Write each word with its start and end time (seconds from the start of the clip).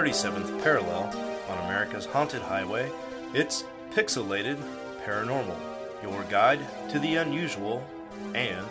37th 0.00 0.62
parallel 0.62 1.14
on 1.50 1.58
America's 1.66 2.06
haunted 2.06 2.40
highway, 2.40 2.90
it's 3.34 3.64
Pixelated 3.90 4.56
Paranormal, 5.04 5.58
your 6.02 6.24
guide 6.30 6.60
to 6.88 6.98
the 6.98 7.16
unusual 7.16 7.86
and 8.34 8.66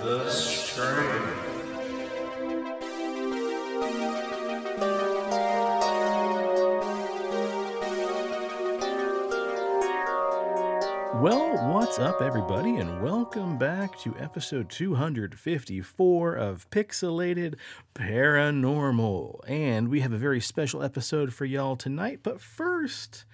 the 0.00 0.30
strange. 0.30 1.49
Well, 11.20 11.74
what's 11.74 11.98
up, 11.98 12.22
everybody, 12.22 12.76
and 12.76 13.02
welcome 13.02 13.58
back 13.58 13.98
to 13.98 14.16
episode 14.18 14.70
254 14.70 16.34
of 16.34 16.70
Pixelated 16.70 17.56
Paranormal. 17.94 19.40
And 19.46 19.90
we 19.90 20.00
have 20.00 20.14
a 20.14 20.16
very 20.16 20.40
special 20.40 20.82
episode 20.82 21.34
for 21.34 21.44
y'all 21.44 21.76
tonight. 21.76 22.20
But 22.22 22.40
first, 22.40 23.26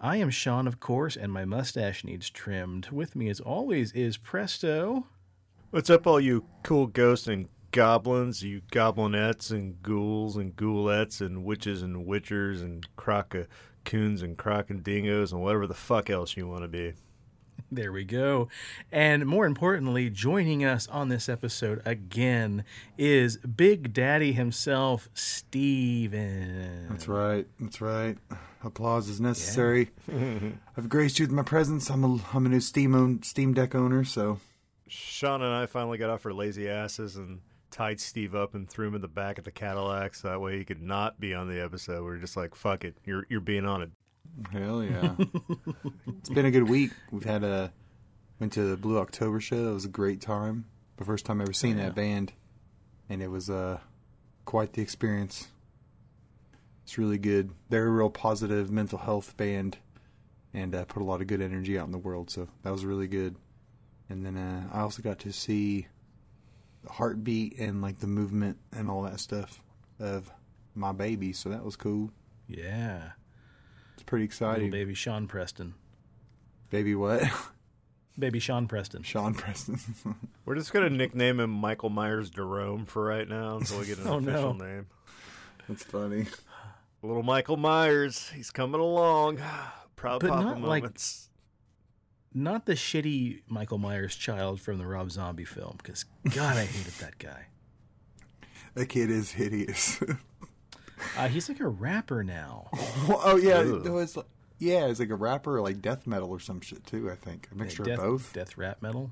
I 0.00 0.16
am 0.16 0.30
Sean, 0.30 0.66
of 0.66 0.80
course, 0.80 1.14
and 1.14 1.32
my 1.32 1.44
mustache 1.44 2.02
needs 2.02 2.30
trimmed. 2.30 2.88
With 2.90 3.14
me, 3.14 3.28
as 3.28 3.38
always, 3.38 3.92
is 3.92 4.16
Presto. 4.16 5.06
What's 5.70 5.88
up, 5.88 6.08
all 6.08 6.18
you 6.18 6.46
cool 6.64 6.88
ghosts 6.88 7.28
and 7.28 7.48
goblins, 7.70 8.42
you 8.42 8.62
goblinettes 8.72 9.52
and 9.52 9.80
ghouls 9.84 10.36
and 10.36 10.56
ghoulettes 10.56 11.20
and 11.20 11.44
witches 11.44 11.80
and 11.80 12.08
witchers 12.08 12.60
and 12.60 12.88
crococoons 12.96 14.20
and 14.20 14.36
crocodingos 14.36 15.30
and 15.30 15.40
whatever 15.40 15.68
the 15.68 15.74
fuck 15.74 16.10
else 16.10 16.36
you 16.36 16.48
want 16.48 16.62
to 16.62 16.68
be. 16.68 16.94
There 17.72 17.92
we 17.92 18.04
go. 18.04 18.48
And 18.90 19.26
more 19.26 19.46
importantly, 19.46 20.10
joining 20.10 20.64
us 20.64 20.88
on 20.88 21.08
this 21.08 21.28
episode 21.28 21.80
again 21.84 22.64
is 22.98 23.36
Big 23.36 23.92
Daddy 23.92 24.32
himself, 24.32 25.08
Steven. 25.14 26.88
That's 26.88 27.06
right. 27.06 27.46
That's 27.60 27.80
right. 27.80 28.18
Applause 28.64 29.08
is 29.08 29.20
necessary. 29.20 29.90
I've 30.76 30.88
graced 30.88 31.20
you 31.20 31.26
with 31.26 31.32
my 31.32 31.44
presence. 31.44 31.90
I'm 31.90 32.02
a, 32.04 32.18
I'm 32.34 32.44
a 32.44 32.48
new 32.48 32.60
Steam 32.60 32.94
own, 32.94 33.22
Steam 33.22 33.54
Deck 33.54 33.74
owner, 33.76 34.02
so 34.02 34.40
Sean 34.88 35.40
and 35.40 35.54
I 35.54 35.66
finally 35.66 35.96
got 35.96 36.10
off 36.10 36.26
our 36.26 36.32
lazy 36.32 36.68
asses 36.68 37.14
and 37.14 37.40
tied 37.70 38.00
Steve 38.00 38.34
up 38.34 38.54
and 38.54 38.68
threw 38.68 38.88
him 38.88 38.96
in 38.96 39.00
the 39.00 39.08
back 39.08 39.38
of 39.38 39.44
the 39.44 39.52
Cadillac 39.52 40.16
so 40.16 40.28
that 40.28 40.40
way 40.40 40.58
he 40.58 40.64
could 40.64 40.82
not 40.82 41.20
be 41.20 41.34
on 41.34 41.48
the 41.48 41.62
episode. 41.62 42.04
We 42.04 42.10
are 42.10 42.18
just 42.18 42.36
like, 42.36 42.56
fuck 42.56 42.84
it, 42.84 42.96
you're 43.04 43.26
you're 43.30 43.40
being 43.40 43.64
on 43.64 43.82
it. 43.82 43.90
Hell 44.52 44.82
yeah. 44.82 45.14
it's 46.18 46.28
been 46.28 46.46
a 46.46 46.50
good 46.50 46.68
week. 46.68 46.92
We've 47.10 47.24
had 47.24 47.44
a 47.44 47.72
went 48.38 48.52
to 48.54 48.62
the 48.62 48.76
Blue 48.76 48.98
October 48.98 49.40
show. 49.40 49.70
It 49.70 49.74
was 49.74 49.84
a 49.84 49.88
great 49.88 50.20
time. 50.20 50.66
The 50.96 51.04
first 51.04 51.24
time 51.24 51.40
I 51.40 51.44
ever 51.44 51.52
seen 51.52 51.76
that 51.76 51.94
band, 51.94 52.32
and 53.08 53.22
it 53.22 53.28
was 53.28 53.48
uh 53.50 53.78
quite 54.44 54.72
the 54.72 54.82
experience. 54.82 55.48
It's 56.84 56.98
really 56.98 57.18
good. 57.18 57.50
They're 57.68 57.86
a 57.86 57.90
real 57.90 58.10
positive 58.10 58.70
mental 58.70 58.98
health 58.98 59.36
band, 59.36 59.78
and 60.52 60.74
uh, 60.74 60.84
put 60.84 61.02
a 61.02 61.04
lot 61.04 61.20
of 61.20 61.26
good 61.26 61.40
energy 61.40 61.78
out 61.78 61.86
in 61.86 61.92
the 61.92 61.98
world. 61.98 62.30
So 62.30 62.48
that 62.62 62.70
was 62.70 62.84
really 62.84 63.06
good. 63.06 63.36
And 64.08 64.26
then 64.26 64.36
uh, 64.36 64.68
I 64.72 64.80
also 64.80 65.02
got 65.02 65.20
to 65.20 65.32
see 65.32 65.86
the 66.82 66.90
heartbeat 66.90 67.58
and 67.58 67.80
like 67.80 68.00
the 68.00 68.06
movement 68.06 68.58
and 68.72 68.90
all 68.90 69.02
that 69.02 69.20
stuff 69.20 69.62
of 70.00 70.30
my 70.74 70.92
baby. 70.92 71.32
So 71.32 71.48
that 71.50 71.64
was 71.64 71.76
cool. 71.76 72.10
Yeah. 72.48 73.10
It's 74.00 74.06
pretty 74.08 74.22
Little 74.24 74.48
exciting. 74.48 74.70
baby 74.70 74.94
Sean 74.94 75.26
Preston. 75.26 75.74
Baby 76.70 76.94
what? 76.94 77.22
Baby 78.18 78.38
Sean 78.38 78.66
Preston. 78.66 79.02
Sean 79.02 79.34
Preston. 79.34 79.78
We're 80.46 80.54
just 80.54 80.72
gonna 80.72 80.88
nickname 80.88 81.38
him 81.38 81.50
Michael 81.50 81.90
Myers 81.90 82.30
Jerome 82.30 82.86
for 82.86 83.04
right 83.04 83.28
now 83.28 83.58
until 83.58 83.78
we 83.80 83.84
get 83.84 83.98
an 83.98 84.06
Oh, 84.08 84.18
no. 84.18 84.30
official 84.32 84.54
name. 84.54 84.86
That's 85.68 85.84
funny. 85.84 86.24
Little 87.02 87.22
Michael 87.22 87.58
Myers, 87.58 88.30
he's 88.34 88.50
coming 88.50 88.80
along. 88.80 89.36
Proud 89.96 90.22
But 90.22 90.30
Papa 90.30 90.42
not 90.44 90.60
like- 90.62 90.82
moments. 90.84 91.28
Not 92.32 92.64
the 92.64 92.72
shitty 92.74 93.42
Michael 93.48 93.76
Myers 93.78 94.14
child 94.16 94.62
from 94.62 94.78
the 94.78 94.86
Rob 94.86 95.10
Zombie 95.10 95.44
film, 95.44 95.74
because 95.76 96.06
God, 96.34 96.56
I 96.56 96.64
hated 96.64 96.94
that 96.94 97.18
guy. 97.18 97.48
That 98.74 98.86
kid 98.86 99.10
is 99.10 99.32
hideous. 99.32 100.00
Uh, 101.16 101.28
he's 101.28 101.48
like 101.48 101.60
a 101.60 101.68
rapper 101.68 102.22
now. 102.24 102.68
oh 103.08 103.36
yeah, 103.42 103.58
Ugh. 103.58 103.86
it 103.86 103.90
was. 103.90 104.16
Yeah, 104.58 104.86
it's 104.86 105.00
like 105.00 105.10
a 105.10 105.14
rapper, 105.16 105.60
like 105.60 105.80
death 105.80 106.06
metal 106.06 106.30
or 106.30 106.38
some 106.40 106.60
shit 106.60 106.84
too. 106.86 107.10
I 107.10 107.14
think 107.14 107.48
a 107.50 107.54
mixture 107.54 107.82
death, 107.82 107.98
of 107.98 108.04
both, 108.04 108.32
Death 108.32 108.58
rap 108.58 108.82
metal. 108.82 109.10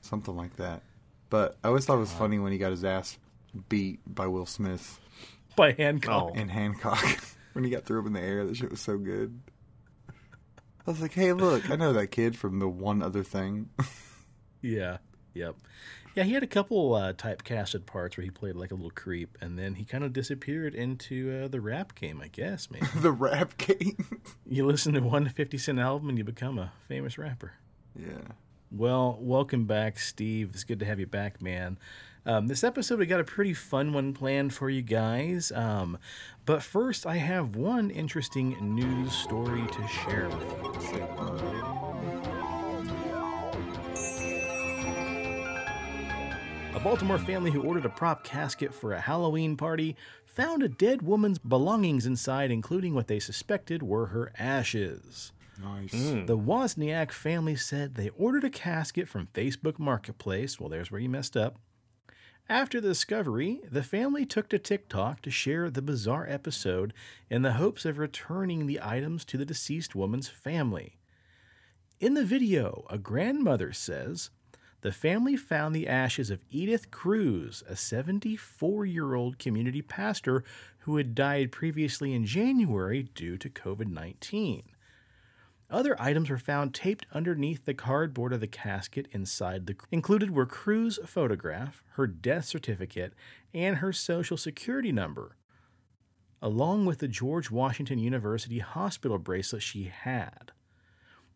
something 0.00 0.34
like 0.36 0.56
that. 0.56 0.82
But 1.28 1.56
I 1.62 1.68
always 1.68 1.84
thought 1.84 1.96
it 1.96 2.00
was 2.00 2.12
funny 2.12 2.38
when 2.38 2.52
he 2.52 2.58
got 2.58 2.70
his 2.70 2.84
ass 2.84 3.18
beat 3.68 4.00
by 4.06 4.26
Will 4.26 4.46
Smith 4.46 4.98
By 5.56 5.72
Hancock. 5.72 6.30
Oh. 6.34 6.38
in 6.38 6.48
Hancock 6.48 7.04
when 7.52 7.64
he 7.64 7.70
got 7.70 7.84
threw 7.84 8.00
up 8.00 8.06
in 8.06 8.12
the 8.14 8.20
air. 8.20 8.46
That 8.46 8.56
shit 8.56 8.70
was 8.70 8.80
so 8.80 8.96
good. 8.96 9.38
I 10.08 10.90
was 10.92 11.00
like, 11.02 11.12
hey, 11.14 11.32
look, 11.32 11.68
I 11.68 11.74
know 11.76 11.92
that 11.94 12.06
kid 12.08 12.36
from 12.36 12.58
the 12.60 12.68
one 12.68 13.02
other 13.02 13.22
thing. 13.24 13.68
Yeah. 14.62 14.96
Yep. 15.34 15.54
Yeah, 16.16 16.22
he 16.22 16.32
had 16.32 16.42
a 16.42 16.46
couple 16.46 16.94
uh, 16.94 17.12
typecasted 17.12 17.84
parts 17.84 18.16
where 18.16 18.24
he 18.24 18.30
played 18.30 18.56
like 18.56 18.70
a 18.70 18.74
little 18.74 18.90
creep, 18.90 19.36
and 19.42 19.58
then 19.58 19.74
he 19.74 19.84
kind 19.84 20.02
of 20.02 20.14
disappeared 20.14 20.74
into 20.74 21.42
uh, 21.44 21.48
the 21.48 21.60
rap 21.60 21.94
game, 21.94 22.22
I 22.22 22.28
guess, 22.28 22.70
man. 22.72 22.88
the 22.96 23.12
rap 23.12 23.58
game. 23.58 23.98
you 24.46 24.64
listen 24.64 24.94
to 24.94 25.00
one 25.00 25.28
50 25.28 25.58
Cent 25.58 25.78
album 25.78 26.08
and 26.08 26.16
you 26.16 26.24
become 26.24 26.58
a 26.58 26.72
famous 26.88 27.18
rapper. 27.18 27.52
yeah. 27.94 28.32
Well, 28.72 29.18
welcome 29.20 29.66
back, 29.66 29.98
Steve. 29.98 30.50
It's 30.54 30.64
good 30.64 30.80
to 30.80 30.86
have 30.86 30.98
you 30.98 31.06
back, 31.06 31.40
man. 31.42 31.78
Um, 32.24 32.48
this 32.48 32.64
episode, 32.64 32.98
we 32.98 33.06
got 33.06 33.20
a 33.20 33.24
pretty 33.24 33.52
fun 33.54 33.92
one 33.92 34.12
planned 34.14 34.54
for 34.54 34.70
you 34.70 34.82
guys. 34.82 35.52
Um, 35.52 35.98
but 36.46 36.62
first, 36.62 37.06
I 37.06 37.18
have 37.18 37.54
one 37.54 37.90
interesting 37.90 38.56
news 38.74 39.12
story 39.12 39.64
to 39.66 39.86
share 39.86 40.28
with 40.30 40.94
you. 40.94 41.85
A 46.76 46.80
Baltimore 46.80 47.18
family 47.18 47.50
who 47.50 47.62
ordered 47.62 47.86
a 47.86 47.88
prop 47.88 48.22
casket 48.22 48.74
for 48.74 48.92
a 48.92 49.00
Halloween 49.00 49.56
party 49.56 49.96
found 50.26 50.62
a 50.62 50.68
dead 50.68 51.00
woman's 51.00 51.38
belongings 51.38 52.04
inside, 52.04 52.50
including 52.50 52.92
what 52.92 53.08
they 53.08 53.18
suspected 53.18 53.82
were 53.82 54.08
her 54.08 54.30
ashes. 54.38 55.32
Nice. 55.58 55.92
Hmm. 55.92 56.26
The 56.26 56.36
Wozniak 56.36 57.12
family 57.12 57.56
said 57.56 57.94
they 57.94 58.10
ordered 58.10 58.44
a 58.44 58.50
casket 58.50 59.08
from 59.08 59.28
Facebook 59.32 59.78
Marketplace. 59.78 60.60
Well, 60.60 60.68
there's 60.68 60.90
where 60.90 61.00
you 61.00 61.08
messed 61.08 61.34
up. 61.34 61.58
After 62.46 62.78
the 62.78 62.88
discovery, 62.88 63.62
the 63.66 63.82
family 63.82 64.26
took 64.26 64.50
to 64.50 64.58
TikTok 64.58 65.22
to 65.22 65.30
share 65.30 65.70
the 65.70 65.80
bizarre 65.80 66.26
episode 66.28 66.92
in 67.30 67.40
the 67.40 67.54
hopes 67.54 67.86
of 67.86 67.96
returning 67.96 68.66
the 68.66 68.80
items 68.82 69.24
to 69.24 69.38
the 69.38 69.46
deceased 69.46 69.94
woman's 69.94 70.28
family. 70.28 70.98
In 72.00 72.12
the 72.12 72.24
video, 72.24 72.84
a 72.90 72.98
grandmother 72.98 73.72
says 73.72 74.28
the 74.86 74.92
family 74.92 75.34
found 75.34 75.74
the 75.74 75.88
ashes 75.88 76.30
of 76.30 76.44
Edith 76.48 76.92
Cruz, 76.92 77.64
a 77.68 77.74
74 77.74 78.86
year 78.86 79.14
old 79.14 79.36
community 79.36 79.82
pastor 79.82 80.44
who 80.78 80.96
had 80.96 81.12
died 81.12 81.50
previously 81.50 82.14
in 82.14 82.24
January 82.24 83.02
due 83.02 83.36
to 83.36 83.50
COVID 83.50 83.88
19. 83.88 84.62
Other 85.68 86.00
items 86.00 86.30
were 86.30 86.38
found 86.38 86.72
taped 86.72 87.04
underneath 87.12 87.64
the 87.64 87.74
cardboard 87.74 88.32
of 88.32 88.38
the 88.38 88.46
casket 88.46 89.08
inside 89.10 89.66
the 89.66 89.74
included 89.90 90.30
were 90.30 90.46
Cruz's 90.46 91.00
photograph, 91.04 91.82
her 91.94 92.06
death 92.06 92.44
certificate, 92.44 93.12
and 93.52 93.78
her 93.78 93.92
social 93.92 94.36
security 94.36 94.92
number, 94.92 95.34
along 96.40 96.86
with 96.86 96.98
the 96.98 97.08
George 97.08 97.50
Washington 97.50 97.98
University 97.98 98.60
hospital 98.60 99.18
bracelet 99.18 99.62
she 99.62 99.90
had. 99.92 100.52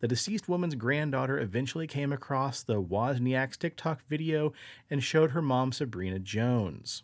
The 0.00 0.08
deceased 0.08 0.48
woman's 0.48 0.74
granddaughter 0.74 1.38
eventually 1.38 1.86
came 1.86 2.12
across 2.12 2.62
the 2.62 2.80
Wozniak's 2.80 3.58
TikTok 3.58 4.00
video 4.08 4.52
and 4.90 5.02
showed 5.02 5.30
her 5.30 5.42
mom 5.42 5.72
Sabrina 5.72 6.18
Jones. 6.18 7.02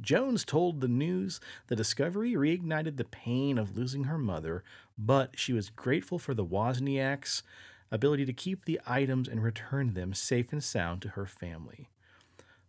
Jones 0.00 0.44
told 0.44 0.80
the 0.80 0.88
news 0.88 1.40
the 1.68 1.76
discovery 1.76 2.32
reignited 2.32 2.96
the 2.96 3.04
pain 3.04 3.58
of 3.58 3.76
losing 3.76 4.04
her 4.04 4.18
mother, 4.18 4.62
but 4.96 5.38
she 5.38 5.52
was 5.52 5.70
grateful 5.70 6.18
for 6.18 6.34
the 6.34 6.44
Wozniaks' 6.44 7.42
ability 7.90 8.24
to 8.26 8.32
keep 8.32 8.64
the 8.64 8.80
items 8.86 9.28
and 9.28 9.42
return 9.42 9.94
them 9.94 10.12
safe 10.12 10.52
and 10.52 10.62
sound 10.62 11.02
to 11.02 11.10
her 11.10 11.26
family. 11.26 11.88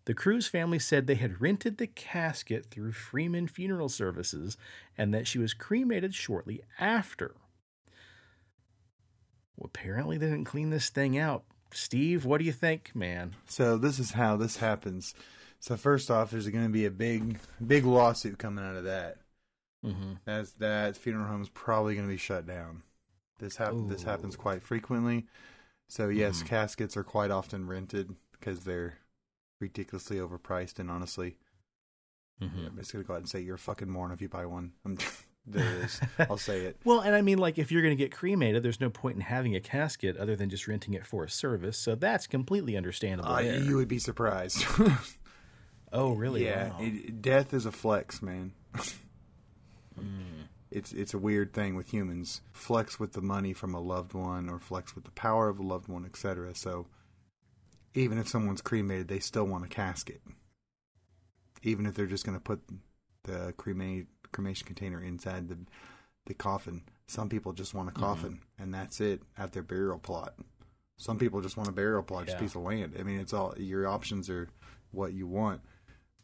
The 0.06 0.14
Cruz 0.14 0.48
family 0.48 0.80
said 0.80 1.06
they 1.06 1.16
had 1.16 1.42
rented 1.42 1.78
the 1.78 1.86
casket 1.88 2.68
through 2.72 2.94
Freeman 2.94 3.48
Funeral 3.48 3.90
Services 3.90 4.58
and 4.98 5.14
that 5.14 5.28
she 5.28 5.38
was 5.38 5.54
cremated 5.54 6.16
shortly 6.16 6.62
after. 6.80 7.36
Well, 9.60 9.66
apparently 9.66 10.18
they 10.18 10.28
didn't 10.28 10.46
clean 10.46 10.70
this 10.70 10.90
thing 10.90 11.18
out. 11.18 11.44
Steve, 11.72 12.24
what 12.26 12.38
do 12.40 12.46
you 12.46 12.54
think, 12.54 12.96
man? 12.96 13.36
So 13.46 13.78
this 13.78 14.00
is 14.00 14.12
how 14.12 14.38
this 14.38 14.58
happens. 14.58 15.14
So 15.60 15.76
first 15.76 16.10
off, 16.10 16.32
there's 16.32 16.48
going 16.48 16.64
to 16.64 16.72
be 16.72 16.86
a 16.86 16.92
big, 16.92 17.38
big 17.66 17.84
lawsuit 17.86 18.40
coming 18.40 18.64
out 18.64 18.78
of 18.78 18.86
that. 18.86 19.18
Mm-hmm. 19.86 20.14
That's 20.24 20.52
that 20.54 20.96
funeral 20.96 21.28
home 21.28 21.42
is 21.42 21.50
probably 21.50 21.96
going 21.96 22.08
to 22.08 22.12
be 22.12 22.18
shut 22.18 22.48
down. 22.48 22.84
This 23.40 23.58
happen 23.58 23.88
this 23.90 24.04
happens 24.04 24.36
quite 24.38 24.64
frequently. 24.64 25.28
So 25.90 26.08
yes, 26.10 26.42
Mhm. 26.44 26.48
caskets 26.48 26.96
are 26.98 27.04
quite 27.04 27.32
often 27.32 27.68
rented 27.68 28.16
because 28.32 28.62
they're 28.64 28.96
ridiculously 29.60 30.18
overpriced 30.18 30.80
and 30.80 30.90
honestly 30.90 31.36
Mm-hmm. 32.42 32.68
I'm 32.68 32.78
just 32.78 32.94
gonna 32.94 33.04
go 33.04 33.14
ahead 33.16 33.24
and 33.24 33.30
say 33.30 33.42
you're 33.42 33.56
a 33.56 33.60
fucking 33.60 33.90
moron 33.90 34.14
if 34.14 34.22
you 34.22 34.30
buy 34.30 34.46
one. 34.46 34.72
I'm, 34.86 34.98
there. 35.52 35.88
I'll 36.30 36.38
say 36.38 36.62
it. 36.62 36.78
Well, 36.84 37.00
and 37.02 37.16
I 37.16 37.22
mean, 37.22 37.38
like, 37.38 37.58
if 37.58 37.72
you're 37.72 37.82
going 37.82 37.96
to 37.98 38.02
get 38.02 38.12
cremated, 38.12 38.64
there's 38.64 38.80
no 38.80 38.90
point 38.90 39.16
in 39.16 39.22
having 39.22 39.56
a 39.56 39.60
casket 39.60 40.18
other 40.18 40.36
than 40.36 40.50
just 40.50 40.68
renting 40.68 40.94
it 40.94 41.06
for 41.06 41.24
a 41.24 41.30
service. 41.30 41.78
So 41.78 41.96
that's 41.96 42.28
completely 42.28 42.78
understandable. 42.78 43.32
Uh, 43.32 43.40
you 43.40 43.76
would 43.76 43.88
be 43.88 44.00
surprised. 44.00 44.64
oh, 45.94 46.14
really? 46.14 46.46
yeah, 46.46 46.70
Wow. 46.70 46.78
it, 46.82 47.22
death 47.22 47.54
is 47.54 47.66
a 47.66 47.72
flex, 47.72 48.22
man. 48.22 48.54
Hmm. 49.98 50.06
It's 50.72 50.92
it's 50.94 51.16
a 51.16 51.18
weird 51.18 51.52
thing 51.52 51.76
with 51.76 51.92
humans. 51.92 52.42
Flex 52.54 53.00
with 53.00 53.14
the 53.14 53.22
money 53.22 53.54
from 53.54 53.74
a 53.74 53.80
loved 53.80 54.14
one, 54.14 54.50
or 54.50 54.60
flex 54.60 54.94
with 54.94 55.04
the 55.04 55.12
power 55.12 55.50
of 55.50 55.60
a 55.60 55.64
loved 55.64 55.88
one, 55.88 56.06
etc. 56.06 56.54
So, 56.54 56.86
even 57.96 58.20
if 58.20 58.28
someone's 58.28 58.62
cremated, 58.62 59.08
they 59.08 59.18
still 59.20 59.46
want 59.46 59.66
a 59.66 59.68
casket. 59.68 60.22
Even 61.64 61.88
if 61.88 61.96
they're 61.96 62.06
just 62.06 62.24
going 62.24 62.38
to 62.38 62.44
put 62.44 62.62
the 63.24 63.54
cremate 63.58 64.08
cremation 64.32 64.66
container 64.68 65.02
inside 65.02 65.48
the 65.50 65.58
the 66.26 66.34
coffin, 66.34 66.84
some 67.08 67.30
people 67.30 67.54
just 67.54 67.74
want 67.74 67.90
a 67.90 67.92
Mm-hmm. 67.92 68.02
coffin, 68.02 68.40
and 68.60 68.74
that's 68.74 69.02
it 69.02 69.22
at 69.38 69.52
their 69.54 69.64
burial 69.64 69.98
plot. 69.98 70.36
Some 70.98 71.18
people 71.18 71.42
just 71.42 71.58
want 71.58 71.70
a 71.70 71.72
burial 71.72 72.04
plot, 72.04 72.26
just 72.26 72.38
a 72.38 72.42
piece 72.42 72.56
of 72.56 72.62
land. 72.62 72.96
I 73.00 73.04
mean, 73.04 73.20
it's 73.20 73.34
all 73.34 73.56
your 73.58 73.88
options 73.88 74.30
are 74.30 74.48
what 74.92 75.14
you 75.14 75.26
want. 75.28 75.62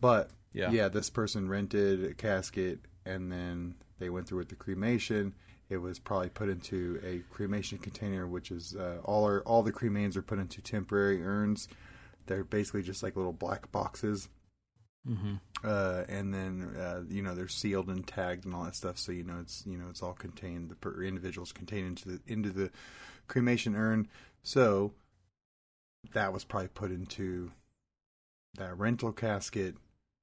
But 0.02 0.30
Yeah. 0.54 0.70
yeah, 0.70 0.90
this 0.90 1.10
person 1.10 1.48
rented 1.50 2.04
a 2.04 2.14
casket 2.14 2.80
and 3.06 3.32
then 3.32 3.76
they 4.00 4.10
went 4.10 4.28
through 4.28 4.40
with 4.40 4.50
the 4.50 4.56
cremation. 4.56 5.34
It 5.70 5.78
was 5.78 5.98
probably 5.98 6.30
put 6.30 6.50
into 6.50 7.00
a 7.04 7.20
cremation 7.34 7.78
container, 7.80 8.28
which 8.28 8.52
is 8.52 8.76
uh, 8.76 8.98
all 9.06 9.24
our, 9.26 9.42
all 9.44 9.64
the 9.64 9.72
cremains 9.72 10.16
are 10.18 10.22
put 10.22 10.38
into 10.40 10.62
temporary 10.62 11.24
urns. 11.24 11.68
They're 12.28 12.44
basically 12.44 12.84
just 12.84 13.02
like 13.02 13.16
little 13.16 13.34
black 13.34 13.72
boxes, 13.72 14.28
Mm-hmm. 15.08 15.36
uh, 15.64 16.04
and 16.10 16.34
then 16.34 16.76
uh, 16.78 17.02
you 17.08 17.22
know 17.22 17.36
they're 17.36 17.48
sealed 17.48 17.90
and 17.90 18.06
tagged 18.08 18.46
and 18.46 18.56
all 18.56 18.64
that 18.64 18.76
stuff. 18.76 18.98
So 18.98 19.12
you 19.12 19.24
know 19.24 19.38
it's 19.40 19.64
you 19.68 19.78
know 19.78 19.86
it's 19.90 20.02
all 20.02 20.14
contained. 20.14 20.70
The 20.70 20.76
per- 20.76 21.04
individuals 21.04 21.52
contained 21.52 21.88
into 21.88 22.10
the 22.10 22.20
into 22.28 22.50
the 22.50 22.72
cremation 23.28 23.76
urn. 23.76 24.08
So 24.44 24.94
that 26.14 26.34
was 26.34 26.44
probably 26.44 26.70
put 26.70 26.92
into 26.92 27.52
that 28.58 28.78
rental 28.78 29.12
casket, 29.12 29.76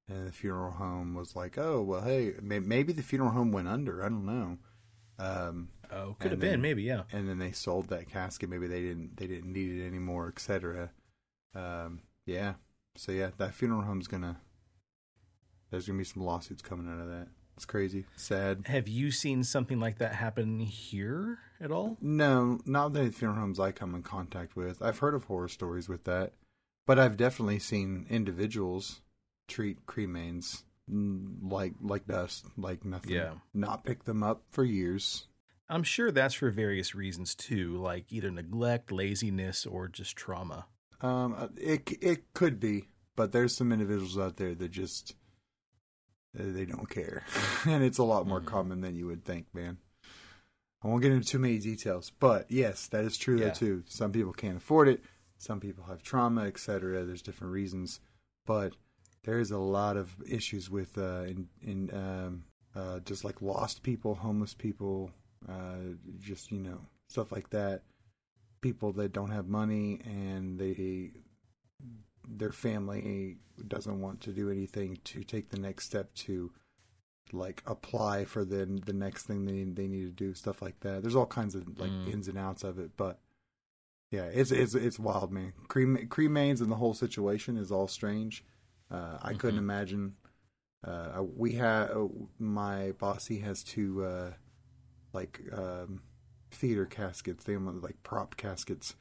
and 0.09 0.27
the 0.27 0.33
funeral 0.33 0.73
home 0.73 1.15
was 1.15 1.37
like, 1.37 1.59
oh 1.59 1.81
well, 1.83 2.03
hey, 2.03 2.35
may- 2.43 2.59
maybe 2.61 2.93
the 2.93 3.03
funeral 3.03 3.31
home 3.31 3.53
went 3.53 3.69
under. 3.69 4.03
I 4.05 4.09
don't 4.09 4.27
know. 4.27 4.59
Um, 5.19 5.69
Oh, 5.95 6.17
could 6.19 6.31
have 6.31 6.41
And 6.43 6.53
been, 6.53 6.61
maybe, 6.63 6.85
yeah. 6.85 7.03
and 7.13 7.29
then 7.29 7.39
they 7.39 7.53
sold 7.53 7.89
that 7.89 8.09
casket. 8.09 8.49
Maybe 8.49 8.67
they 8.67 8.81
didn't 8.81 9.17
they 9.19 9.27
didn't 9.27 9.53
need 9.53 9.79
it 9.79 9.87
anymore, 9.87 10.27
etc. 10.29 10.89
Um, 11.55 12.01
yeah. 12.25 12.55
So 12.97 13.13
yeah, 13.13 13.31
that 13.37 13.53
funeral 13.55 13.83
home's 13.83 14.09
gonna. 14.09 14.41
There's 15.73 15.87
gonna 15.87 15.99
be 15.99 16.05
some 16.05 16.23
lawsuits 16.23 16.63
coming 16.63 16.87
out 16.87 17.01
of 17.01 17.09
that. 17.09 17.29
It's 17.57 17.65
crazy, 17.65 18.05
sad. 18.17 18.67
Have 18.67 18.89
you 18.89 19.11
seen 19.11 19.43
something 19.43 19.81
like 19.81 19.99
that 19.99 20.15
happen 20.15 20.61
here 20.61 21.39
at 21.61 21.71
all? 21.71 21.97
No, 22.01 22.61
not 22.65 22.93
the 22.93 23.11
funeral 23.11 23.41
homes 23.41 23.59
I 23.59 23.73
come 23.73 23.95
in 23.95 24.03
contact 24.03 24.55
with. 24.55 24.83
I've 24.83 24.99
heard 24.99 25.15
of 25.15 25.25
horror 25.25 25.49
stories 25.49 25.89
with 25.89 26.05
that, 26.05 26.35
but 26.87 26.99
I've 26.99 27.17
definitely 27.17 27.59
seen 27.59 28.07
individuals 28.09 29.01
treat 29.49 29.87
cremains 29.87 30.63
mm, 30.91 31.37
like 31.43 31.75
like 31.81 32.07
dust, 32.07 32.47
like 32.57 32.85
nothing. 32.85 33.13
Yeah. 33.13 33.35
Not 33.55 33.85
pick 33.85 34.05
them 34.05 34.23
up 34.23 34.43
for 34.51 34.65
years. 34.65 35.27
I'm 35.69 35.85
sure 35.85 36.11
that's 36.11 36.35
for 36.35 36.51
various 36.51 36.95
reasons 36.95 37.35
too, 37.35 37.77
like 37.79 38.13
either 38.13 38.31
neglect, 38.31 38.93
laziness, 38.93 39.65
or 39.65 39.89
just 39.89 40.17
trauma. 40.17 40.67
Um, 41.01 41.35
uh, 41.37 41.49
it 41.57 41.91
it 42.03 42.35
could 42.35 42.61
be, 42.61 42.89
but 43.17 43.33
there's 43.33 43.57
some 43.57 43.73
individuals 43.73 44.19
out 44.19 44.37
there 44.37 44.55
that 44.55 44.71
just 44.71 45.15
they 46.35 46.65
don't 46.65 46.89
care, 46.89 47.25
and 47.67 47.83
it's 47.83 47.99
a 47.99 48.05
lot 48.05 48.27
more 48.27 48.41
Mhm. 48.41 48.47
common 48.47 48.81
than 48.81 48.97
you 48.97 49.07
would 49.07 49.25
think, 49.25 49.47
man. 49.55 49.79
I 50.83 50.89
won't 50.89 51.03
get 51.03 51.13
into 51.13 51.27
too 51.29 51.39
many 51.39 51.59
details, 51.59 52.11
but 52.19 52.51
yes, 52.51 52.89
that 52.89 53.05
is 53.05 53.17
true 53.17 53.39
Yeah. 53.39 53.49
though 53.49 53.55
too. 53.55 53.85
Some 53.87 54.11
people 54.13 54.33
can't 54.33 54.57
afford 54.57 54.89
it, 54.89 55.03
some 55.39 55.61
people 55.61 55.85
have 55.85 56.03
trauma, 56.03 56.43
etc. 56.43 57.05
There's 57.05 57.23
different 57.23 57.53
reasons, 57.53 58.01
but 58.47 58.75
there 59.23 59.39
is 59.39 59.51
a 59.53 59.59
lot 59.59 59.97
of 59.97 60.17
issues 60.29 60.69
with 60.71 60.99
uh, 60.99 61.25
in 61.29 61.49
in 61.61 61.95
um, 61.95 62.45
uh, 62.75 62.99
just 63.01 63.25
like 63.25 63.41
lost 63.43 63.83
people, 63.83 64.15
homeless 64.17 64.55
people, 64.55 65.13
uh, 65.49 65.95
just 66.19 66.51
you 66.51 66.59
know 66.61 66.81
stuff 67.09 67.31
like 67.31 67.51
that. 67.51 67.83
People 68.61 68.93
that 68.95 69.13
don't 69.13 69.31
have 69.31 69.49
money 69.49 70.01
and 70.05 70.59
they 70.59 71.11
their 72.29 72.53
family 72.53 73.37
doesn't 73.69 74.01
want 74.01 74.21
to 74.23 74.33
do 74.33 74.51
anything 74.51 74.99
to 75.05 75.23
take 75.25 75.51
the 75.51 75.59
next 75.59 75.87
step 75.87 76.13
to 76.15 76.53
like 77.33 77.63
apply 77.67 78.25
for 78.25 78.45
the 78.45 78.67
the 78.85 78.93
next 78.93 79.25
thing 79.27 79.45
they 79.47 79.65
they 79.65 79.89
need 79.89 80.05
to 80.05 80.11
do 80.13 80.35
stuff 80.35 80.61
like 80.63 80.79
that. 80.81 81.03
There's 81.03 81.17
all 81.17 81.27
kinds 81.27 81.55
of 81.55 81.79
like 81.79 81.91
Mm. 81.91 82.13
ins 82.13 82.29
and 82.29 82.39
outs 82.39 82.65
of 82.65 82.79
it, 82.79 82.97
but 82.97 83.19
yeah, 84.11 84.25
it's 84.25 84.51
it's 84.51 84.75
it's 84.75 84.99
wild, 84.99 85.33
man. 85.33 85.53
Crem 85.69 86.09
cremains 86.09 86.61
and 86.61 86.71
the 86.71 86.77
whole 86.77 86.95
situation 86.95 87.57
is 87.57 87.73
all 87.73 87.89
strange. 87.89 88.45
Uh, 88.91 89.19
I 89.23 89.33
couldn't 89.35 89.57
Mhm. 89.57 89.63
imagine. 89.65 90.17
Uh, 90.85 91.23
we 91.37 91.53
have 91.53 91.97
my 92.39 92.93
bossy 92.93 93.39
has 93.39 93.63
two 93.63 94.05
uh, 94.05 94.33
like 95.13 95.41
um, 95.53 96.03
theater 96.51 96.85
caskets. 96.87 97.45
They 97.45 97.57
like 97.57 98.03
prop 98.03 98.37
caskets, 98.37 98.95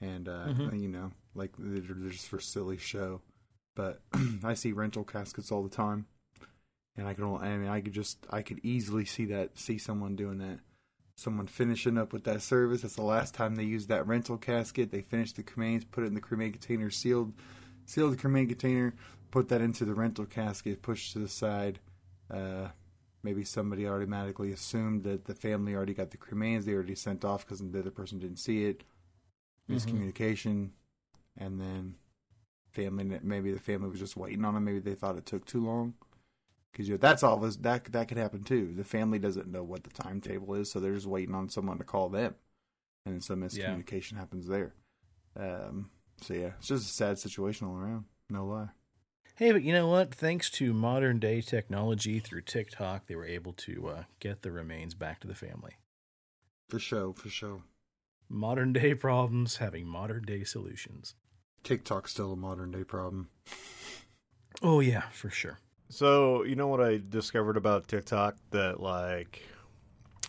and 0.00 0.28
uh, 0.28 0.46
Mhm. 0.48 0.80
you 0.80 0.88
know, 0.88 1.12
like 1.34 1.52
they're 1.58 1.80
just 2.10 2.28
for 2.28 2.40
silly 2.40 2.76
show. 2.76 3.20
But 3.74 4.00
I 4.44 4.54
see 4.54 4.72
rental 4.72 5.04
caskets 5.04 5.52
all 5.52 5.62
the 5.62 5.68
time, 5.68 6.06
and 6.96 7.06
I 7.06 7.14
can. 7.14 7.24
only- 7.24 7.46
I 7.46 7.56
mean, 7.56 7.68
I 7.68 7.80
could 7.80 7.92
just 7.92 8.26
I 8.30 8.42
could 8.42 8.60
easily 8.64 9.04
see 9.04 9.26
that. 9.26 9.58
See 9.58 9.78
someone 9.78 10.16
doing 10.16 10.38
that. 10.38 10.60
Someone 11.16 11.46
finishing 11.48 11.98
up 11.98 12.12
with 12.12 12.24
that 12.24 12.42
service. 12.42 12.82
That's 12.82 12.94
the 12.96 13.02
last 13.02 13.34
time 13.34 13.56
they 13.56 13.64
used 13.64 13.88
that 13.88 14.06
rental 14.06 14.36
casket. 14.38 14.90
They 14.92 15.02
finished 15.02 15.34
the 15.36 15.42
cremains, 15.42 15.84
put 15.90 16.04
it 16.04 16.08
in 16.08 16.14
the 16.14 16.20
cremate 16.20 16.52
container, 16.52 16.90
sealed, 16.90 17.32
sealed 17.86 18.12
the 18.12 18.16
cremate 18.16 18.48
container, 18.50 18.94
put 19.32 19.48
that 19.48 19.60
into 19.60 19.84
the 19.84 19.94
rental 19.94 20.26
casket, 20.26 20.80
pushed 20.82 21.12
to 21.14 21.18
the 21.18 21.28
side. 21.28 21.80
Uh, 22.30 22.68
maybe 23.24 23.42
somebody 23.44 23.86
automatically 23.88 24.52
assumed 24.52 25.02
that 25.02 25.24
the 25.24 25.34
family 25.34 25.74
already 25.74 25.92
got 25.94 26.12
the 26.12 26.16
cremains. 26.16 26.64
They 26.66 26.72
already 26.74 26.94
sent 26.94 27.24
off 27.24 27.44
because 27.44 27.58
the 27.58 27.78
other 27.80 27.90
person 27.90 28.20
didn't 28.20 28.38
see 28.38 28.64
it. 28.66 28.84
Miscommunication, 29.68 30.70
and 31.36 31.60
then 31.60 31.96
family. 32.70 33.18
Maybe 33.22 33.52
the 33.52 33.60
family 33.60 33.88
was 33.90 33.98
just 34.00 34.16
waiting 34.16 34.44
on 34.44 34.54
them. 34.54 34.64
Maybe 34.64 34.78
they 34.78 34.94
thought 34.94 35.16
it 35.16 35.26
took 35.26 35.44
too 35.44 35.64
long. 35.64 35.94
Because 36.72 36.88
you 36.88 36.94
know, 36.94 36.98
that's 36.98 37.22
all. 37.22 37.38
This 37.38 37.56
that 37.56 37.84
that 37.86 38.08
could 38.08 38.18
happen 38.18 38.44
too. 38.44 38.72
The 38.76 38.84
family 38.84 39.18
doesn't 39.18 39.50
know 39.50 39.64
what 39.64 39.84
the 39.84 39.90
timetable 39.90 40.54
is, 40.54 40.70
so 40.70 40.80
they're 40.80 40.94
just 40.94 41.06
waiting 41.06 41.34
on 41.34 41.48
someone 41.48 41.78
to 41.78 41.84
call 41.84 42.08
them, 42.08 42.34
and 43.04 43.14
then 43.14 43.20
some 43.20 43.42
Yeah. 43.42 43.48
miscommunication 43.48 44.16
happens 44.16 44.46
there. 44.46 44.74
Um, 45.36 45.90
so 46.22 46.34
yeah, 46.34 46.52
it's 46.58 46.68
just 46.68 46.88
a 46.90 46.92
sad 46.92 47.18
situation 47.18 47.66
all 47.66 47.76
around. 47.76 48.04
No 48.30 48.46
lie. 48.46 48.68
Hey, 49.36 49.52
but 49.52 49.62
you 49.62 49.72
know 49.72 49.86
what? 49.86 50.14
Thanks 50.14 50.50
to 50.50 50.72
modern 50.72 51.20
day 51.20 51.40
technology 51.40 52.18
through 52.18 52.42
TikTok, 52.42 53.06
they 53.06 53.14
were 53.14 53.24
able 53.24 53.52
to 53.52 53.88
uh, 53.88 54.04
get 54.18 54.42
the 54.42 54.50
remains 54.50 54.94
back 54.94 55.20
to 55.20 55.28
the 55.28 55.34
family. 55.34 55.76
For 56.68 56.78
sure, 56.80 57.14
for 57.14 57.28
sure. 57.28 57.62
Modern 58.28 58.72
day 58.72 58.94
problems 58.94 59.56
having 59.56 59.86
modern 59.86 60.24
day 60.24 60.44
solutions. 60.44 61.14
TikTok's 61.64 62.12
still 62.12 62.32
a 62.32 62.36
modern 62.36 62.70
day 62.70 62.84
problem. 62.84 63.30
Oh, 64.62 64.80
yeah, 64.80 65.08
for 65.10 65.30
sure. 65.30 65.58
So, 65.88 66.42
you 66.42 66.54
know 66.54 66.66
what 66.66 66.80
I 66.80 67.00
discovered 67.08 67.56
about 67.56 67.88
TikTok 67.88 68.36
that 68.50 68.80
like 68.80 69.42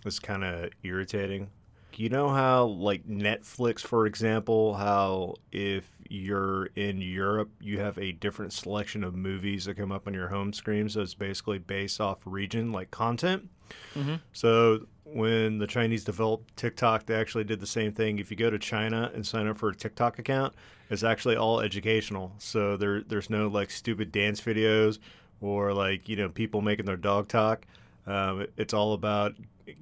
is 0.05 0.19
kind 0.19 0.43
of 0.43 0.69
irritating? 0.83 1.49
You 1.95 2.07
know 2.07 2.29
how 2.29 2.65
like 2.65 3.05
Netflix 3.07 3.81
for 3.81 4.05
example, 4.05 4.75
how 4.75 5.35
if 5.51 5.85
you're 6.09 6.67
in 6.77 7.01
Europe, 7.01 7.51
you 7.59 7.79
have 7.79 7.97
a 7.97 8.13
different 8.13 8.53
selection 8.53 9.03
of 9.03 9.15
movies 9.15 9.65
that 9.65 9.75
come 9.75 9.91
up 9.91 10.07
on 10.07 10.13
your 10.13 10.29
home 10.29 10.53
screen, 10.53 10.87
so 10.87 11.01
it's 11.01 11.13
basically 11.13 11.57
based 11.57 11.99
off 11.99 12.19
region 12.23 12.71
like 12.71 12.89
content. 12.89 13.49
Mm-hmm. 13.95 14.15
So 14.31 14.87
when 15.13 15.57
the 15.57 15.67
Chinese 15.67 16.03
developed 16.03 16.55
TikTok, 16.57 17.05
they 17.05 17.15
actually 17.15 17.43
did 17.43 17.59
the 17.59 17.67
same 17.67 17.91
thing. 17.91 18.19
If 18.19 18.29
you 18.31 18.37
go 18.37 18.49
to 18.49 18.59
China 18.59 19.11
and 19.13 19.25
sign 19.25 19.47
up 19.47 19.57
for 19.57 19.69
a 19.69 19.75
TikTok 19.75 20.19
account, 20.19 20.53
it's 20.89 21.03
actually 21.03 21.35
all 21.35 21.59
educational. 21.61 22.33
So 22.37 22.77
there 22.77 23.01
there's 23.01 23.29
no 23.29 23.47
like 23.47 23.71
stupid 23.71 24.11
dance 24.11 24.41
videos 24.41 24.99
or 25.41 25.73
like 25.73 26.07
you 26.09 26.15
know 26.15 26.29
people 26.29 26.61
making 26.61 26.85
their 26.85 26.97
dog 26.97 27.27
talk. 27.27 27.65
Um, 28.07 28.41
it- 28.41 28.53
it's 28.57 28.73
all 28.73 28.93
about 28.93 29.35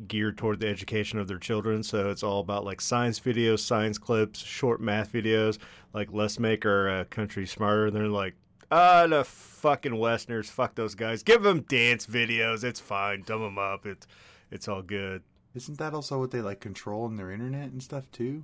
geared 0.07 0.37
toward 0.37 0.59
the 0.59 0.67
education 0.67 1.17
of 1.17 1.27
their 1.29 1.37
children. 1.39 1.81
So 1.81 2.09
it's 2.09 2.23
all 2.23 2.39
about 2.41 2.65
like 2.65 2.81
science 2.81 3.19
videos, 3.21 3.59
science 3.59 3.97
clips, 3.97 4.39
short 4.43 4.81
math 4.81 5.13
videos. 5.13 5.57
Like 5.93 6.09
let's 6.11 6.39
make 6.39 6.65
our 6.65 6.89
uh, 6.89 7.03
country 7.05 7.45
smarter. 7.47 7.85
And 7.87 7.95
they're 7.95 8.07
like, 8.09 8.35
ah, 8.69 9.07
the 9.07 9.23
fucking 9.23 9.97
Westerners, 9.97 10.49
fuck 10.49 10.75
those 10.75 10.93
guys. 10.93 11.23
Give 11.23 11.41
them 11.41 11.61
dance 11.61 12.05
videos. 12.05 12.65
It's 12.65 12.81
fine. 12.81 13.21
Dumb 13.25 13.41
them 13.41 13.57
up. 13.57 13.85
It's 13.85 14.05
it's 14.51 14.67
all 14.67 14.81
good. 14.81 15.23
Isn't 15.55 15.77
that 15.79 15.93
also 15.93 16.19
what 16.19 16.31
they 16.31 16.41
like 16.41 16.59
control 16.59 17.05
in 17.07 17.15
their 17.15 17.31
internet 17.31 17.71
and 17.71 17.81
stuff 17.81 18.11
too? 18.11 18.43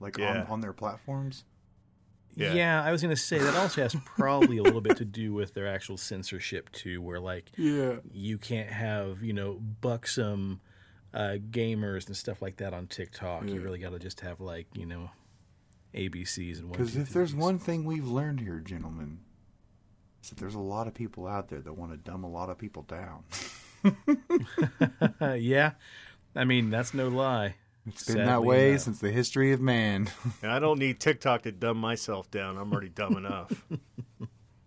Like 0.00 0.16
Yeah. 0.18 0.42
on, 0.42 0.46
on 0.46 0.60
their 0.60 0.72
platforms? 0.72 1.44
Yeah. 2.34 2.52
Yeah. 2.52 2.84
I 2.84 2.92
was 2.92 3.00
gonna 3.02 3.16
say 3.16 3.38
that 3.38 3.54
also 3.56 3.82
has 3.82 3.96
probably 4.04 4.58
a 4.58 4.62
little 4.62 4.80
bit 4.82 4.96
to 4.98 5.04
do 5.04 5.32
with 5.32 5.54
their 5.54 5.66
actual 5.66 5.96
censorship 5.96 6.70
too, 6.70 7.00
where 7.02 7.18
like 7.20 7.50
Yeah. 7.56 7.96
you 8.12 8.38
can't 8.38 8.68
have 8.70 9.22
you 9.22 9.32
know 9.32 9.54
buxom 9.80 10.60
uh, 11.14 11.36
gamers 11.50 12.06
and 12.08 12.16
stuff 12.16 12.42
like 12.42 12.58
that 12.58 12.74
on 12.74 12.86
TikTok. 12.88 13.48
You 13.48 13.60
really 13.60 13.78
got 13.78 13.90
to 13.92 13.98
just 13.98 14.20
have 14.20 14.38
like 14.40 14.66
you 14.74 14.84
know 14.86 15.10
ABCs 15.94 16.58
and 16.58 16.64
one. 16.68 16.72
Because 16.72 16.94
if 16.96 17.08
there's 17.10 17.34
one 17.34 17.58
thing 17.58 17.84
we've 17.84 18.06
learned 18.06 18.40
here, 18.40 18.58
gentlemen, 18.60 19.20
is 20.22 20.28
that 20.28 20.38
there's 20.38 20.54
a 20.54 20.58
lot 20.60 20.86
of 20.86 20.92
people 20.94 21.26
out 21.26 21.48
there 21.48 21.60
that 21.60 21.72
want 21.72 21.92
to 21.92 21.96
dumb 21.96 22.22
a 22.22 22.28
lot 22.28 22.50
of 22.50 22.58
people 22.58 22.82
down. 22.82 23.24
yeah, 25.38 25.72
I 26.34 26.44
mean 26.44 26.70
that's 26.70 26.94
no 26.94 27.08
lie. 27.08 27.54
It's 27.86 28.04
been 28.04 28.16
Sadly 28.16 28.26
that 28.26 28.42
way 28.44 28.70
enough. 28.70 28.80
since 28.82 28.98
the 28.98 29.10
history 29.12 29.52
of 29.52 29.60
man. 29.60 30.10
And 30.42 30.50
I 30.50 30.58
don't 30.58 30.78
need 30.78 30.98
TikTok 30.98 31.42
to 31.42 31.52
dumb 31.52 31.76
myself 31.78 32.30
down. 32.30 32.56
I'm 32.58 32.72
already 32.72 32.88
dumb 32.88 33.16
enough. 33.16 33.52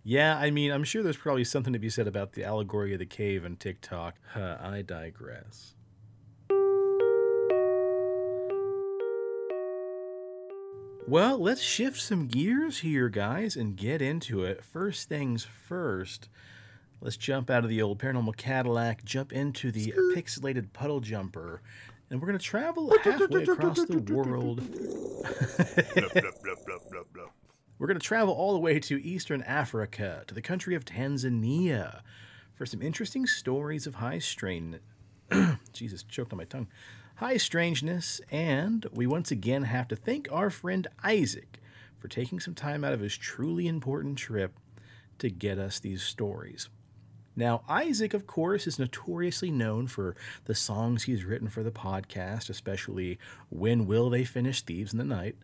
Yeah, 0.02 0.38
I 0.38 0.50
mean, 0.50 0.72
I'm 0.72 0.84
sure 0.84 1.02
there's 1.02 1.18
probably 1.18 1.44
something 1.44 1.74
to 1.74 1.78
be 1.78 1.90
said 1.90 2.08
about 2.08 2.32
the 2.32 2.44
allegory 2.44 2.94
of 2.94 2.98
the 2.98 3.06
cave 3.06 3.44
and 3.44 3.60
TikTok. 3.60 4.14
Huh, 4.32 4.56
I 4.58 4.80
digress. 4.82 5.74
Well, 11.06 11.38
let's 11.38 11.60
shift 11.60 12.00
some 12.00 12.28
gears 12.28 12.78
here, 12.78 13.08
guys, 13.08 13.56
and 13.56 13.76
get 13.76 14.00
into 14.00 14.44
it. 14.44 14.64
First 14.64 15.08
things 15.08 15.44
first, 15.44 16.28
let's 17.00 17.16
jump 17.16 17.50
out 17.50 17.64
of 17.64 17.70
the 17.70 17.82
old 17.82 17.98
paranormal 17.98 18.36
Cadillac, 18.36 19.04
jump 19.04 19.32
into 19.32 19.70
the 19.70 19.92
pixelated 20.14 20.72
puddle 20.72 21.00
jumper, 21.00 21.62
and 22.10 22.20
we're 22.20 22.26
going 22.26 22.38
to 22.38 22.44
travel 22.44 22.92
halfway 23.02 23.44
across 23.44 23.84
the 23.84 23.98
world. 23.98 24.60
We're 27.78 27.86
going 27.86 27.98
to 27.98 28.06
travel 28.06 28.34
all 28.34 28.52
the 28.52 28.58
way 28.58 28.78
to 28.80 29.02
Eastern 29.02 29.42
Africa, 29.42 30.24
to 30.26 30.34
the 30.34 30.42
country 30.42 30.74
of 30.74 30.84
Tanzania, 30.84 32.00
for 32.54 32.66
some 32.66 32.82
interesting 32.82 33.26
stories 33.26 33.86
of 33.86 33.94
high 33.96 34.18
strain. 34.18 34.80
Jesus, 35.72 36.02
choked 36.02 36.32
on 36.32 36.38
my 36.38 36.44
tongue. 36.44 36.68
High 37.16 37.36
strangeness, 37.36 38.20
and 38.30 38.86
we 38.92 39.06
once 39.06 39.30
again 39.30 39.62
have 39.62 39.88
to 39.88 39.96
thank 39.96 40.28
our 40.30 40.50
friend 40.50 40.88
Isaac 41.02 41.60
for 41.98 42.08
taking 42.08 42.40
some 42.40 42.54
time 42.54 42.82
out 42.82 42.92
of 42.92 43.00
his 43.00 43.16
truly 43.16 43.68
important 43.68 44.18
trip 44.18 44.58
to 45.18 45.30
get 45.30 45.58
us 45.58 45.78
these 45.78 46.02
stories. 46.02 46.68
Now, 47.40 47.62
Isaac, 47.70 48.12
of 48.12 48.26
course, 48.26 48.66
is 48.66 48.78
notoriously 48.78 49.50
known 49.50 49.86
for 49.86 50.14
the 50.44 50.54
songs 50.54 51.04
he's 51.04 51.24
written 51.24 51.48
for 51.48 51.62
the 51.62 51.70
podcast, 51.70 52.50
especially 52.50 53.18
When 53.48 53.86
Will 53.86 54.10
They 54.10 54.24
Finish 54.24 54.60
Thieves 54.60 54.92
in 54.92 54.98
the 54.98 55.04
Night? 55.04 55.36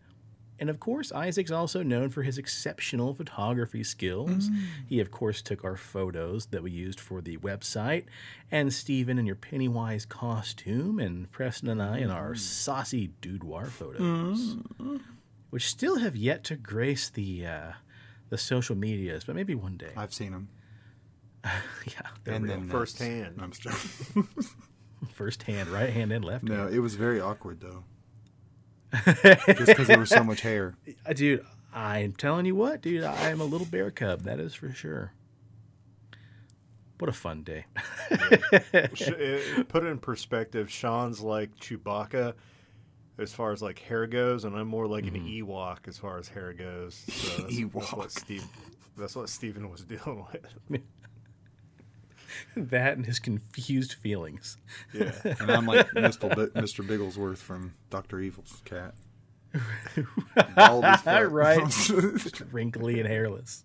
And 0.59 0.69
of 0.69 0.79
course, 0.79 1.11
Isaac's 1.11 1.49
also 1.49 1.81
known 1.81 2.09
for 2.09 2.21
his 2.21 2.37
exceptional 2.37 3.15
photography 3.15 3.83
skills. 3.83 4.47
Mm. 4.47 4.65
He, 4.87 4.99
of 4.99 5.09
course, 5.09 5.41
took 5.41 5.63
our 5.63 5.75
photos 5.75 6.45
that 6.47 6.61
we 6.61 6.69
used 6.69 6.99
for 6.99 7.19
the 7.19 7.37
website, 7.37 8.05
and 8.51 8.71
Stephen 8.71 9.17
in 9.17 9.25
your 9.25 9.35
Pennywise 9.35 10.05
costume, 10.05 10.99
and 10.99 11.31
Preston 11.31 11.67
and 11.67 11.81
I 11.81 11.97
in 11.97 12.11
our 12.11 12.33
mm. 12.33 12.37
saucy 12.37 13.09
Dudoir 13.23 13.69
photos, 13.69 14.55
mm. 14.79 15.01
which 15.49 15.67
still 15.67 15.95
have 15.95 16.15
yet 16.15 16.43
to 16.43 16.57
grace 16.57 17.09
the 17.09 17.47
uh, 17.47 17.71
the 18.29 18.37
social 18.37 18.75
medias, 18.75 19.23
but 19.23 19.35
maybe 19.35 19.55
one 19.55 19.77
day. 19.77 19.93
I've 19.97 20.13
seen 20.13 20.31
them. 20.31 20.49
yeah, 21.87 21.93
they're 22.23 22.35
And 22.35 22.45
real. 22.45 22.57
then 22.57 22.69
Firsthand. 22.69 23.37
No, 23.37 23.43
I'm 23.43 23.51
just 23.51 23.61
joking. 24.13 24.27
first 25.13 25.43
hand, 25.43 25.69
right 25.69 25.91
hand, 25.91 26.11
and 26.11 26.23
left 26.25 26.47
hand. 26.47 26.57
no, 26.57 26.63
hand. 26.65 26.75
it 26.75 26.79
was 26.79 26.95
very 26.95 27.19
awkward 27.21 27.59
though. 27.61 27.83
Just 28.93 29.67
because 29.67 29.87
there 29.87 29.99
was 29.99 30.09
so 30.09 30.23
much 30.23 30.39
hair. 30.41 30.75
Uh, 31.05 31.11
dude, 31.11 31.45
I'm 31.73 32.13
telling 32.13 32.45
you 32.45 32.55
what, 32.55 32.81
dude, 32.81 33.03
I 33.03 33.29
am 33.29 33.41
a 33.41 33.45
little 33.45 33.67
bear 33.67 33.91
cub. 33.91 34.21
That 34.21 34.39
is 34.39 34.53
for 34.55 34.71
sure. 34.71 35.11
What 36.97 37.09
a 37.09 37.13
fun 37.13 37.43
day. 37.43 37.65
Sh- 38.93 39.09
uh, 39.09 39.63
Put 39.67 39.83
it 39.83 39.87
in 39.87 39.99
perspective. 39.99 40.71
Sean's 40.71 41.19
like 41.21 41.53
Chewbacca 41.57 42.33
as 43.19 43.33
far 43.33 43.51
as 43.51 43.61
like 43.61 43.77
hair 43.79 44.07
goes, 44.07 44.45
and 44.45 44.55
I'm 44.55 44.67
more 44.69 44.87
like 44.87 45.03
an 45.05 45.15
Ewok 45.15 45.87
as 45.87 45.97
far 45.97 46.17
as 46.17 46.29
hair 46.29 46.53
goes. 46.53 46.95
So 46.95 47.41
that's, 47.43 47.57
that's 47.57 47.73
what 47.93 48.07
Ewok. 48.07 48.11
Steve. 48.11 48.45
That's 48.97 49.15
what 49.15 49.29
Steven 49.29 49.69
was 49.69 49.81
dealing 49.83 50.25
with. 50.31 50.81
that 52.55 52.97
and 52.97 53.05
his 53.05 53.19
confused 53.19 53.93
feelings. 53.93 54.57
Yeah. 54.93 55.11
And 55.23 55.51
I'm 55.51 55.65
like 55.67 55.87
Mr. 55.91 56.29
Bi- 56.29 56.59
Mr. 56.61 56.85
Bigglesworth 56.85 57.37
from 57.37 57.73
Doctor 57.89 58.19
Evil's 58.19 58.61
cat. 58.65 58.93
Right. 61.31 61.89
Wrinkly 62.51 62.99
and 62.99 63.07
hairless. 63.07 63.63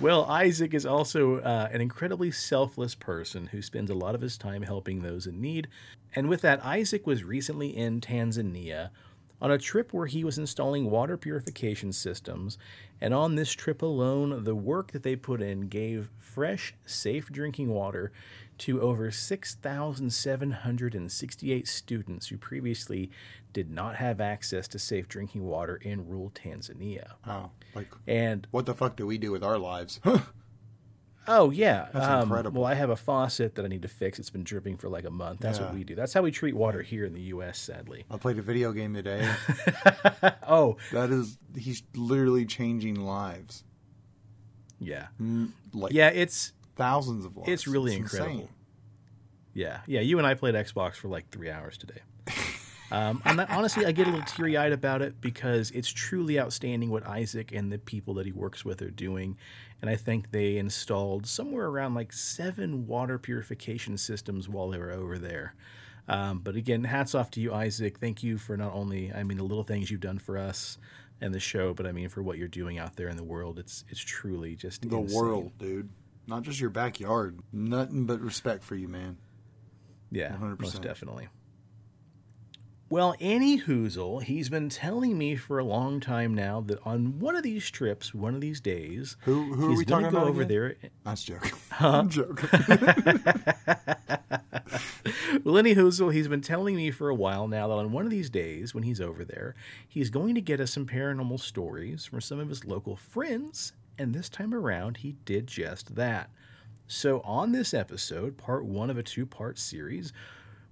Well, 0.00 0.26
Isaac 0.26 0.74
is 0.74 0.84
also 0.84 1.38
uh, 1.38 1.68
an 1.72 1.80
incredibly 1.80 2.30
selfless 2.30 2.94
person 2.94 3.46
who 3.46 3.62
spends 3.62 3.90
a 3.90 3.94
lot 3.94 4.14
of 4.14 4.20
his 4.20 4.36
time 4.36 4.62
helping 4.62 5.00
those 5.00 5.26
in 5.26 5.40
need. 5.40 5.68
And 6.14 6.28
with 6.28 6.42
that, 6.42 6.62
Isaac 6.64 7.06
was 7.06 7.24
recently 7.24 7.74
in 7.74 8.00
Tanzania 8.02 8.90
on 9.40 9.50
a 9.50 9.58
trip 9.58 9.92
where 9.92 10.06
he 10.06 10.24
was 10.24 10.38
installing 10.38 10.90
water 10.90 11.16
purification 11.16 11.92
systems. 11.92 12.58
And 13.00 13.12
on 13.12 13.34
this 13.34 13.52
trip 13.52 13.82
alone, 13.82 14.44
the 14.44 14.54
work 14.54 14.92
that 14.92 15.02
they 15.02 15.16
put 15.16 15.42
in 15.42 15.68
gave 15.68 16.10
fresh, 16.18 16.74
safe 16.84 17.30
drinking 17.30 17.68
water 17.68 18.12
to 18.58 18.80
over 18.80 19.10
6,768 19.10 21.68
students 21.68 22.28
who 22.28 22.38
previously 22.38 23.10
did 23.52 23.70
not 23.70 23.96
have 23.96 24.20
access 24.20 24.66
to 24.68 24.78
safe 24.78 25.08
drinking 25.08 25.44
water 25.44 25.76
in 25.76 26.08
rural 26.08 26.30
Tanzania. 26.30 27.12
oh, 27.26 27.50
like 27.74 27.88
And 28.06 28.46
what 28.50 28.66
the 28.66 28.74
fuck 28.74 28.96
do 28.96 29.06
we 29.06 29.18
do 29.18 29.32
with 29.32 29.42
our 29.42 29.58
lives? 29.58 30.00
Oh 31.28 31.50
yeah, 31.50 31.88
That's 31.92 32.06
um, 32.06 32.22
incredible. 32.22 32.62
Well, 32.62 32.70
I 32.70 32.74
have 32.74 32.90
a 32.90 32.96
faucet 32.96 33.54
that 33.56 33.64
I 33.64 33.68
need 33.68 33.82
to 33.82 33.88
fix. 33.88 34.18
It's 34.18 34.30
been 34.30 34.44
dripping 34.44 34.76
for 34.76 34.88
like 34.88 35.04
a 35.04 35.10
month. 35.10 35.40
That's 35.40 35.58
what 35.60 35.74
we 35.74 35.82
do. 35.84 35.94
That's 35.94 36.12
how 36.12 36.22
we 36.22 36.30
treat 36.30 36.54
water 36.54 36.82
here 36.82 37.04
in 37.04 37.12
the 37.14 37.20
U.S. 37.22 37.58
Sadly. 37.58 38.04
I 38.10 38.16
played 38.16 38.38
a 38.38 38.42
video 38.42 38.72
game 38.72 38.94
today. 38.94 39.28
Oh 40.48 40.76
That 40.92 41.10
is, 41.10 41.38
he's 41.56 41.82
literally 41.96 42.46
changing 42.46 43.00
lives. 43.00 43.64
yeah, 44.78 45.08
Mm, 45.20 45.50
Like 45.72 45.92
yeah. 45.92 46.08
It's 46.08 46.52
thousands 46.76 47.24
of 47.24 47.36
lives. 47.36 47.48
it's 47.50 47.66
really 47.66 47.96
insane. 47.96 48.20
incredible. 48.22 48.50
yeah, 49.54 49.80
yeah. 49.86 50.00
You 50.00 50.18
and 50.18 50.26
I 50.26 50.34
played 50.34 50.54
Xbox 50.54 50.94
for 50.94 51.08
like 51.08 51.28
three 51.30 51.50
hours 51.50 51.76
today. 51.78 52.00
Um, 52.90 53.20
and 53.24 53.40
honestly, 53.40 53.84
I 53.84 53.92
get 53.92 54.06
a 54.06 54.10
little 54.10 54.24
teary 54.26 54.56
eyed 54.56 54.72
about 54.72 55.02
it 55.02 55.20
because 55.20 55.70
it's 55.72 55.88
truly 55.88 56.38
outstanding 56.38 56.88
what 56.90 57.06
Isaac 57.06 57.50
and 57.52 57.72
the 57.72 57.78
people 57.78 58.14
that 58.14 58.26
he 58.26 58.32
works 58.32 58.64
with 58.64 58.80
are 58.82 58.90
doing. 58.90 59.36
And 59.82 59.90
I 59.90 59.96
think 59.96 60.30
they 60.30 60.56
installed 60.56 61.26
somewhere 61.26 61.66
around 61.66 61.94
like 61.94 62.12
seven 62.12 62.86
water 62.86 63.18
purification 63.18 63.98
systems 63.98 64.48
while 64.48 64.68
they 64.70 64.78
were 64.78 64.92
over 64.92 65.18
there. 65.18 65.54
Um, 66.08 66.38
but 66.38 66.54
again, 66.54 66.84
hats 66.84 67.14
off 67.16 67.30
to 67.32 67.40
you, 67.40 67.52
Isaac. 67.52 67.98
Thank 67.98 68.22
you 68.22 68.38
for 68.38 68.56
not 68.56 68.72
only, 68.72 69.12
I 69.12 69.24
mean, 69.24 69.38
the 69.38 69.44
little 69.44 69.64
things 69.64 69.90
you've 69.90 70.00
done 70.00 70.18
for 70.20 70.38
us 70.38 70.78
and 71.20 71.34
the 71.34 71.40
show, 71.40 71.74
but 71.74 71.86
I 71.86 71.92
mean, 71.92 72.08
for 72.08 72.22
what 72.22 72.38
you're 72.38 72.46
doing 72.46 72.78
out 72.78 72.94
there 72.94 73.08
in 73.08 73.16
the 73.16 73.24
world. 73.24 73.58
It's 73.58 73.84
it's 73.88 74.00
truly 74.00 74.54
just 74.54 74.88
The 74.88 74.96
insane. 74.96 75.16
world, 75.18 75.52
dude. 75.58 75.88
Not 76.28 76.42
just 76.42 76.60
your 76.60 76.70
backyard. 76.70 77.40
Nothing 77.52 78.06
but 78.06 78.20
respect 78.20 78.62
for 78.62 78.76
you, 78.76 78.86
man. 78.88 79.16
Yeah, 80.12 80.36
100%. 80.36 80.60
most 80.60 80.82
definitely. 80.82 81.28
Well, 82.88 83.16
Annie 83.20 83.60
Hoozle, 83.60 84.22
he's 84.22 84.48
been 84.48 84.68
telling 84.68 85.18
me 85.18 85.34
for 85.34 85.58
a 85.58 85.64
long 85.64 85.98
time 85.98 86.34
now 86.34 86.60
that 86.62 86.78
on 86.86 87.18
one 87.18 87.34
of 87.34 87.42
these 87.42 87.68
trips, 87.68 88.14
one 88.14 88.36
of 88.36 88.40
these 88.40 88.60
days, 88.60 89.16
Who 89.22 89.54
who 89.54 89.70
he's 89.70 89.82
gonna 89.82 90.04
talking 90.04 90.18
go 90.20 90.24
over 90.26 90.42
again? 90.42 90.48
there. 90.48 90.90
That's 91.04 91.24
joking. 91.24 91.52
I'm 91.80 92.08
joking. 92.08 92.48
Well, 95.44 95.58
Annie 95.58 95.76
Hoozle, 95.76 96.12
he's 96.12 96.26
been 96.26 96.40
telling 96.40 96.74
me 96.74 96.90
for 96.90 97.08
a 97.08 97.14
while 97.14 97.46
now 97.46 97.68
that 97.68 97.74
on 97.74 97.92
one 97.92 98.04
of 98.04 98.10
these 98.10 98.28
days, 98.30 98.74
when 98.74 98.82
he's 98.82 99.00
over 99.00 99.24
there, 99.24 99.54
he's 99.86 100.10
going 100.10 100.34
to 100.34 100.40
get 100.40 100.60
us 100.60 100.72
some 100.72 100.86
paranormal 100.86 101.38
stories 101.38 102.04
from 102.04 102.20
some 102.20 102.40
of 102.40 102.48
his 102.48 102.64
local 102.64 102.96
friends. 102.96 103.72
And 103.96 104.12
this 104.12 104.28
time 104.28 104.52
around, 104.52 104.98
he 104.98 105.14
did 105.24 105.46
just 105.46 105.94
that. 105.94 106.30
So, 106.88 107.20
on 107.20 107.52
this 107.52 107.72
episode, 107.72 108.36
part 108.36 108.64
one 108.64 108.90
of 108.90 108.98
a 108.98 109.04
two 109.04 109.24
part 109.24 109.56
series, 109.58 110.12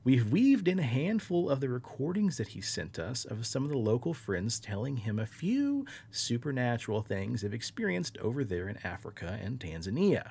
we've 0.04 0.30
weaved 0.30 0.68
in 0.68 0.78
a 0.78 0.84
handful 0.84 1.50
of 1.50 1.61
the 1.61 1.68
recordings 1.68 2.37
that 2.37 2.49
he 2.49 2.61
sent 2.61 2.99
us 2.99 3.25
of 3.25 3.46
some 3.46 3.64
of 3.64 3.70
the 3.70 3.78
local 3.78 4.14
friends 4.14 4.61
telling 4.61 4.99
him 4.99 5.18
a 5.18 5.26
few 5.26 5.87
supernatural 6.11 7.02
things 7.02 7.40
they've 7.40 7.54
experienced 7.54 8.16
over 8.18 8.44
there 8.44 8.68
in 8.68 8.78
Africa 8.84 9.38
and 9.42 9.58
Tanzania. 9.58 10.30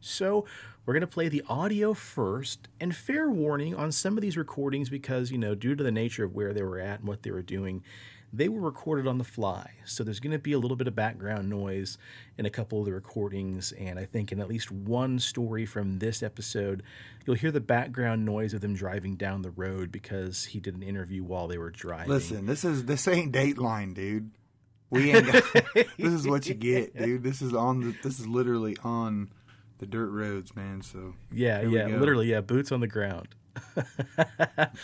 So, 0.00 0.46
we're 0.86 0.94
going 0.94 1.02
to 1.02 1.06
play 1.06 1.28
the 1.28 1.44
audio 1.48 1.92
first, 1.92 2.68
and 2.80 2.96
fair 2.96 3.28
warning 3.28 3.74
on 3.74 3.92
some 3.92 4.16
of 4.16 4.22
these 4.22 4.38
recordings 4.38 4.88
because, 4.88 5.30
you 5.30 5.36
know, 5.36 5.54
due 5.54 5.74
to 5.74 5.84
the 5.84 5.92
nature 5.92 6.24
of 6.24 6.34
where 6.34 6.54
they 6.54 6.62
were 6.62 6.78
at 6.78 7.00
and 7.00 7.08
what 7.08 7.24
they 7.24 7.30
were 7.30 7.42
doing, 7.42 7.82
they 8.32 8.48
were 8.48 8.60
recorded 8.60 9.06
on 9.06 9.18
the 9.18 9.24
fly. 9.24 9.70
So, 9.84 10.04
there's 10.04 10.20
going 10.20 10.32
to 10.32 10.38
be 10.38 10.52
a 10.52 10.58
little 10.58 10.76
bit 10.76 10.86
of 10.86 10.94
background 10.94 11.48
noise 11.48 11.96
in 12.36 12.44
a 12.46 12.50
couple 12.50 12.80
of 12.80 12.86
the 12.86 12.92
recordings, 12.92 13.72
and 13.72 13.98
I 13.98 14.04
think 14.04 14.32
in 14.32 14.40
at 14.40 14.48
least 14.48 14.70
one 14.70 15.18
story 15.18 15.64
from 15.66 15.98
this 15.98 16.22
episode, 16.22 16.82
you'll 17.26 17.36
hear 17.36 17.50
the 17.50 17.60
background 17.60 18.24
noise 18.24 18.52
of 18.54 18.60
them 18.60 18.74
driving 18.74 19.16
down 19.16 19.42
the 19.42 19.50
road 19.50 19.90
because 19.90 20.44
he 20.46 20.60
did 20.60 20.74
an 20.76 20.82
interview 20.82 21.22
while 21.24 21.48
they 21.48 21.58
were 21.58 21.70
driving. 21.70 22.08
Listen, 22.10 22.46
this 22.46 22.64
is 22.64 22.84
this 22.84 23.08
ain't 23.08 23.32
Dateline, 23.32 23.94
dude. 23.94 24.30
We 24.90 25.12
ain't. 25.12 25.30
Got, 25.30 25.44
this 25.74 26.12
is 26.12 26.26
what 26.26 26.46
you 26.46 26.54
get, 26.54 26.96
dude. 26.96 27.22
This 27.22 27.42
is 27.42 27.52
on 27.54 27.80
the. 27.80 27.94
This 28.02 28.18
is 28.20 28.26
literally 28.26 28.76
on 28.82 29.30
the 29.78 29.86
dirt 29.86 30.10
roads, 30.10 30.56
man. 30.56 30.82
So 30.82 31.14
Yeah, 31.32 31.60
yeah, 31.62 31.86
literally, 31.86 32.30
yeah, 32.30 32.40
boots 32.40 32.72
on 32.72 32.80
the 32.80 32.86
ground. 32.88 33.28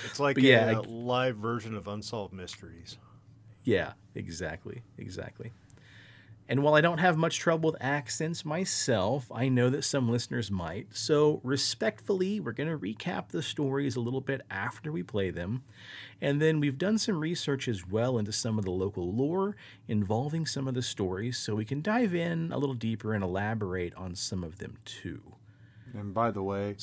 It's 0.05 0.21
like 0.21 0.37
But 0.37 0.45
yeah, 0.45 0.71
a 0.73 0.77
I- 0.83 0.85
live 0.87 1.37
version 1.37 1.75
of 1.75 1.89
Unsolved 1.89 2.33
Mysteries. 2.35 2.97
Yeah, 3.65 3.93
exactly, 4.15 4.83
exactly. 4.99 5.53
And 6.47 6.63
while 6.63 6.75
I 6.75 6.83
don't 6.83 6.99
have 6.99 7.17
much 7.17 7.39
trouble 7.39 7.73
with 7.73 7.83
accents 7.83 8.45
myself, 8.45 9.33
I 9.35 9.49
know 9.49 9.71
that 9.71 9.83
some 9.83 10.11
listeners 10.11 10.51
might. 10.51 10.89
So, 10.95 11.41
respectfully, 11.43 12.39
we're 12.39 12.53
going 12.53 12.69
to 12.69 12.77
recap 12.77 13.29
the 13.29 13.41
stories 13.41 13.97
a 13.97 14.01
little 14.01 14.21
bit 14.21 14.43
after 14.51 14.93
we 14.93 15.03
play 15.03 15.31
them. 15.31 15.63
And 16.21 16.43
then 16.43 16.61
we've 16.61 16.77
done 16.77 16.99
some 16.99 17.19
research 17.19 17.67
as 17.67 17.89
well 17.89 18.19
into 18.19 18.31
some 18.31 18.59
of 18.59 18.67
the 18.67 18.71
local 18.71 19.11
lore 19.11 19.57
involving 19.89 20.45
some 20.45 20.69
of 20.69 20.75
the 20.75 20.83
stories, 20.83 21.39
so 21.39 21.55
we 21.55 21.65
can 21.65 21.81
dive 21.81 22.15
in 22.15 22.53
a 22.53 22.59
little 22.59 22.75
deeper 22.75 23.15
and 23.15 23.25
elaborate 23.25 23.95
on 23.95 24.15
some 24.15 24.45
of 24.45 24.59
them 24.59 24.77
too. 24.85 25.23
And 25.95 26.13
by 26.13 26.31
the 26.31 26.43
way, 26.43 26.77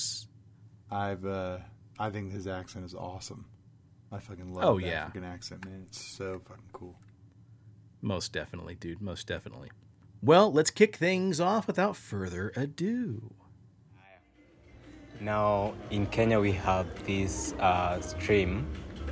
I've 0.90 1.26
uh 1.26 1.60
I 2.00 2.10
think 2.10 2.32
his 2.32 2.48
accent 2.48 2.86
is 2.86 2.96
awesome. 2.96 3.46
I 4.12 4.20
fucking 4.20 4.54
love 4.54 4.64
Oh, 4.66 4.80
the 4.80 4.88
yeah. 4.88 5.04
African 5.04 5.24
accent, 5.24 5.66
man. 5.66 5.86
It's 5.88 6.02
so 6.02 6.42
fucking 6.48 6.64
cool. 6.74 6.96
Most 8.02 8.34
definitely, 8.34 8.76
dude, 8.76 9.02
most 9.02 9.28
definitely. 9.28 9.70
Well, 10.22 10.52
let's 10.52 10.70
kick 10.70 10.96
things 10.98 11.40
off 11.40 11.68
without 11.68 11.96
further 11.96 12.52
ado. 12.56 13.34
Now 15.20 15.74
in 15.92 16.08
Kenya 16.08 16.40
we 16.40 16.52
have 16.54 16.88
this 17.06 17.54
uh, 17.60 18.02
stream 18.02 18.66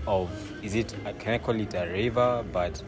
of 0.07 0.29
is 0.63 0.73
it 0.75 0.95
uh, 1.05 1.13
can 1.19 1.33
I 1.35 1.37
call 1.37 1.59
it 1.59 1.73
a 1.75 1.85
river? 1.85 2.43
But 2.51 2.81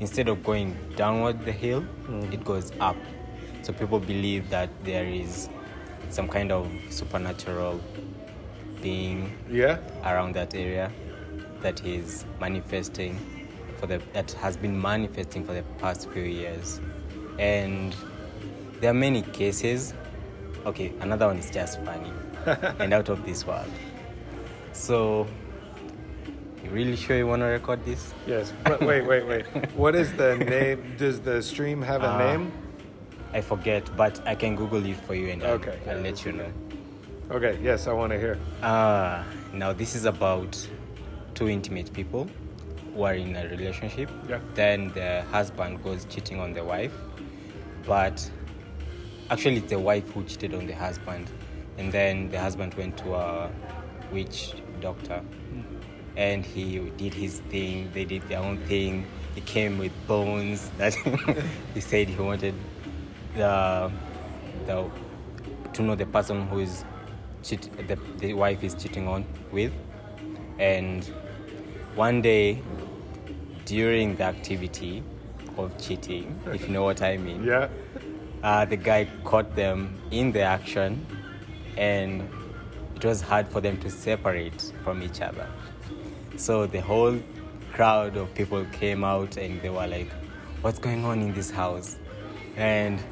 instead 0.00 0.28
of 0.28 0.42
going 0.42 0.76
downward 0.96 1.44
the 1.44 1.52
hill, 1.52 1.84
it 2.32 2.44
goes 2.44 2.72
up. 2.80 2.96
So 3.62 3.72
people 3.72 4.00
believe 4.00 4.50
that 4.50 4.68
there 4.84 5.04
is 5.06 5.48
some 6.10 6.28
kind 6.28 6.50
of 6.52 6.68
supernatural 6.90 7.80
being 8.82 9.32
Yeah. 9.48 9.78
around 10.04 10.34
that 10.34 10.54
area 10.54 10.90
that 11.66 11.84
is 11.84 12.24
manifesting 12.40 13.18
for 13.78 13.88
the 13.88 14.00
that 14.12 14.30
has 14.42 14.56
been 14.56 14.80
manifesting 14.80 15.42
for 15.44 15.52
the 15.52 15.64
past 15.82 16.08
few 16.10 16.22
years 16.22 16.80
and 17.40 17.96
there 18.80 18.90
are 18.92 19.00
many 19.08 19.22
cases 19.40 19.92
okay 20.64 20.92
another 21.00 21.26
one 21.26 21.36
is 21.38 21.50
just 21.50 21.80
funny 21.82 22.12
and 22.78 22.94
out 22.94 23.08
of 23.08 23.26
this 23.26 23.44
world 23.44 23.72
so 24.72 25.26
you 26.62 26.70
really 26.70 26.94
sure 26.94 27.16
you 27.16 27.26
want 27.26 27.40
to 27.42 27.46
record 27.46 27.84
this 27.84 28.12
Yes. 28.28 28.52
But 28.64 28.80
wait, 28.82 29.02
wait, 29.06 29.26
wait. 29.26 29.44
What 29.82 29.94
is 29.94 30.12
the 30.22 30.36
name? 30.36 30.94
Does 30.98 31.18
the 31.20 31.42
stream 31.42 31.82
have 31.82 32.02
a 32.04 32.10
Uh, 32.14 32.18
name? 32.26 32.52
i 33.38 33.40
forget 33.40 33.84
but 33.96 34.14
i 34.32 34.34
can 34.42 34.54
google 34.60 34.84
it 34.92 34.98
for 35.06 35.14
you 35.20 35.26
and 35.34 35.42
I'll- 35.42 35.58
Okay. 35.58 35.76
I'll, 35.90 35.98
let 36.08 36.24
you 36.24 36.32
know 36.40 36.50
Okay. 37.36 37.58
Yes, 37.60 37.88
I 37.88 37.92
want 37.92 38.12
to 38.12 38.18
hear. 38.24 38.38
Ah, 38.62 39.24
now 39.52 39.72
this 39.72 39.96
is 39.96 40.04
about 40.04 40.52
two 41.36 41.48
intimate 41.48 41.92
people 41.92 42.28
who 42.94 43.02
are 43.02 43.14
in 43.14 43.36
a 43.36 43.46
relationship. 43.48 44.10
Yeah. 44.28 44.40
Then 44.54 44.90
the 44.94 45.22
husband 45.30 45.84
goes 45.84 46.06
cheating 46.06 46.40
on 46.40 46.54
the 46.54 46.64
wife, 46.64 46.94
but 47.86 48.28
actually 49.30 49.58
it's 49.58 49.70
the 49.70 49.78
wife 49.78 50.10
who 50.12 50.24
cheated 50.24 50.54
on 50.54 50.66
the 50.66 50.72
husband, 50.72 51.30
and 51.78 51.92
then 51.92 52.30
the 52.30 52.40
husband 52.40 52.74
went 52.74 52.96
to 52.98 53.14
a 53.14 53.50
witch 54.10 54.54
doctor, 54.80 55.18
hmm. 55.18 55.60
and 56.16 56.44
he 56.44 56.78
did 56.96 57.12
his 57.12 57.40
thing. 57.50 57.90
They 57.92 58.06
did 58.06 58.22
their 58.28 58.40
own 58.40 58.58
thing. 58.66 59.06
He 59.34 59.42
came 59.42 59.78
with 59.78 59.92
bones 60.08 60.70
that 60.78 60.94
he 61.74 61.80
said 61.80 62.08
he 62.08 62.20
wanted 62.20 62.54
the 63.34 63.92
the 64.66 64.90
to 65.74 65.82
know 65.82 65.94
the 65.94 66.06
person 66.06 66.46
who 66.48 66.60
is 66.60 66.84
cheat 67.42 67.68
the, 67.86 67.98
the 68.16 68.32
wife 68.32 68.64
is 68.64 68.74
cheating 68.74 69.06
on 69.06 69.26
with 69.52 69.72
and 70.58 71.12
one 71.96 72.20
day 72.20 72.62
during 73.64 74.14
the 74.16 74.22
activity 74.22 75.02
of 75.56 75.76
cheating 75.78 76.38
if 76.46 76.62
you 76.62 76.68
know 76.68 76.84
what 76.84 77.00
i 77.02 77.16
mean. 77.16 77.42
Yeah. 77.42 77.68
uh, 78.42 78.64
the 78.66 78.76
guy 78.76 79.08
caught 79.24 79.56
them 79.56 79.98
in 80.10 80.30
the 80.30 80.42
action 80.42 81.04
and 81.76 82.28
it 82.94 83.04
was 83.04 83.20
hard 83.22 83.48
for 83.48 83.60
them 83.60 83.78
to 83.80 83.90
separate 83.90 84.72
from 84.84 85.02
each 85.02 85.20
other. 85.20 85.48
So 86.36 86.66
the 86.66 86.80
whole 86.80 87.18
crowd 87.72 88.16
of 88.16 88.32
people 88.34 88.64
came 88.72 89.02
out 89.02 89.36
and 89.36 89.60
they 89.62 89.70
were 89.70 89.86
like 89.86 90.10
what's 90.62 90.78
going 90.78 91.04
on 91.04 91.22
in 91.22 91.32
this 91.32 91.50
house? 91.50 91.96
And 92.56 93.02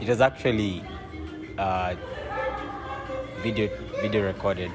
it 0.00 0.08
was 0.08 0.20
actually 0.20 0.82
uh, 1.58 1.94
video 3.42 3.68
video 4.00 4.24
recorded 4.24 4.70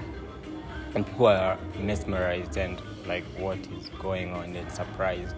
and 0.95 1.06
people 1.06 1.27
are 1.27 1.58
mesmerized 1.80 2.58
and 2.58 2.82
like 3.08 3.23
what 3.38 3.58
is 3.58 3.89
going 3.99 4.34
on 4.34 4.56
and 4.56 4.71
surprised 4.71 5.36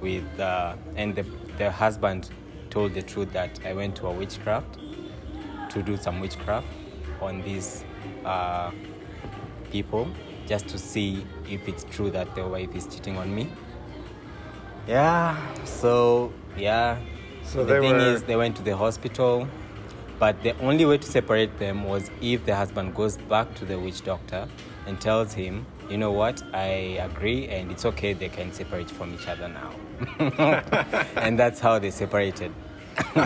with 0.00 0.40
uh, 0.40 0.74
and 0.96 1.14
the, 1.14 1.24
the 1.58 1.70
husband 1.70 2.30
told 2.70 2.94
the 2.94 3.02
truth 3.02 3.32
that 3.32 3.58
i 3.64 3.72
went 3.72 3.94
to 3.96 4.06
a 4.06 4.12
witchcraft 4.12 4.78
to 5.70 5.82
do 5.82 5.96
some 5.96 6.20
witchcraft 6.20 6.66
on 7.20 7.42
these 7.42 7.84
uh, 8.24 8.70
people 9.70 10.08
just 10.46 10.68
to 10.68 10.78
see 10.78 11.24
if 11.50 11.66
it's 11.68 11.84
true 11.84 12.10
that 12.10 12.34
the 12.34 12.46
wife 12.46 12.74
is 12.74 12.86
cheating 12.86 13.16
on 13.18 13.34
me. 13.34 13.48
Yeah 14.86 15.36
so 15.64 16.32
yeah. 16.56 16.98
So 17.42 17.64
the 17.64 17.80
thing 17.80 17.96
were- 17.96 18.14
is 18.14 18.22
they 18.22 18.36
went 18.36 18.56
to 18.56 18.62
the 18.62 18.76
hospital 18.76 19.48
but 20.18 20.42
the 20.42 20.56
only 20.60 20.84
way 20.86 20.98
to 20.98 21.06
separate 21.06 21.58
them 21.58 21.84
was 21.84 22.10
if 22.22 22.46
the 22.46 22.54
husband 22.56 22.94
goes 22.94 23.16
back 23.16 23.54
to 23.56 23.64
the 23.64 23.78
witch 23.78 24.02
doctor 24.02 24.48
and 24.86 25.00
tells 25.00 25.32
him, 25.32 25.66
you 25.90 25.98
know 25.98 26.12
what, 26.12 26.42
I 26.52 26.98
agree 27.02 27.48
and 27.48 27.70
it's 27.70 27.84
okay, 27.84 28.12
they 28.12 28.28
can 28.28 28.52
separate 28.52 28.90
from 28.90 29.14
each 29.14 29.26
other 29.28 29.48
now. 29.48 29.72
and 31.16 31.38
that's 31.38 31.60
how 31.60 31.78
they 31.78 31.90
separated. 31.90 32.52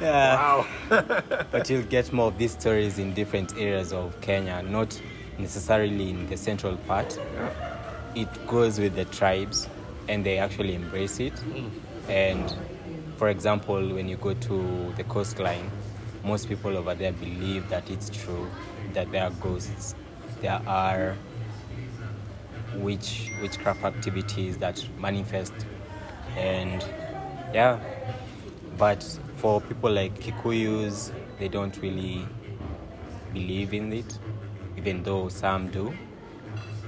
yeah. 0.00 0.64
but 0.88 1.70
you'll 1.70 1.82
get 1.84 2.12
more 2.12 2.28
of 2.28 2.38
these 2.38 2.52
stories 2.52 2.98
in 2.98 3.14
different 3.14 3.56
areas 3.56 3.92
of 3.92 4.20
Kenya, 4.20 4.62
not 4.62 5.00
necessarily 5.38 6.10
in 6.10 6.26
the 6.28 6.36
central 6.36 6.76
part. 6.76 7.18
It 8.14 8.46
goes 8.46 8.78
with 8.78 8.94
the 8.96 9.04
tribes 9.06 9.68
and 10.08 10.24
they 10.26 10.38
actually 10.38 10.74
embrace 10.74 11.20
it. 11.20 11.34
Mm. 11.34 11.70
And 12.08 12.54
for 13.16 13.28
example, 13.28 13.94
when 13.94 14.08
you 14.08 14.16
go 14.16 14.34
to 14.34 14.92
the 14.96 15.04
coastline, 15.04 15.70
most 16.24 16.48
people 16.48 16.76
over 16.76 16.94
there 16.94 17.12
believe 17.12 17.68
that 17.68 17.88
it's 17.90 18.10
true, 18.10 18.48
that 18.94 19.10
there 19.12 19.24
are 19.24 19.30
ghosts, 19.30 19.94
there 20.40 20.60
are 20.66 21.16
witch 22.76 23.30
witchcraft 23.40 23.84
activities 23.84 24.58
that 24.58 24.84
manifest, 24.98 25.52
and 26.36 26.84
yeah. 27.52 27.78
But 28.78 29.02
for 29.36 29.60
people 29.60 29.90
like 29.92 30.18
Kikuyus, 30.18 31.12
they 31.38 31.48
don't 31.48 31.76
really 31.82 32.26
believe 33.32 33.74
in 33.74 33.92
it, 33.92 34.18
even 34.76 35.02
though 35.02 35.28
some 35.28 35.68
do. 35.68 35.92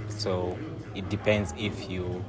So 0.09 0.57
it 0.95 1.09
depends 1.09 1.53
if 1.59 1.91
you 1.91 2.25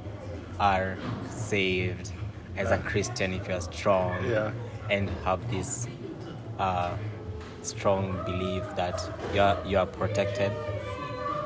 are 0.60 0.96
saved 1.30 2.12
as 2.56 2.70
a 2.70 2.78
Christian, 2.78 3.32
if 3.32 3.48
you 3.48 3.54
are 3.54 3.60
strong 3.60 4.24
Yeah. 4.28 4.52
and 4.90 5.08
have 5.24 5.50
this 5.50 5.88
uh, 6.58 6.96
strong 7.66 8.22
belief 8.24 8.62
that 8.76 9.02
you 9.34 9.40
are, 9.40 9.58
you 9.66 9.78
are 9.78 9.86
protected, 9.86 10.52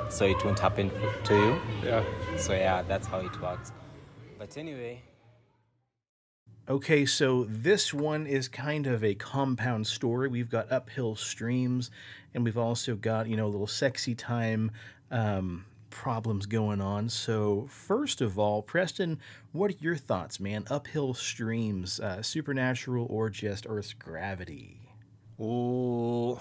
so 0.08 0.24
it 0.24 0.44
won't 0.44 0.58
happen 0.58 0.90
to 1.24 1.34
you. 1.34 1.60
Yeah. 1.84 2.04
So 2.36 2.52
yeah, 2.52 2.82
that's 2.82 3.06
how 3.06 3.20
it 3.20 3.40
works. 3.40 3.72
But 4.38 4.56
anyway. 4.56 5.02
Okay, 6.68 7.04
so 7.04 7.44
this 7.48 7.92
one 7.92 8.26
is 8.26 8.46
kind 8.46 8.86
of 8.86 9.02
a 9.02 9.14
compound 9.14 9.88
story. 9.88 10.28
We've 10.28 10.48
got 10.48 10.70
uphill 10.70 11.16
streams, 11.16 11.90
and 12.32 12.44
we've 12.44 12.56
also 12.58 12.94
got, 12.94 13.28
you 13.28 13.36
know, 13.36 13.46
a 13.46 13.48
little 13.48 13.66
sexy 13.66 14.14
time 14.14 14.70
um, 15.10 15.64
problems 15.90 16.46
going 16.46 16.80
on. 16.80 17.08
So, 17.08 17.66
first 17.68 18.20
of 18.20 18.38
all, 18.38 18.62
Preston, 18.62 19.18
what 19.52 19.72
are 19.72 19.76
your 19.80 19.96
thoughts, 19.96 20.38
man? 20.38 20.64
Uphill 20.70 21.12
streams, 21.14 21.98
uh, 21.98 22.22
supernatural 22.22 23.06
or 23.10 23.30
just 23.30 23.66
Earth's 23.68 23.92
gravity? 23.92 24.79
Well, 25.40 26.38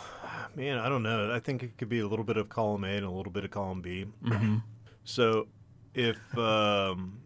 man, 0.55 0.77
I 0.77 0.89
don't 0.89 1.03
know. 1.03 1.31
I 1.33 1.39
think 1.39 1.63
it 1.63 1.77
could 1.77 1.87
be 1.87 1.99
a 1.99 2.07
little 2.07 2.25
bit 2.25 2.35
of 2.35 2.49
column 2.49 2.83
A 2.83 2.89
and 2.89 3.05
a 3.05 3.09
little 3.09 3.31
bit 3.31 3.45
of 3.45 3.49
column 3.49 3.81
B. 3.81 4.05
Mm-hmm. 4.25 4.57
So, 5.05 5.47
if 5.93 6.37
um, 6.37 7.21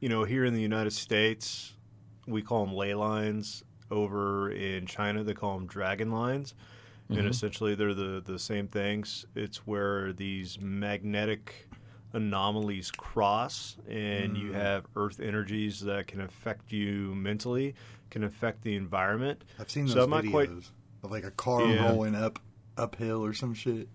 you 0.00 0.10
know, 0.10 0.24
here 0.24 0.44
in 0.44 0.52
the 0.52 0.60
United 0.60 0.92
States, 0.92 1.72
we 2.26 2.42
call 2.42 2.66
them 2.66 2.74
ley 2.74 2.92
lines. 2.92 3.64
Over 3.90 4.50
in 4.50 4.84
China, 4.84 5.24
they 5.24 5.32
call 5.32 5.56
them 5.58 5.66
dragon 5.66 6.12
lines, 6.12 6.54
and 7.08 7.20
mm-hmm. 7.20 7.28
essentially 7.28 7.74
they're 7.74 7.94
the 7.94 8.22
the 8.22 8.38
same 8.38 8.68
things. 8.68 9.24
It's 9.34 9.66
where 9.66 10.12
these 10.12 10.60
magnetic 10.60 11.70
anomalies 12.12 12.90
cross 12.90 13.78
and 13.88 14.36
you 14.36 14.50
mm. 14.50 14.54
have 14.54 14.84
earth 14.96 15.18
energies 15.18 15.80
that 15.80 16.06
can 16.06 16.20
affect 16.20 16.70
you 16.70 17.14
mentally, 17.14 17.74
can 18.10 18.22
affect 18.22 18.60
the 18.62 18.76
environment. 18.76 19.42
I've 19.58 19.70
seen 19.70 19.86
those 19.86 19.94
So 19.94 20.04
I'm 20.04 20.10
not 20.10 20.24
videos 20.24 20.30
quite- 20.30 20.48
of 20.50 20.70
like 21.10 21.24
a 21.24 21.30
car 21.30 21.62
Yeah. 21.66 21.84
rolling 21.88 22.14
up 22.14 22.38
uphill 22.76 23.24
or 23.24 23.32
some 23.32 23.54
shit. 23.54 23.88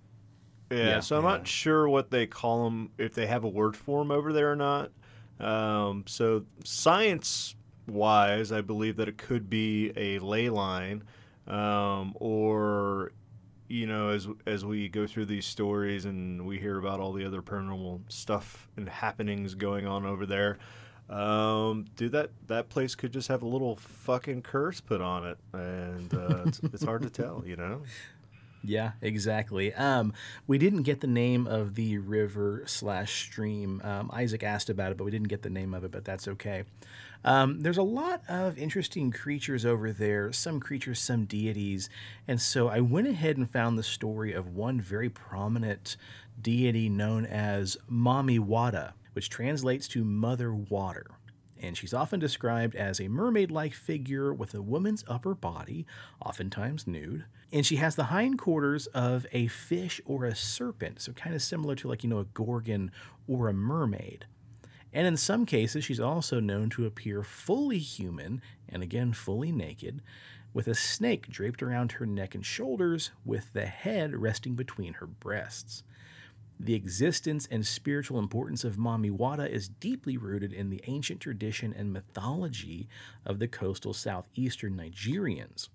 Yeah, 0.69 0.77
Yeah. 0.77 0.99
so 0.99 1.17
I'm 1.17 1.23
not 1.23 1.47
sure 1.47 1.87
what 1.87 2.11
they 2.11 2.27
call 2.27 2.65
them, 2.65 2.91
if 2.97 3.13
they 3.13 3.25
have 3.27 3.43
a 3.43 3.49
word 3.49 3.75
for 3.77 3.99
them 3.99 4.11
over 4.11 4.33
there 4.33 4.51
or 4.51 4.55
not. 4.55 4.91
Um, 5.39 6.03
so 6.07 6.45
science 6.63 7.55
wise, 7.87 8.51
I 8.51 8.61
believe 8.61 8.97
that 8.97 9.07
it 9.07 9.17
could 9.17 9.49
be 9.49 9.91
a 9.95 10.19
ley 10.19 10.49
line, 10.49 11.03
um, 11.47 12.13
or 12.15 13.11
you 13.69 13.85
know, 13.85 14.09
as 14.09 14.27
as 14.45 14.63
we 14.65 14.87
go 14.89 15.05
through 15.05 15.25
these 15.25 15.45
stories 15.45 16.05
and 16.05 16.45
we 16.45 16.57
hear 16.57 16.77
about 16.77 16.99
all 17.01 17.11
the 17.13 17.25
other 17.25 17.41
paranormal 17.41 18.01
stuff 18.07 18.69
and 18.77 18.87
happenings 18.89 19.55
going 19.55 19.85
on 19.85 20.05
over 20.05 20.25
there. 20.25 20.57
Um, 21.09 21.85
dude, 21.95 22.11
that 22.11 22.31
that 22.47 22.69
place 22.69 22.95
could 22.95 23.13
just 23.13 23.29
have 23.29 23.41
a 23.41 23.47
little 23.47 23.77
fucking 23.77 24.41
curse 24.41 24.81
put 24.81 25.01
on 25.01 25.25
it, 25.25 25.37
and 25.53 26.13
uh, 26.13 26.43
it's, 26.45 26.59
it's 26.63 26.83
hard 26.83 27.03
to 27.03 27.09
tell, 27.09 27.43
you 27.45 27.55
know. 27.55 27.81
Yeah, 28.63 28.91
exactly. 29.01 29.73
Um, 29.73 30.13
we 30.45 30.57
didn't 30.57 30.83
get 30.83 30.99
the 30.99 31.07
name 31.07 31.47
of 31.47 31.75
the 31.75 31.99
river 31.99 32.63
slash 32.65 33.23
stream. 33.23 33.81
Um, 33.83 34.09
Isaac 34.13 34.43
asked 34.43 34.69
about 34.69 34.91
it, 34.91 34.97
but 34.97 35.05
we 35.05 35.11
didn't 35.11 35.29
get 35.29 35.43
the 35.43 35.49
name 35.49 35.73
of 35.73 35.85
it, 35.85 35.91
but 35.91 36.03
that's 36.03 36.27
okay. 36.27 36.63
Um, 37.23 37.61
there's 37.61 37.77
a 37.77 37.83
lot 37.83 38.21
of 38.27 38.57
interesting 38.57 39.11
creatures 39.11 39.65
over 39.65 39.91
there, 39.91 40.31
some 40.33 40.59
creatures, 40.59 40.99
some 40.99 41.25
deities. 41.25 41.89
And 42.27 42.41
so 42.41 42.67
I 42.67 42.81
went 42.81 43.07
ahead 43.07 43.37
and 43.37 43.49
found 43.49 43.77
the 43.77 43.83
story 43.83 44.33
of 44.33 44.55
one 44.55 44.81
very 44.81 45.09
prominent 45.09 45.95
deity 46.41 46.89
known 46.89 47.25
as 47.25 47.77
Mami 47.89 48.39
Wata, 48.39 48.93
which 49.17 49.31
translates 49.31 49.87
to 49.87 50.03
Mother 50.03 50.53
Water 50.53 51.07
and 51.59 51.75
she's 51.75 51.91
often 51.91 52.19
described 52.19 52.75
as 52.75 52.99
a 52.99 53.07
mermaid 53.07 53.49
like 53.49 53.73
figure 53.73 54.31
with 54.31 54.53
a 54.53 54.61
woman's 54.61 55.03
upper 55.07 55.33
body, 55.33 55.87
oftentimes 56.23 56.85
nude. 56.85 57.25
And 57.51 57.65
she 57.65 57.77
has 57.77 57.95
the 57.95 58.05
hindquarters 58.05 58.85
of 58.87 59.25
a 59.31 59.47
fish 59.47 59.99
or 60.05 60.25
a 60.25 60.35
serpent, 60.35 61.01
so 61.01 61.13
kind 61.13 61.35
of 61.35 61.41
similar 61.41 61.73
to, 61.77 61.87
like, 61.87 62.03
you 62.03 62.11
know, 62.11 62.19
a 62.19 62.25
gorgon 62.25 62.91
or 63.27 63.49
a 63.49 63.53
mermaid. 63.53 64.25
And 64.93 65.07
in 65.07 65.17
some 65.17 65.47
cases, 65.47 65.83
she's 65.83 65.99
also 65.99 66.39
known 66.39 66.69
to 66.71 66.85
appear 66.85 67.23
fully 67.23 67.79
human 67.79 68.39
and 68.69 68.83
again 68.83 69.13
fully 69.13 69.51
naked, 69.51 70.03
with 70.53 70.67
a 70.67 70.75
snake 70.75 71.27
draped 71.27 71.63
around 71.63 71.93
her 71.93 72.05
neck 72.05 72.35
and 72.35 72.45
shoulders, 72.45 73.09
with 73.25 73.53
the 73.53 73.65
head 73.65 74.15
resting 74.15 74.53
between 74.53 74.93
her 74.93 75.07
breasts. 75.07 75.81
The 76.59 76.73
existence 76.73 77.47
and 77.51 77.65
spiritual 77.65 78.17
importance 78.17 78.63
of 78.63 78.77
Mami 78.77 79.11
Wata 79.11 79.49
is 79.49 79.69
deeply 79.69 80.17
rooted 80.17 80.51
in 80.51 80.69
the 80.69 80.81
ancient 80.87 81.19
tradition 81.19 81.73
and 81.73 81.93
mythology 81.93 82.87
of 83.25 83.39
the 83.39 83.47
coastal 83.47 83.93
southeastern 83.93 84.75
Nigerians. 84.75 85.69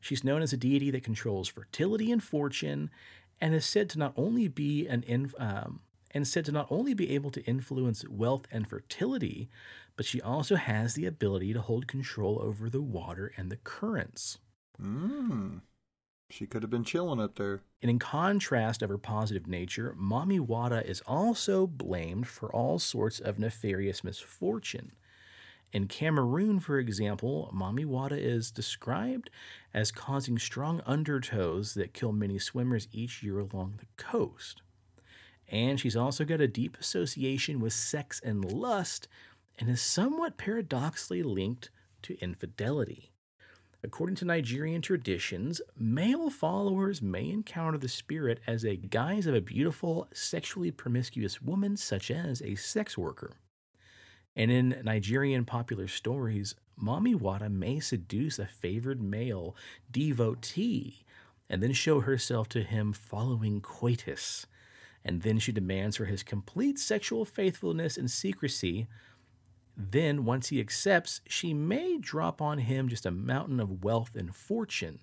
She's 0.00 0.24
known 0.24 0.42
as 0.42 0.52
a 0.52 0.58
deity 0.58 0.90
that 0.90 1.02
controls 1.02 1.48
fertility 1.48 2.12
and 2.12 2.22
fortune, 2.22 2.90
and 3.40 3.54
is 3.54 3.64
said 3.64 3.88
to 3.90 3.98
not 3.98 4.12
only 4.16 4.48
be 4.48 4.86
an 4.86 5.32
um, 5.38 5.80
and 6.12 6.26
said 6.26 6.44
to 6.46 6.52
not 6.52 6.66
only 6.70 6.94
be 6.94 7.10
able 7.10 7.30
to 7.30 7.44
influence 7.44 8.06
wealth 8.08 8.46
and 8.50 8.68
fertility, 8.68 9.48
but 9.96 10.06
she 10.06 10.20
also 10.20 10.56
has 10.56 10.94
the 10.94 11.06
ability 11.06 11.52
to 11.52 11.60
hold 11.60 11.86
control 11.86 12.40
over 12.40 12.70
the 12.70 12.80
water 12.80 13.32
and 13.36 13.50
the 13.50 13.56
currents. 13.56 14.38
Mm. 14.80 15.60
She 16.28 16.46
could 16.46 16.62
have 16.62 16.70
been 16.70 16.84
chilling 16.84 17.20
up 17.20 17.36
there. 17.36 17.62
And 17.80 17.90
in 17.90 17.98
contrast 17.98 18.82
of 18.82 18.90
her 18.90 18.98
positive 18.98 19.46
nature, 19.46 19.94
Mami 19.98 20.40
Wata 20.40 20.84
is 20.84 21.00
also 21.06 21.66
blamed 21.66 22.26
for 22.26 22.52
all 22.52 22.78
sorts 22.78 23.20
of 23.20 23.38
nefarious 23.38 24.02
misfortune. 24.02 24.92
In 25.72 25.88
Cameroon, 25.88 26.58
for 26.60 26.78
example, 26.78 27.52
Mami 27.54 27.84
Wata 27.84 28.18
is 28.18 28.50
described 28.50 29.30
as 29.74 29.92
causing 29.92 30.38
strong 30.38 30.80
undertows 30.80 31.74
that 31.74 31.94
kill 31.94 32.12
many 32.12 32.38
swimmers 32.38 32.88
each 32.92 33.22
year 33.22 33.38
along 33.38 33.74
the 33.78 34.02
coast. 34.02 34.62
And 35.48 35.78
she's 35.78 35.96
also 35.96 36.24
got 36.24 36.40
a 36.40 36.48
deep 36.48 36.76
association 36.80 37.60
with 37.60 37.72
sex 37.72 38.20
and 38.24 38.44
lust 38.44 39.06
and 39.58 39.68
is 39.68 39.80
somewhat 39.80 40.38
paradoxically 40.38 41.22
linked 41.22 41.70
to 42.02 42.18
infidelity. 42.20 43.12
According 43.86 44.16
to 44.16 44.24
Nigerian 44.24 44.82
traditions, 44.82 45.60
male 45.78 46.28
followers 46.28 47.00
may 47.00 47.30
encounter 47.30 47.78
the 47.78 47.86
spirit 47.86 48.40
as 48.44 48.64
a 48.64 48.74
guise 48.74 49.28
of 49.28 49.34
a 49.36 49.40
beautiful, 49.40 50.08
sexually 50.12 50.72
promiscuous 50.72 51.40
woman, 51.40 51.76
such 51.76 52.10
as 52.10 52.42
a 52.42 52.56
sex 52.56 52.98
worker. 52.98 53.36
And 54.34 54.50
in 54.50 54.80
Nigerian 54.84 55.44
popular 55.44 55.86
stories, 55.86 56.56
Mami 56.82 57.14
Wata 57.14 57.48
may 57.48 57.78
seduce 57.78 58.40
a 58.40 58.46
favored 58.46 59.00
male 59.00 59.54
devotee 59.88 61.04
and 61.48 61.62
then 61.62 61.72
show 61.72 62.00
herself 62.00 62.48
to 62.48 62.64
him 62.64 62.92
following 62.92 63.60
coitus. 63.60 64.46
And 65.04 65.22
then 65.22 65.38
she 65.38 65.52
demands 65.52 65.96
for 65.96 66.06
his 66.06 66.24
complete 66.24 66.80
sexual 66.80 67.24
faithfulness 67.24 67.96
and 67.96 68.10
secrecy, 68.10 68.88
then, 69.76 70.24
once 70.24 70.48
he 70.48 70.58
accepts, 70.58 71.20
she 71.26 71.52
may 71.52 71.98
drop 71.98 72.40
on 72.40 72.58
him 72.58 72.88
just 72.88 73.04
a 73.04 73.10
mountain 73.10 73.60
of 73.60 73.84
wealth 73.84 74.16
and 74.16 74.34
fortune. 74.34 75.00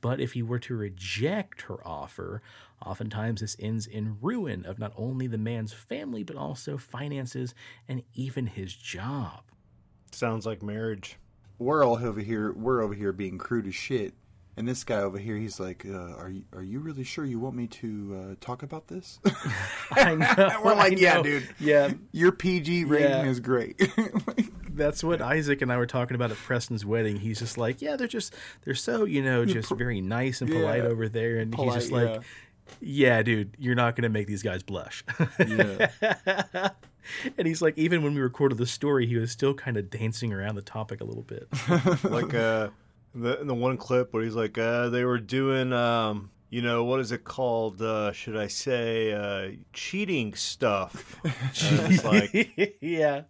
But 0.00 0.20
if 0.20 0.32
he 0.32 0.42
were 0.42 0.58
to 0.60 0.76
reject 0.76 1.62
her 1.62 1.86
offer, 1.86 2.40
oftentimes 2.84 3.40
this 3.40 3.56
ends 3.58 3.86
in 3.86 4.18
ruin 4.20 4.64
of 4.64 4.78
not 4.78 4.92
only 4.96 5.26
the 5.26 5.36
man's 5.36 5.72
family, 5.72 6.22
but 6.22 6.36
also 6.36 6.78
finances 6.78 7.54
and 7.88 8.02
even 8.14 8.46
his 8.46 8.74
job. 8.74 9.42
Sounds 10.12 10.46
like 10.46 10.62
marriage. 10.62 11.18
We're 11.58 11.84
all 11.84 11.96
over 11.96 12.20
here. 12.20 12.52
We're 12.52 12.82
over 12.82 12.94
here 12.94 13.12
being 13.12 13.38
crude 13.38 13.66
as 13.66 13.74
shit. 13.74 14.14
And 14.58 14.66
this 14.66 14.84
guy 14.84 15.00
over 15.00 15.18
here, 15.18 15.36
he's 15.36 15.60
like, 15.60 15.84
uh, 15.86 16.14
"Are 16.16 16.30
you 16.30 16.44
are 16.54 16.62
you 16.62 16.80
really 16.80 17.04
sure 17.04 17.26
you 17.26 17.38
want 17.38 17.56
me 17.56 17.66
to 17.66 18.16
uh, 18.30 18.34
talk 18.40 18.62
about 18.62 18.88
this?" 18.88 19.20
I 19.92 20.14
know. 20.14 20.60
We're 20.64 20.74
like, 20.74 20.94
I 20.94 20.96
"Yeah, 20.96 21.14
know. 21.16 21.22
dude. 21.24 21.48
Yeah, 21.60 21.92
Your 22.12 22.32
PG 22.32 22.84
rating 22.86 23.10
Yeah. 23.10 23.24
is 23.26 23.38
great. 23.40 23.80
that's 24.70 25.04
what 25.04 25.20
Isaac 25.20 25.60
and 25.60 25.70
I 25.70 25.76
were 25.76 25.86
talking 25.86 26.14
about 26.14 26.30
at 26.30 26.38
Preston's 26.38 26.86
wedding. 26.86 27.16
He's 27.16 27.38
just 27.38 27.58
like, 27.58 27.82
yeah, 27.82 27.96
they're 27.96 28.08
just 28.08 28.34
they're 28.64 28.74
so 28.74 29.04
you 29.04 29.22
know 29.22 29.44
just 29.44 29.70
very 29.72 30.00
nice 30.00 30.40
and 30.40 30.50
polite 30.50 30.82
Yeah. 30.84 30.88
over 30.88 31.06
there, 31.08 31.36
and 31.36 31.52
Polite, 31.52 31.74
he's 31.74 31.82
just 31.82 31.92
like, 31.92 32.22
yeah. 32.80 33.22
dude, 33.22 33.54
you're 33.58 33.74
not 33.74 33.94
gonna 33.94 34.08
make 34.08 34.26
these 34.26 34.42
guys 34.42 34.62
blush. 34.62 35.04
yeah. 35.38 35.88
and 37.38 37.46
he's 37.46 37.60
like, 37.60 37.76
even 37.76 38.02
when 38.02 38.14
we 38.14 38.20
recorded 38.20 38.56
the 38.58 38.66
story, 38.66 39.06
he 39.06 39.16
was 39.16 39.30
still 39.30 39.52
kind 39.54 39.76
of 39.76 39.90
dancing 39.90 40.32
around 40.32 40.54
the 40.54 40.62
topic 40.62 41.02
a 41.02 41.04
little 41.04 41.22
bit. 41.24 41.46
like 42.04 42.32
uh 42.34 42.68
the 43.22 43.40
in 43.40 43.46
the 43.46 43.54
one 43.54 43.76
clip 43.76 44.12
where 44.12 44.22
he's 44.22 44.34
like 44.34 44.56
uh 44.58 44.88
they 44.88 45.04
were 45.04 45.18
doing 45.18 45.72
um 45.72 46.30
you 46.50 46.62
know 46.62 46.84
what 46.84 47.00
is 47.00 47.12
it 47.12 47.24
called 47.24 47.80
uh 47.82 48.12
should 48.12 48.36
i 48.36 48.46
say 48.46 49.12
uh 49.12 49.50
cheating 49.72 50.34
stuff 50.34 51.20
it's 51.24 52.04
like 52.04 52.76
yeah. 52.80 53.22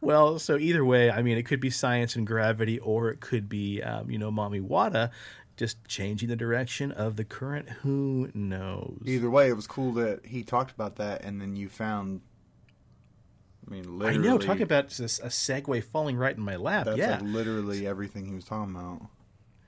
Well, 0.00 0.38
so 0.40 0.56
either 0.56 0.84
way, 0.84 1.10
I 1.10 1.22
mean, 1.22 1.38
it 1.38 1.44
could 1.44 1.60
be 1.60 1.70
science 1.70 2.16
and 2.16 2.26
gravity, 2.26 2.80
or 2.80 3.10
it 3.10 3.20
could 3.20 3.48
be, 3.48 3.82
um, 3.82 4.10
you 4.10 4.18
know, 4.18 4.30
Mommy 4.30 4.60
Wata 4.60 5.10
just 5.56 5.86
changing 5.86 6.28
the 6.28 6.36
direction 6.36 6.90
of 6.90 7.16
the 7.16 7.24
current. 7.24 7.68
Who 7.82 8.30
knows? 8.32 9.02
Either 9.04 9.30
way, 9.30 9.48
it 9.48 9.52
was 9.52 9.66
cool 9.66 9.92
that 9.92 10.24
he 10.24 10.42
talked 10.42 10.72
about 10.72 10.96
that, 10.96 11.22
and 11.22 11.40
then 11.40 11.54
you 11.54 11.68
found. 11.68 12.22
I 13.66 13.70
mean, 13.70 13.82
literally. 13.82 14.06
I 14.06 14.18
literally. 14.18 14.38
know. 14.38 14.38
Talk 14.38 14.60
about 14.60 14.88
just 14.88 15.20
a 15.20 15.26
segue 15.26 15.84
falling 15.84 16.16
right 16.16 16.36
in 16.36 16.42
my 16.42 16.56
lap. 16.56 16.86
That's 16.86 16.98
yeah. 16.98 17.12
like 17.12 17.22
literally 17.22 17.86
everything 17.86 18.26
he 18.26 18.34
was 18.34 18.44
talking 18.44 18.74
about. 18.74 19.02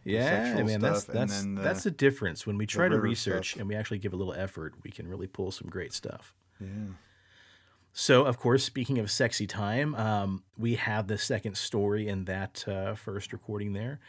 Yeah, 0.05 0.63
man, 0.63 0.81
that's 0.81 1.05
that's 1.05 1.43
the- 1.43 1.61
that's 1.63 1.85
the 1.85 1.91
difference. 1.91 2.47
When 2.47 2.57
we 2.59 2.67
try 2.67 2.89
to 2.89 2.99
research 3.01 3.51
stuff. 3.51 3.61
and 3.61 3.69
we 3.69 3.75
actually 3.77 3.99
give 3.99 4.13
a 4.13 4.17
little 4.17 4.35
effort, 4.35 4.75
we 4.83 4.91
can 4.91 5.07
really 5.09 5.27
pull 5.27 5.51
some 5.51 5.69
great 5.69 5.93
stuff. 5.93 6.35
Yeah. 6.61 6.67
So, 7.95 8.25
of 8.25 8.39
course, 8.39 8.65
speaking 8.65 8.99
of 8.99 9.11
sexy 9.11 9.47
time, 9.47 9.95
um, 9.95 10.43
we 10.57 10.77
have 10.77 11.09
the 11.09 11.19
second 11.19 11.57
story 11.59 12.09
in 12.09 12.25
that 12.25 12.67
uh, 12.67 12.95
first 12.95 13.33
recording 13.33 13.75
there 13.75 14.01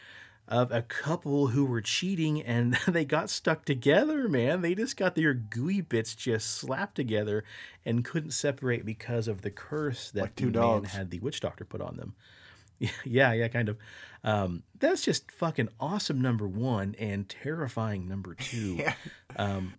of 0.46 0.70
a 0.72 0.82
couple 0.82 1.48
who 1.48 1.64
were 1.64 1.80
cheating 1.80 2.42
and 2.42 2.74
they 2.88 3.04
got 3.04 3.30
stuck 3.30 3.64
together, 3.64 4.28
man. 4.28 4.62
They 4.62 4.74
just 4.74 4.96
got 4.96 5.14
their 5.14 5.32
gooey 5.34 5.80
bits 5.82 6.14
just 6.14 6.50
slapped 6.50 6.94
together 6.96 7.44
and 7.84 8.04
couldn't 8.04 8.32
separate 8.32 8.84
because 8.86 9.28
of 9.28 9.42
the 9.42 9.50
curse 9.50 10.10
that 10.12 10.20
Like 10.22 10.36
two 10.36 10.50
the 10.50 10.60
man 10.60 10.84
had 10.84 11.10
the 11.10 11.18
witch 11.20 11.40
doctor 11.40 11.64
put 11.64 11.80
on 11.80 11.96
them. 11.96 12.14
Yeah, 13.04 13.32
yeah, 13.32 13.48
kind 13.48 13.68
of. 13.68 13.78
Um, 14.22 14.62
that's 14.78 15.02
just 15.02 15.30
fucking 15.30 15.68
awesome, 15.78 16.20
number 16.20 16.46
one, 16.48 16.94
and 16.98 17.28
terrifying, 17.28 18.08
number 18.08 18.34
two. 18.38 18.76
Yeah. 18.76 18.94
Um, 19.36 19.74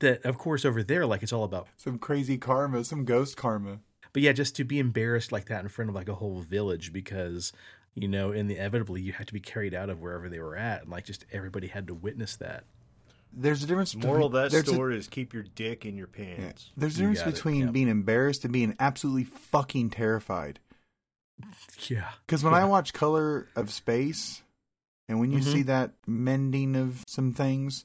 that, 0.00 0.24
of 0.24 0.38
course, 0.38 0.64
over 0.64 0.82
there, 0.82 1.06
like 1.06 1.22
it's 1.22 1.32
all 1.32 1.44
about 1.44 1.68
Some 1.76 1.98
crazy 1.98 2.36
karma, 2.38 2.84
some 2.84 3.04
ghost 3.04 3.36
karma. 3.36 3.78
but 4.12 4.22
yeah, 4.22 4.32
just 4.32 4.56
to 4.56 4.64
be 4.64 4.78
embarrassed 4.78 5.32
like 5.32 5.46
that 5.46 5.62
in 5.62 5.68
front 5.68 5.88
of 5.88 5.94
like 5.94 6.08
a 6.08 6.14
whole 6.14 6.40
village 6.40 6.92
because, 6.92 7.52
you 7.94 8.08
know, 8.08 8.32
inevitably 8.32 9.00
you 9.00 9.12
had 9.12 9.26
to 9.28 9.32
be 9.32 9.40
carried 9.40 9.72
out 9.74 9.88
of 9.90 10.00
wherever 10.00 10.28
they 10.28 10.40
were 10.40 10.56
at. 10.56 10.82
And 10.82 10.90
like 10.90 11.04
just 11.04 11.24
everybody 11.32 11.68
had 11.68 11.86
to 11.86 11.94
witness 11.94 12.36
that. 12.36 12.64
there's 13.32 13.62
a 13.62 13.66
difference. 13.66 13.94
Moral 13.94 14.26
of 14.26 14.32
between- 14.32 14.42
that 14.44 14.50
there's 14.50 14.68
a- 14.68 14.74
story 14.74 14.98
is 14.98 15.06
keep 15.08 15.32
your 15.32 15.44
dick 15.44 15.86
in 15.86 15.96
your 15.96 16.08
yeah, 16.18 16.34
pants. 16.36 16.72
there's 16.76 16.96
a 16.96 16.98
difference 16.98 17.20
got 17.20 17.28
it, 17.28 17.34
between 17.34 17.60
yep. 17.62 17.72
being 17.72 17.88
embarrassed 17.88 18.42
and 18.44 18.52
being 18.52 18.74
absolutely 18.80 19.24
fucking 19.24 19.90
terrified. 19.90 20.58
Yeah. 21.88 22.10
Because 22.26 22.42
when 22.44 22.54
I 22.54 22.64
watch 22.64 22.92
Color 22.92 23.48
of 23.56 23.70
Space, 23.70 24.42
and 25.08 25.18
when 25.20 25.30
you 25.30 25.38
Mhm. 25.38 25.52
see 25.52 25.62
that 25.64 25.94
mending 26.06 26.76
of 26.76 27.04
some 27.06 27.32
things 27.32 27.84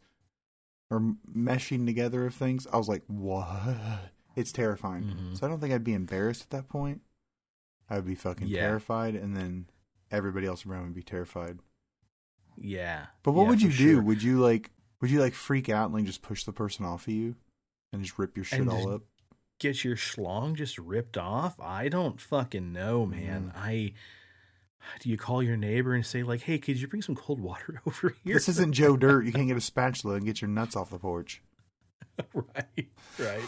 or 0.90 1.16
meshing 1.32 1.86
together 1.86 2.26
of 2.26 2.36
things, 2.36 2.66
I 2.68 2.78
was 2.78 2.88
like, 2.88 3.04
"What?" 3.08 4.12
It's 4.36 4.52
terrifying. 4.52 5.04
Mhm. 5.04 5.38
So 5.38 5.46
I 5.46 5.50
don't 5.50 5.60
think 5.60 5.74
I'd 5.74 5.84
be 5.84 5.94
embarrassed 5.94 6.44
at 6.44 6.50
that 6.52 6.70
point. 6.70 7.02
I 7.90 7.96
would 7.96 8.06
be 8.06 8.16
fucking 8.16 8.48
Yeah. 8.48 8.62
terrified, 8.62 9.16
and 9.16 9.36
then 9.36 9.70
everybody 10.12 10.48
else 10.48 10.66
around 10.66 10.84
would 10.84 10.94
be 10.94 11.04
terrified. 11.04 11.60
Yeah. 12.56 13.08
But 13.24 13.32
what 13.34 13.44
Yeah, 13.44 13.50
would 13.50 13.62
you 13.62 13.70
do? 13.72 13.94
sure. 13.96 14.02
Would 14.04 14.24
you 14.24 14.40
like? 14.40 14.72
Would 15.02 15.12
you 15.12 15.20
like 15.22 15.34
freak 15.34 15.70
out 15.70 15.86
and 15.86 15.94
like 15.96 16.06
just 16.06 16.22
push 16.22 16.44
the 16.44 16.54
person 16.54 16.86
off 16.86 17.08
of 17.08 17.14
you, 17.14 17.36
and 17.92 18.02
just 18.04 18.18
rip 18.20 18.36
your 18.38 18.44
shit 18.46 18.60
And 18.62 18.70
all 18.70 18.90
up? 18.92 19.04
Get 19.60 19.84
your 19.84 19.96
schlong 19.96 20.56
just 20.56 20.78
ripped 20.78 21.18
off? 21.18 21.60
I 21.60 21.90
don't 21.90 22.20
fucking 22.20 22.72
know, 22.74 23.06
man. 23.06 23.52
Mm-hmm. 23.56 23.58
I. 23.58 23.94
Do 25.02 25.10
you 25.10 25.18
call 25.18 25.44
your 25.44 25.58
neighbor 25.58 25.94
and 25.94 26.06
say 26.06 26.24
like, 26.24 26.42
"Hey, 26.42 26.58
could 26.58 26.80
you 26.80 26.88
bring 26.88 27.02
some 27.02 27.16
cold 27.16 27.40
water 27.42 27.82
over 27.88 28.16
here?" 28.24 28.36
This 28.36 28.48
isn't 28.50 28.74
Joe 28.74 28.96
Dirt. 28.98 29.26
You 29.26 29.32
can't 29.34 29.48
get 29.48 29.58
a 29.58 29.62
spatula 29.62 30.16
and 30.16 30.26
get 30.26 30.42
your 30.42 30.50
nuts 30.50 30.76
off 30.76 30.90
the 30.90 30.98
porch. 30.98 31.42
right, 32.34 32.88
right. 33.20 33.42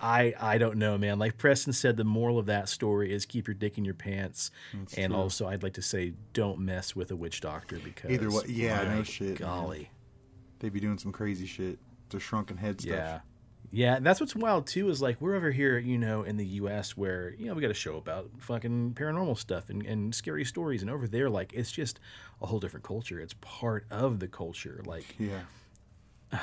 I 0.00 0.32
I 0.40 0.58
don't 0.58 0.76
know, 0.76 0.96
man. 0.96 1.18
Like 1.18 1.36
Preston 1.36 1.72
said, 1.72 1.96
the 1.96 2.04
moral 2.04 2.38
of 2.38 2.46
that 2.46 2.68
story 2.68 3.12
is 3.12 3.26
keep 3.26 3.48
your 3.48 3.54
dick 3.54 3.76
in 3.76 3.84
your 3.84 3.94
pants, 3.94 4.50
That's 4.72 4.94
and 4.94 5.12
true. 5.12 5.20
also 5.20 5.46
I'd 5.48 5.62
like 5.62 5.74
to 5.74 5.82
say 5.82 6.14
don't 6.32 6.60
mess 6.60 6.94
with 6.96 7.10
a 7.10 7.16
witch 7.16 7.40
doctor 7.40 7.78
because 7.82 8.10
Either 8.10 8.30
way- 8.30 8.44
yeah, 8.46 8.84
no 8.84 9.02
shit, 9.02 9.40
man. 9.40 9.48
Golly, 9.48 9.90
They'd 10.60 10.72
be 10.72 10.80
doing 10.80 10.96
some 10.98 11.12
crazy 11.12 11.46
shit. 11.46 11.78
The 12.10 12.18
shrunken 12.20 12.56
head 12.56 12.80
stuff. 12.80 12.92
yeah, 12.92 13.20
yeah. 13.70 13.96
and 13.96 14.06
That's 14.06 14.20
what's 14.20 14.34
wild 14.34 14.66
too. 14.66 14.88
Is 14.88 15.00
like 15.00 15.20
we're 15.20 15.34
over 15.34 15.50
here, 15.50 15.78
you 15.78 15.98
know, 15.98 16.22
in 16.22 16.36
the 16.36 16.46
U.S. 16.46 16.96
where 16.96 17.34
you 17.38 17.46
know 17.46 17.54
we 17.54 17.62
got 17.62 17.70
a 17.70 17.74
show 17.74 17.96
about 17.96 18.30
fucking 18.38 18.94
paranormal 18.94 19.38
stuff 19.38 19.70
and, 19.70 19.84
and 19.86 20.14
scary 20.14 20.44
stories, 20.44 20.82
and 20.82 20.90
over 20.90 21.06
there, 21.06 21.30
like 21.30 21.52
it's 21.52 21.70
just 21.70 22.00
a 22.40 22.46
whole 22.46 22.60
different 22.60 22.84
culture. 22.84 23.20
It's 23.20 23.34
part 23.40 23.86
of 23.90 24.20
the 24.20 24.28
culture. 24.28 24.82
Like 24.84 25.16
Yeah. 25.18 25.40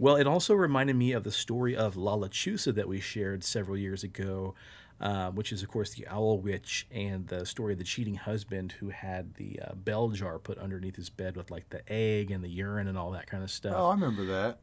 Well, 0.00 0.14
it 0.14 0.28
also 0.28 0.54
reminded 0.54 0.94
me 0.94 1.10
of 1.10 1.24
the 1.24 1.32
story 1.32 1.74
of 1.74 1.96
La 1.96 2.16
Lechuza 2.16 2.72
that 2.72 2.86
we 2.86 3.00
shared 3.00 3.42
several 3.42 3.76
years 3.76 4.04
ago, 4.04 4.54
uh, 5.00 5.30
which 5.32 5.52
is, 5.52 5.64
of 5.64 5.68
course, 5.68 5.94
the 5.94 6.06
owl 6.06 6.38
witch 6.38 6.86
and 6.92 7.26
the 7.26 7.44
story 7.44 7.72
of 7.72 7.80
the 7.80 7.84
cheating 7.84 8.14
husband 8.14 8.72
who 8.78 8.90
had 8.90 9.34
the 9.34 9.58
uh, 9.60 9.74
bell 9.74 10.08
jar 10.10 10.38
put 10.38 10.56
underneath 10.58 10.94
his 10.94 11.10
bed 11.10 11.36
with 11.36 11.50
like 11.50 11.68
the 11.70 11.82
egg 11.92 12.30
and 12.30 12.44
the 12.44 12.48
urine 12.48 12.86
and 12.86 12.96
all 12.96 13.10
that 13.10 13.26
kind 13.26 13.42
of 13.42 13.50
stuff. 13.50 13.74
Oh, 13.76 13.88
I 13.88 13.94
remember 13.94 14.24
that. 14.26 14.60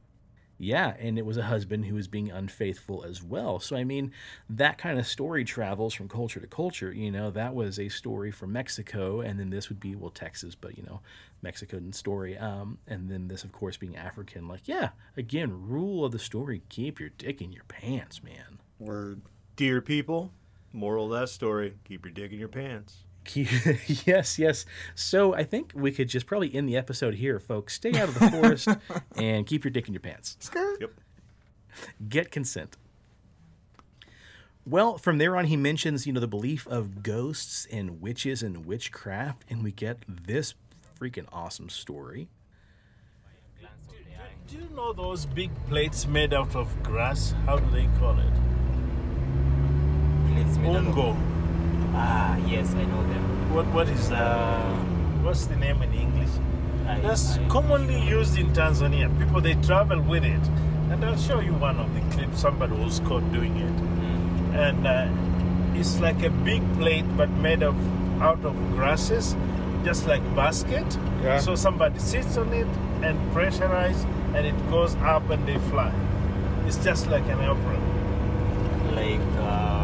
Yeah, 0.58 0.96
and 1.00 1.20
it 1.20 1.26
was 1.26 1.36
a 1.36 1.44
husband 1.44 1.86
who 1.86 1.96
was 1.96 2.08
being 2.08 2.32
unfaithful 2.32 3.04
as 3.04 3.22
well. 3.22 3.60
So 3.60 3.76
I 3.76 3.84
mean, 3.84 4.12
that 4.50 4.78
kind 4.78 4.98
of 4.98 5.06
story 5.06 5.44
travels 5.44 5.94
from 5.94 6.08
culture 6.08 6.39
to 6.39 6.48
culture. 6.48 6.94
You 6.94 7.12
know, 7.12 7.30
that 7.32 7.54
was 7.54 7.78
a 7.78 7.89
story 7.89 8.32
from 8.32 8.54
Mexico, 8.54 9.20
and 9.20 9.39
then 9.39 9.50
this 9.50 9.68
would 9.68 9.80
be 9.80 9.96
well 9.96 10.12
Texas, 10.12 10.56
but 10.56 10.78
you 10.78 10.84
know, 10.84 11.02
Mexican 11.41 11.91
story. 11.91 12.38
Um, 12.38 12.78
and 12.88 13.10
then 13.10 13.28
this, 13.28 13.44
of 13.44 13.52
course, 13.52 13.76
being 13.76 13.98
African. 13.98 14.48
Like, 14.48 14.68
yeah, 14.68 14.89
again, 15.18 15.68
rule 15.68 16.06
of 16.06 16.13
the 16.13 16.20
story: 16.20 16.62
keep 16.70 17.00
your 17.00 17.10
dick 17.10 17.41
in 17.41 17.52
your 17.52 17.65
pants, 17.65 18.24
man. 18.24 18.60
Word. 18.80 19.22
Dear 19.58 19.82
people, 19.82 20.32
moral 20.72 21.13
of 21.13 21.20
that 21.20 21.30
story: 21.30 21.76
keep 21.84 22.06
your 22.06 22.13
dick 22.13 22.32
in 22.32 22.39
your 22.39 22.48
pants. 22.48 23.05
Keep, 23.25 23.47
yes, 24.05 24.38
yes. 24.39 24.65
So 24.95 25.33
I 25.33 25.43
think 25.43 25.71
we 25.75 25.91
could 25.91 26.07
just 26.09 26.25
probably 26.25 26.53
end 26.55 26.69
the 26.69 26.77
episode 26.77 27.15
here, 27.15 27.39
folks. 27.39 27.73
Stay 27.73 27.89
out 27.99 28.07
of 28.09 28.19
the 28.19 28.29
forest 28.31 28.67
and 29.17 29.45
keep 29.45 29.63
your 29.63 29.71
dick 29.71 29.88
in 29.88 29.93
your 29.93 30.01
pants. 30.01 30.38
Skirt. 30.39 30.79
Yep. 30.81 30.91
get 32.07 32.31
consent. 32.31 32.77
Well, 34.67 34.97
from 34.97 35.17
there 35.19 35.35
on, 35.38 35.45
he 35.45 35.57
mentions, 35.57 36.07
you 36.07 36.13
know, 36.13 36.19
the 36.19 36.27
belief 36.27 36.67
of 36.67 37.03
ghosts 37.03 37.67
and 37.71 38.01
witches 38.01 38.41
and 38.41 38.65
witchcraft, 38.65 39.43
and 39.49 39.63
we 39.63 39.71
get 39.71 39.99
this 40.07 40.55
freaking 40.99 41.25
awesome 41.31 41.69
story. 41.69 42.29
Do 44.47 44.57
you 44.57 44.69
know 44.75 44.93
those 44.93 45.25
big 45.25 45.49
plates 45.67 46.05
made 46.07 46.31
out 46.31 46.55
of 46.55 46.67
grass? 46.83 47.33
How 47.47 47.57
do 47.57 47.67
they 47.71 47.88
call 47.99 48.17
it? 48.19 48.33
Plates 50.33 50.57
made 50.57 50.75
out 50.75 50.85
of- 50.85 50.93
Ungo. 50.95 51.85
Ah, 51.97 52.38
yes, 52.47 52.73
I 52.75 52.84
know 52.86 53.03
them. 53.13 53.23
What 53.53 53.65
what 53.67 53.89
is 53.89 54.10
that? 54.10 54.75
What's 55.23 55.45
the 55.47 55.55
name 55.55 55.81
in 55.81 55.93
English? 55.93 56.29
I, 56.88 56.99
That's 56.99 57.38
I- 57.38 57.47
commonly 57.47 57.99
used 58.01 58.38
in 58.38 58.51
Tanzania. 58.53 59.08
People 59.19 59.41
they 59.41 59.55
travel 59.69 60.01
with 60.01 60.23
it, 60.23 60.45
and 60.91 61.03
I'll 61.03 61.17
show 61.17 61.39
you 61.39 61.53
one 61.53 61.79
of 61.79 61.93
the 61.95 62.01
clips. 62.15 62.41
Somebody 62.41 62.73
was 62.84 62.99
caught 63.01 63.25
doing 63.31 63.55
it, 63.58 63.75
Mm. 63.75 64.55
and 64.65 64.88
uh, 64.88 65.79
it's 65.79 65.99
like 65.99 66.21
a 66.23 66.29
big 66.49 66.62
plate 66.77 67.05
but 67.17 67.29
made 67.47 67.63
of 67.63 67.75
out 68.21 68.43
of 68.45 68.55
grasses, 68.75 69.36
just 69.84 70.05
like 70.08 70.23
basket. 70.36 70.97
Yeah. 71.23 71.39
So 71.39 71.55
somebody 71.55 71.99
sits 71.99 72.38
on 72.38 72.53
it 72.53 72.67
and 73.01 73.17
pressurize, 73.34 74.03
and 74.36 74.45
it 74.45 74.58
goes 74.69 74.95
up 75.15 75.29
and 75.29 75.47
they 75.47 75.58
fly. 75.71 75.91
It's 76.67 76.77
just 76.84 77.08
like 77.08 77.23
an 77.29 77.39
airplane. 77.41 77.81
like 78.95 79.25
uh, 79.39 79.74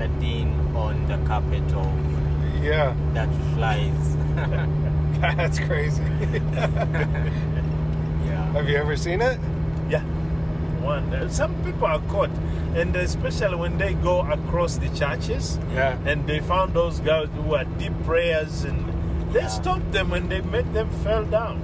Aladdin 0.00 0.48
on 0.74 1.06
the 1.06 1.18
carpet 1.28 1.62
of 1.74 2.62
Yeah, 2.62 2.94
that 3.12 3.28
flies. 3.54 4.16
that's 5.20 5.58
crazy. 5.58 6.02
yeah. 8.24 8.52
Have 8.52 8.68
you 8.68 8.76
ever 8.76 8.96
seen 8.96 9.20
it? 9.20 9.38
Yeah. 9.90 10.02
One. 10.80 11.28
Some 11.30 11.54
people 11.64 11.86
are 11.86 12.00
caught, 12.08 12.30
and 12.74 12.96
especially 12.96 13.56
when 13.56 13.76
they 13.76 13.92
go 13.94 14.20
across 14.22 14.76
the 14.76 14.88
churches, 14.90 15.58
Yeah. 15.74 15.98
and 16.06 16.26
they 16.26 16.40
found 16.40 16.72
those 16.72 17.00
guys 17.00 17.28
who 17.36 17.54
are 17.54 17.64
deep 17.64 17.92
prayers, 18.04 18.64
and 18.64 18.84
they 19.32 19.40
Yeah. 19.40 19.48
stopped 19.48 19.92
them 19.92 20.12
and 20.14 20.30
they 20.30 20.40
made 20.40 20.72
them 20.72 20.88
fell 21.04 21.24
down, 21.24 21.60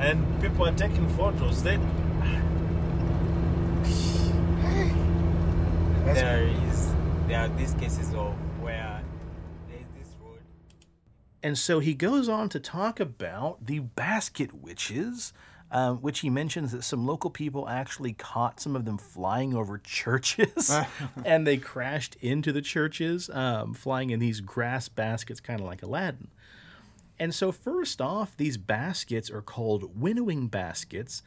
and 0.00 0.18
people 0.42 0.66
are 0.66 0.72
taking 0.74 1.08
photos. 1.10 1.62
They 1.62 1.78
That's- 6.04 6.20
There 6.20 6.48
these 7.56 7.74
cases 7.74 8.14
of 8.14 8.34
where 8.60 9.02
there's 9.68 9.86
this 9.98 10.14
road. 10.20 10.40
And 11.42 11.58
so 11.58 11.78
he 11.80 11.94
goes 11.94 12.28
on 12.28 12.48
to 12.50 12.60
talk 12.60 13.00
about 13.00 13.66
the 13.66 13.80
basket 13.80 14.52
witches, 14.54 15.32
um, 15.70 15.98
which 15.98 16.20
he 16.20 16.30
mentions 16.30 16.72
that 16.72 16.84
some 16.84 17.06
local 17.06 17.30
people 17.30 17.68
actually 17.68 18.12
caught 18.12 18.60
some 18.60 18.76
of 18.76 18.84
them 18.84 18.98
flying 18.98 19.54
over 19.54 19.78
churches 19.78 20.70
and 21.24 21.46
they 21.46 21.56
crashed 21.56 22.16
into 22.20 22.52
the 22.52 22.62
churches, 22.62 23.30
um, 23.30 23.74
flying 23.74 24.10
in 24.10 24.20
these 24.20 24.40
grass 24.40 24.88
baskets, 24.88 25.40
kind 25.40 25.60
of 25.60 25.66
like 25.66 25.82
Aladdin. 25.82 26.28
And 27.18 27.34
so, 27.34 27.52
first 27.52 28.00
off, 28.00 28.36
these 28.36 28.56
baskets 28.56 29.30
are 29.30 29.42
called 29.42 30.00
winnowing 30.00 30.48
baskets. 30.48 31.22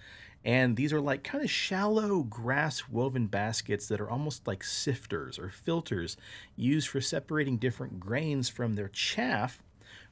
And 0.46 0.76
these 0.76 0.94
are 0.94 1.02
like 1.02 1.24
kind 1.24 1.44
of 1.44 1.50
shallow 1.50 2.22
grass 2.22 2.88
woven 2.88 3.26
baskets 3.26 3.88
that 3.88 4.00
are 4.00 4.10
almost 4.10 4.46
like 4.46 4.64
sifters 4.64 5.40
or 5.40 5.50
filters 5.50 6.18
used 6.56 6.88
for 6.88 7.02
separating 7.02 7.58
different 7.58 8.00
grains 8.00 8.48
from 8.48 8.74
their 8.74 8.88
chaff, 8.90 9.64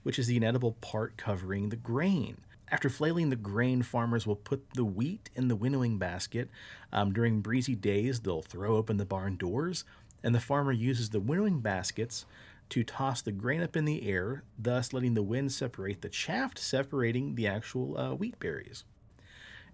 which 0.01 0.17
is 0.17 0.25
the 0.25 0.35
inedible 0.35 0.71
part 0.81 1.17
covering 1.17 1.69
the 1.69 1.75
grain. 1.75 2.37
After 2.71 2.89
flailing 2.89 3.29
the 3.29 3.35
grain, 3.35 3.83
farmers 3.83 4.25
will 4.25 4.35
put 4.35 4.73
the 4.73 4.83
wheat 4.83 5.29
in 5.35 5.49
the 5.49 5.55
winnowing 5.55 5.99
basket. 5.99 6.49
Um, 6.91 7.13
during 7.13 7.41
breezy 7.41 7.75
days, 7.75 8.21
they'll 8.21 8.41
throw 8.41 8.75
open 8.75 8.97
the 8.97 9.05
barn 9.05 9.35
doors, 9.35 9.85
and 10.23 10.33
the 10.33 10.39
farmer 10.39 10.71
uses 10.71 11.11
the 11.11 11.19
winnowing 11.19 11.59
baskets 11.59 12.25
to 12.69 12.83
toss 12.83 13.21
the 13.21 13.31
grain 13.31 13.61
up 13.61 13.75
in 13.75 13.85
the 13.85 14.09
air, 14.09 14.43
thus 14.57 14.93
letting 14.93 15.13
the 15.13 15.21
wind 15.21 15.51
separate 15.51 16.01
the 16.01 16.09
chaff, 16.09 16.57
separating 16.57 17.35
the 17.35 17.45
actual 17.45 17.95
uh, 17.95 18.15
wheat 18.15 18.39
berries. 18.39 18.83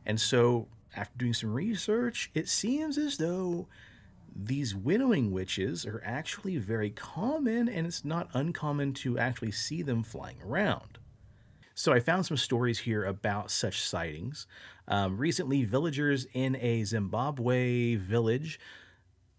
And 0.06 0.20
so, 0.20 0.68
after 0.96 1.18
doing 1.18 1.34
some 1.34 1.54
research, 1.54 2.32
it 2.34 2.48
seems 2.48 2.98
as 2.98 3.18
though 3.18 3.68
these 4.36 4.76
winnowing 4.76 5.32
witches 5.32 5.86
are 5.86 6.02
actually 6.06 6.58
very 6.58 6.90
common, 6.90 7.68
and 7.68 7.86
it's 7.86 8.06
not 8.06 8.30
uncommon 8.34 8.94
to 8.94 9.18
actually 9.20 9.52
see 9.52 9.82
them 9.82 10.04
flying 10.04 10.38
around. 10.44 10.98
So, 11.76 11.94
I 11.94 12.00
found 12.00 12.26
some 12.26 12.38
stories 12.38 12.80
here 12.80 13.06
about 13.06 13.52
such 13.52 13.82
sightings. 13.82 14.48
Um, 14.88 15.18
recently, 15.18 15.64
villagers 15.64 16.26
in 16.34 16.56
a 16.56 16.84
Zimbabwe 16.84 17.96
village 17.96 18.60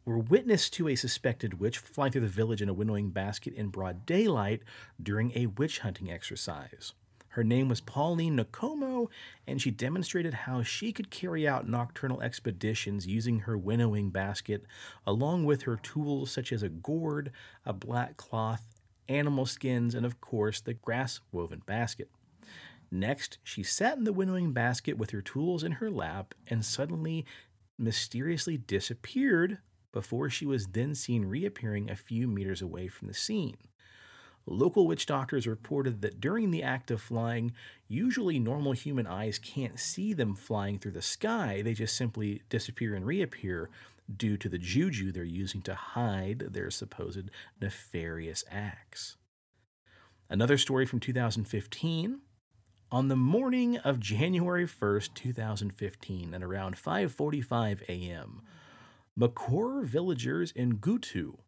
were 0.05 0.19
witness 0.19 0.71
to 0.71 0.89
a 0.89 0.97
suspected 0.97 1.61
witch 1.61 1.79
flying 1.79 2.13
through 2.13 2.23
the 2.23 2.27
village 2.27 2.63
in 2.63 2.69
a 2.69 2.75
winnowing 2.75 3.11
basket 3.11 3.55
in 3.55 3.69
broad 3.69 4.07
daylight 4.07 4.63
during 5.03 5.33
a 5.37 5.47
witch 5.47 5.81
hunting 5.81 6.11
exercise. 6.11 6.95
Her 7.35 7.45
name 7.45 7.69
was 7.69 7.81
Pauline 7.81 8.37
Nakomo, 8.37 9.09
and 9.47 9.63
she 9.63 9.71
demonstrated 9.71 10.35
how 10.35 10.65
she 10.65 10.93
could 10.93 11.11
carry 11.11 11.47
out 11.47 11.69
nocturnal 11.69 12.21
expeditions 12.21 13.07
using 13.07 13.41
her 13.41 13.57
winnowing 13.57 14.11
basket, 14.11 14.65
along 15.07 15.45
with 15.45 15.63
her 15.63 15.77
tools 15.77 16.33
such 16.33 16.53
as 16.53 16.65
a 16.65 16.69
gourd, 16.69 17.31
a 17.65 17.73
black 17.73 18.17
cloth, 18.17 18.65
animal 19.09 19.47
skins, 19.47 19.95
and 19.95 20.05
of 20.05 20.21
course 20.21 20.61
the 20.61 20.75
grass 20.75 21.21
woven 21.31 21.63
basket. 21.65 22.11
Next, 22.91 23.39
she 23.45 23.63
sat 23.63 23.97
in 23.97 24.03
the 24.03 24.13
winnowing 24.13 24.53
basket 24.53 24.99
with 24.99 25.11
her 25.11 25.23
tools 25.23 25.63
in 25.63 25.73
her 25.73 25.89
lap 25.91 26.35
and 26.49 26.65
suddenly 26.65 27.25
mysteriously 27.79 28.57
disappeared 28.57 29.59
before 29.93 30.31
she 30.31 30.47
was 30.47 30.67
then 30.69 30.97
seen 30.97 31.27
reappearing 31.27 31.89
a 31.89 31.97
few 31.97 32.27
meters 32.27 32.61
away 32.61 32.89
from 32.89 33.07
the 33.07 33.15
scene. 33.15 33.57
Local 34.47 34.87
witch 34.87 35.07
doctors 35.07 35.47
reported 35.47 36.03
that 36.03 36.21
during 36.21 36.51
the 36.51 36.63
act 36.63 36.91
of 36.91 37.01
flying, 37.01 37.53
usually 37.89 38.39
normal 38.39 38.73
human 38.73 39.07
eyes 39.07 39.39
can't 39.39 39.79
see 39.79 40.13
them 40.13 40.35
flying 40.35 40.79
through 40.79 40.93
the 40.93 41.03
sky. 41.03 41.63
They 41.63 41.75
just 41.75 41.97
simply 41.97 42.43
disappear 42.49 42.95
and 42.95 43.07
reappear 43.07 43.71
due 44.17 44.37
to 44.39 44.49
the 44.49 44.59
juju 44.59 45.13
they're 45.13 45.25
using 45.25 45.63
to 45.63 45.75
hide 45.75 46.49
their 46.51 46.71
supposed 46.71 47.31
nefarious 47.61 48.45
acts. 48.51 49.17
Another 50.29 50.59
story 50.59 50.87
from 50.87 51.01
2015. 51.01 52.21
On 52.93 53.09
the 53.09 53.17
morning 53.17 53.77
of 53.79 54.01
January 54.01 54.67
1st, 54.67 55.15
2015, 55.15 56.35
at 56.35 56.43
around 56.43 56.77
5:45 56.77 57.83
a.m., 57.89 58.43
Makor 59.17 59.85
villagers 59.85 60.51
in 60.51 60.79
Gutu 60.79 61.39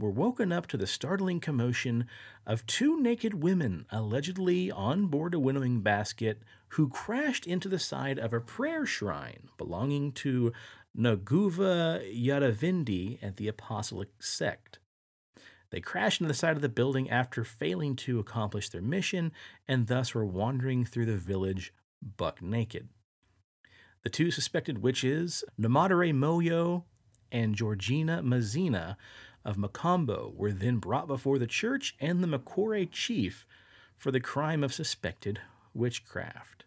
were 0.00 0.10
woken 0.10 0.50
up 0.50 0.66
to 0.66 0.76
the 0.76 0.86
startling 0.86 1.40
commotion 1.40 2.06
of 2.46 2.66
two 2.66 3.00
naked 3.00 3.34
women 3.34 3.86
allegedly 3.90 4.70
on 4.70 5.06
board 5.06 5.34
a 5.34 5.38
winnowing 5.38 5.82
basket 5.82 6.42
who 6.70 6.88
crashed 6.88 7.46
into 7.46 7.68
the 7.68 7.78
side 7.78 8.18
of 8.18 8.32
a 8.32 8.40
prayer 8.40 8.86
shrine 8.86 9.48
belonging 9.58 10.10
to 10.12 10.52
Naguva 10.96 12.02
Yadavindi 12.12 13.18
and 13.22 13.36
the 13.36 13.48
Apostolic 13.48 14.08
sect. 14.18 14.78
They 15.70 15.80
crashed 15.80 16.20
into 16.20 16.28
the 16.28 16.34
side 16.34 16.56
of 16.56 16.62
the 16.62 16.68
building 16.68 17.08
after 17.08 17.44
failing 17.44 17.94
to 17.96 18.18
accomplish 18.18 18.68
their 18.70 18.82
mission 18.82 19.32
and 19.68 19.86
thus 19.86 20.14
were 20.14 20.24
wandering 20.24 20.84
through 20.84 21.06
the 21.06 21.16
village 21.16 21.72
buck 22.16 22.42
naked. 22.42 22.88
The 24.02 24.10
two 24.10 24.30
suspected 24.30 24.78
witches, 24.78 25.44
Namadare 25.60 26.14
Moyo 26.14 26.84
and 27.30 27.54
Georgina 27.54 28.22
Mazina 28.22 28.96
of 29.44 29.56
Macombo, 29.56 30.34
were 30.34 30.52
then 30.52 30.78
brought 30.78 31.06
before 31.06 31.38
the 31.38 31.46
church 31.46 31.94
and 32.00 32.22
the 32.22 32.26
Makore 32.26 32.88
chief 32.90 33.46
for 33.96 34.10
the 34.10 34.20
crime 34.20 34.62
of 34.62 34.72
suspected 34.72 35.40
witchcraft. 35.74 36.64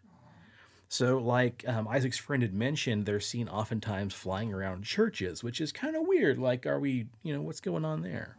So, 0.88 1.18
like 1.18 1.64
um, 1.66 1.88
Isaac's 1.88 2.18
friend 2.18 2.42
had 2.42 2.54
mentioned, 2.54 3.04
they're 3.04 3.18
seen 3.18 3.48
oftentimes 3.48 4.14
flying 4.14 4.52
around 4.52 4.84
churches, 4.84 5.42
which 5.42 5.60
is 5.60 5.72
kind 5.72 5.96
of 5.96 6.06
weird. 6.06 6.38
Like, 6.38 6.66
are 6.66 6.78
we, 6.78 7.06
you 7.22 7.34
know, 7.34 7.42
what's 7.42 7.60
going 7.60 7.84
on 7.84 8.02
there? 8.02 8.36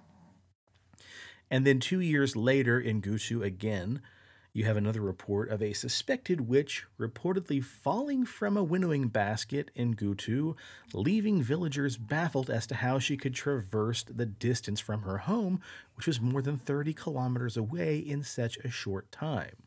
And 1.52 1.66
then 1.66 1.80
two 1.80 2.00
years 2.00 2.36
later 2.36 2.80
in 2.80 3.02
Gutu 3.02 3.44
again, 3.44 4.02
you 4.56 4.64
have 4.64 4.78
another 4.78 5.02
report 5.02 5.50
of 5.50 5.62
a 5.62 5.74
suspected 5.74 6.48
witch 6.48 6.86
reportedly 6.98 7.62
falling 7.62 8.26
from 8.26 8.56
a 8.56 8.64
winnowing 8.64 9.10
basket 9.10 9.70
in 9.76 9.96
Gutu, 9.96 10.56
leaving 10.94 11.44
villagers 11.44 11.98
baffled 11.98 12.50
as 12.50 12.66
to 12.68 12.76
how 12.76 12.98
she 12.98 13.18
could 13.18 13.36
traverse 13.36 14.04
the 14.04 14.26
distance 14.26 14.80
from 14.80 15.02
her 15.02 15.18
home, 15.18 15.60
which 15.96 16.08
was 16.08 16.22
more 16.22 16.42
than 16.42 16.58
30 16.58 16.94
kilometers 16.94 17.58
away 17.58 17.98
in 17.98 18.24
such 18.24 18.56
a 18.60 18.72
short 18.72 19.12
time. 19.12 19.65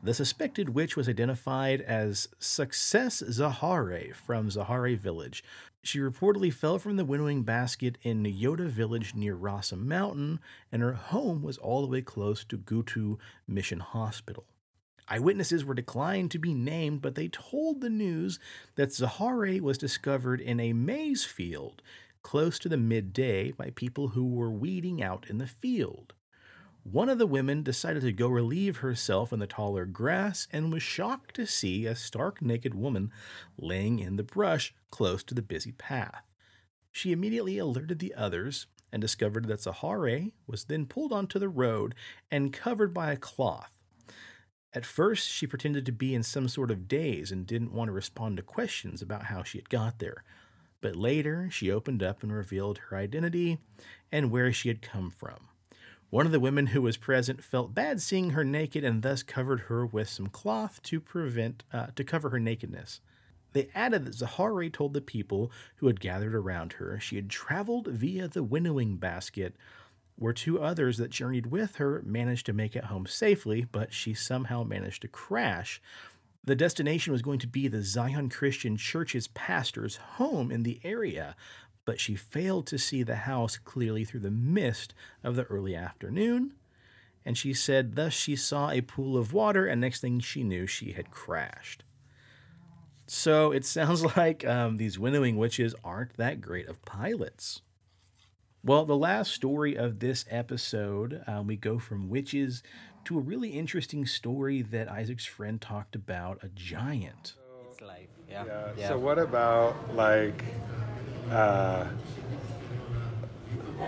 The 0.00 0.14
suspected 0.14 0.70
witch 0.70 0.96
was 0.96 1.08
identified 1.08 1.80
as 1.80 2.28
Success 2.38 3.20
Zahare 3.20 4.14
from 4.14 4.48
Zahare 4.48 4.96
village. 4.96 5.42
She 5.82 5.98
reportedly 5.98 6.52
fell 6.52 6.78
from 6.78 6.96
the 6.96 7.04
winnowing 7.04 7.42
basket 7.42 7.98
in 8.02 8.22
Nyota 8.22 8.68
village 8.68 9.16
near 9.16 9.34
Rasa 9.34 9.76
Mountain, 9.76 10.38
and 10.70 10.82
her 10.82 10.92
home 10.92 11.42
was 11.42 11.58
all 11.58 11.82
the 11.82 11.88
way 11.88 12.00
close 12.00 12.44
to 12.44 12.56
Gutu 12.56 13.18
Mission 13.48 13.80
Hospital. 13.80 14.44
Eyewitnesses 15.08 15.64
were 15.64 15.74
declined 15.74 16.30
to 16.30 16.38
be 16.38 16.54
named, 16.54 17.02
but 17.02 17.16
they 17.16 17.28
told 17.28 17.80
the 17.80 17.90
news 17.90 18.38
that 18.76 18.90
Zahare 18.90 19.60
was 19.60 19.78
discovered 19.78 20.40
in 20.40 20.60
a 20.60 20.74
maize 20.74 21.24
field 21.24 21.82
close 22.22 22.58
to 22.60 22.68
the 22.68 22.76
midday 22.76 23.50
by 23.50 23.70
people 23.70 24.08
who 24.08 24.28
were 24.28 24.50
weeding 24.50 25.02
out 25.02 25.26
in 25.28 25.38
the 25.38 25.46
field. 25.46 26.12
One 26.90 27.10
of 27.10 27.18
the 27.18 27.26
women 27.26 27.62
decided 27.62 28.00
to 28.00 28.12
go 28.12 28.28
relieve 28.28 28.78
herself 28.78 29.30
in 29.30 29.40
the 29.40 29.46
taller 29.46 29.84
grass 29.84 30.48
and 30.50 30.72
was 30.72 30.82
shocked 30.82 31.34
to 31.34 31.46
see 31.46 31.84
a 31.84 31.94
stark 31.94 32.40
naked 32.40 32.74
woman 32.74 33.12
laying 33.58 33.98
in 33.98 34.16
the 34.16 34.22
brush 34.22 34.74
close 34.90 35.22
to 35.24 35.34
the 35.34 35.42
busy 35.42 35.72
path. 35.72 36.24
She 36.90 37.12
immediately 37.12 37.58
alerted 37.58 37.98
the 37.98 38.14
others 38.14 38.68
and 38.90 39.02
discovered 39.02 39.48
that 39.48 39.60
Zahare 39.60 40.32
was 40.46 40.64
then 40.64 40.86
pulled 40.86 41.12
onto 41.12 41.38
the 41.38 41.50
road 41.50 41.94
and 42.30 42.54
covered 42.54 42.94
by 42.94 43.12
a 43.12 43.18
cloth. 43.18 43.78
At 44.72 44.86
first, 44.86 45.28
she 45.28 45.46
pretended 45.46 45.84
to 45.84 45.92
be 45.92 46.14
in 46.14 46.22
some 46.22 46.48
sort 46.48 46.70
of 46.70 46.88
daze 46.88 47.30
and 47.30 47.46
didn't 47.46 47.74
want 47.74 47.88
to 47.88 47.92
respond 47.92 48.38
to 48.38 48.42
questions 48.42 49.02
about 49.02 49.24
how 49.24 49.42
she 49.42 49.58
had 49.58 49.68
got 49.68 49.98
there. 49.98 50.24
But 50.80 50.96
later, 50.96 51.50
she 51.50 51.70
opened 51.70 52.02
up 52.02 52.22
and 52.22 52.32
revealed 52.32 52.78
her 52.78 52.96
identity 52.96 53.58
and 54.10 54.30
where 54.30 54.54
she 54.54 54.68
had 54.68 54.80
come 54.80 55.10
from. 55.10 55.48
One 56.10 56.24
of 56.24 56.32
the 56.32 56.40
women 56.40 56.68
who 56.68 56.80
was 56.80 56.96
present 56.96 57.44
felt 57.44 57.74
bad 57.74 58.00
seeing 58.00 58.30
her 58.30 58.44
naked 58.44 58.82
and 58.82 59.02
thus 59.02 59.22
covered 59.22 59.60
her 59.62 59.84
with 59.84 60.08
some 60.08 60.28
cloth 60.28 60.82
to 60.84 61.00
prevent 61.00 61.64
uh, 61.70 61.88
to 61.96 62.02
cover 62.02 62.30
her 62.30 62.40
nakedness. 62.40 63.00
They 63.52 63.68
added 63.74 64.06
that 64.06 64.14
Zahare 64.14 64.72
told 64.72 64.94
the 64.94 65.02
people 65.02 65.50
who 65.76 65.86
had 65.86 66.00
gathered 66.00 66.34
around 66.34 66.74
her 66.74 66.98
she 66.98 67.16
had 67.16 67.28
traveled 67.28 67.88
via 67.88 68.26
the 68.26 68.42
winnowing 68.42 68.96
basket, 68.96 69.54
where 70.16 70.32
two 70.32 70.60
others 70.60 70.96
that 70.96 71.10
journeyed 71.10 71.46
with 71.46 71.76
her 71.76 72.02
managed 72.04 72.46
to 72.46 72.52
make 72.54 72.74
it 72.74 72.84
home 72.84 73.06
safely, 73.06 73.66
but 73.70 73.92
she 73.92 74.14
somehow 74.14 74.64
managed 74.64 75.02
to 75.02 75.08
crash. 75.08 75.80
The 76.42 76.56
destination 76.56 77.12
was 77.12 77.20
going 77.20 77.40
to 77.40 77.46
be 77.46 77.68
the 77.68 77.82
Zion 77.82 78.30
Christian 78.30 78.78
Church's 78.78 79.28
pastor's 79.28 79.96
home 79.96 80.50
in 80.50 80.62
the 80.62 80.80
area, 80.82 81.36
but 81.88 81.98
she 81.98 82.14
failed 82.14 82.66
to 82.66 82.76
see 82.76 83.02
the 83.02 83.16
house 83.16 83.56
clearly 83.56 84.04
through 84.04 84.20
the 84.20 84.30
mist 84.30 84.92
of 85.24 85.36
the 85.36 85.44
early 85.44 85.74
afternoon. 85.74 86.52
And 87.24 87.34
she 87.34 87.54
said, 87.54 87.96
thus 87.96 88.12
she 88.12 88.36
saw 88.36 88.68
a 88.68 88.82
pool 88.82 89.16
of 89.16 89.32
water, 89.32 89.64
and 89.64 89.80
next 89.80 90.02
thing 90.02 90.20
she 90.20 90.42
knew, 90.42 90.66
she 90.66 90.92
had 90.92 91.10
crashed. 91.10 91.84
So 93.06 93.52
it 93.52 93.64
sounds 93.64 94.04
like 94.18 94.46
um, 94.46 94.76
these 94.76 94.98
winnowing 94.98 95.38
witches 95.38 95.74
aren't 95.82 96.18
that 96.18 96.42
great 96.42 96.68
of 96.68 96.84
pilots. 96.84 97.62
Well, 98.62 98.84
the 98.84 98.94
last 98.94 99.32
story 99.32 99.74
of 99.74 100.00
this 100.00 100.26
episode, 100.28 101.22
um, 101.26 101.46
we 101.46 101.56
go 101.56 101.78
from 101.78 102.10
witches 102.10 102.62
to 103.06 103.16
a 103.16 103.22
really 103.22 103.48
interesting 103.48 104.04
story 104.04 104.60
that 104.60 104.90
Isaac's 104.90 105.24
friend 105.24 105.58
talked 105.58 105.94
about 105.94 106.44
a 106.44 106.48
giant. 106.48 107.32
It's 107.70 107.80
life. 107.80 108.10
Yeah. 108.28 108.44
Yeah. 108.44 108.68
yeah. 108.76 108.88
So 108.88 108.98
what 108.98 109.18
about 109.18 109.74
like, 109.94 110.44
uh, 111.30 111.86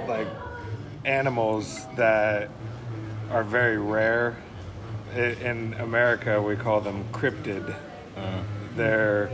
like 0.06 0.28
animals 1.04 1.86
that 1.96 2.48
are 3.30 3.44
very 3.44 3.78
rare? 3.78 4.36
In 5.16 5.74
America, 5.80 6.40
we 6.40 6.54
call 6.54 6.80
them 6.80 7.04
cryptid. 7.12 7.74
They're 8.76 9.28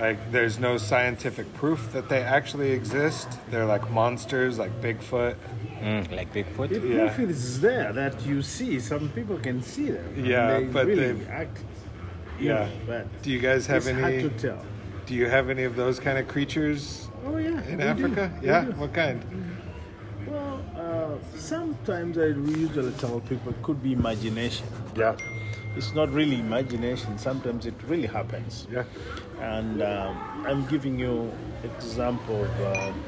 like 0.00 0.32
there's 0.32 0.58
no 0.58 0.76
scientific 0.76 1.52
proof 1.54 1.92
that 1.92 2.08
they 2.08 2.20
actually 2.22 2.72
exist. 2.72 3.28
They're 3.50 3.64
like 3.66 3.88
monsters, 3.92 4.58
like 4.58 4.72
Bigfoot. 4.82 5.36
Mm, 5.80 6.10
like 6.16 6.32
Bigfoot? 6.34 6.70
The 6.70 6.80
Yeah. 6.80 7.14
proof 7.14 7.30
is 7.30 7.60
there 7.60 7.92
that 7.92 8.26
you 8.26 8.42
see. 8.42 8.80
Some 8.80 9.08
people 9.10 9.38
can 9.38 9.62
see 9.62 9.90
them. 9.92 10.04
Yeah, 10.16 10.58
they 10.58 10.64
but 10.64 10.86
really 10.86 11.12
they've- 11.12 11.28
act. 11.30 11.58
Yeah. 12.40 12.52
know, 12.54 12.68
but 12.88 13.22
Do 13.22 13.30
you 13.30 13.38
guys 13.38 13.68
have 13.68 13.86
it's 13.86 13.86
any? 13.86 14.00
hard 14.00 14.20
to 14.20 14.30
tell. 14.48 14.64
Do 15.06 15.14
you 15.14 15.26
have 15.28 15.48
any 15.48 15.62
of 15.62 15.76
those 15.76 16.00
kind 16.00 16.18
of 16.18 16.26
creatures 16.26 17.03
Oh 17.24 17.38
yeah. 17.38 17.62
in 17.64 17.78
do, 17.78 17.84
Africa? 17.84 18.30
we 18.40 18.46
Yeah. 18.46 18.64
What 18.76 18.92
kind? 18.92 19.24
Well, 20.26 20.60
uh, 20.76 21.36
sometimes 21.36 22.18
I 22.18 22.26
usually 22.26 22.92
tell 22.92 23.20
people 23.20 23.52
it 23.52 23.62
could 23.62 23.82
be 23.82 23.92
imagination. 23.92 24.66
Yeah. 24.96 25.16
It's 25.76 25.94
not 25.94 26.12
really 26.12 26.38
imagination. 26.38 27.18
Sometimes 27.18 27.66
it 27.66 27.74
really 27.88 28.06
happens. 28.06 28.66
Yeah. 28.70 28.84
And 29.40 29.82
um, 29.82 30.44
I'm 30.46 30.66
giving 30.66 30.98
you 30.98 31.32
example 31.64 32.44
of 32.44 32.76
um, 32.76 33.04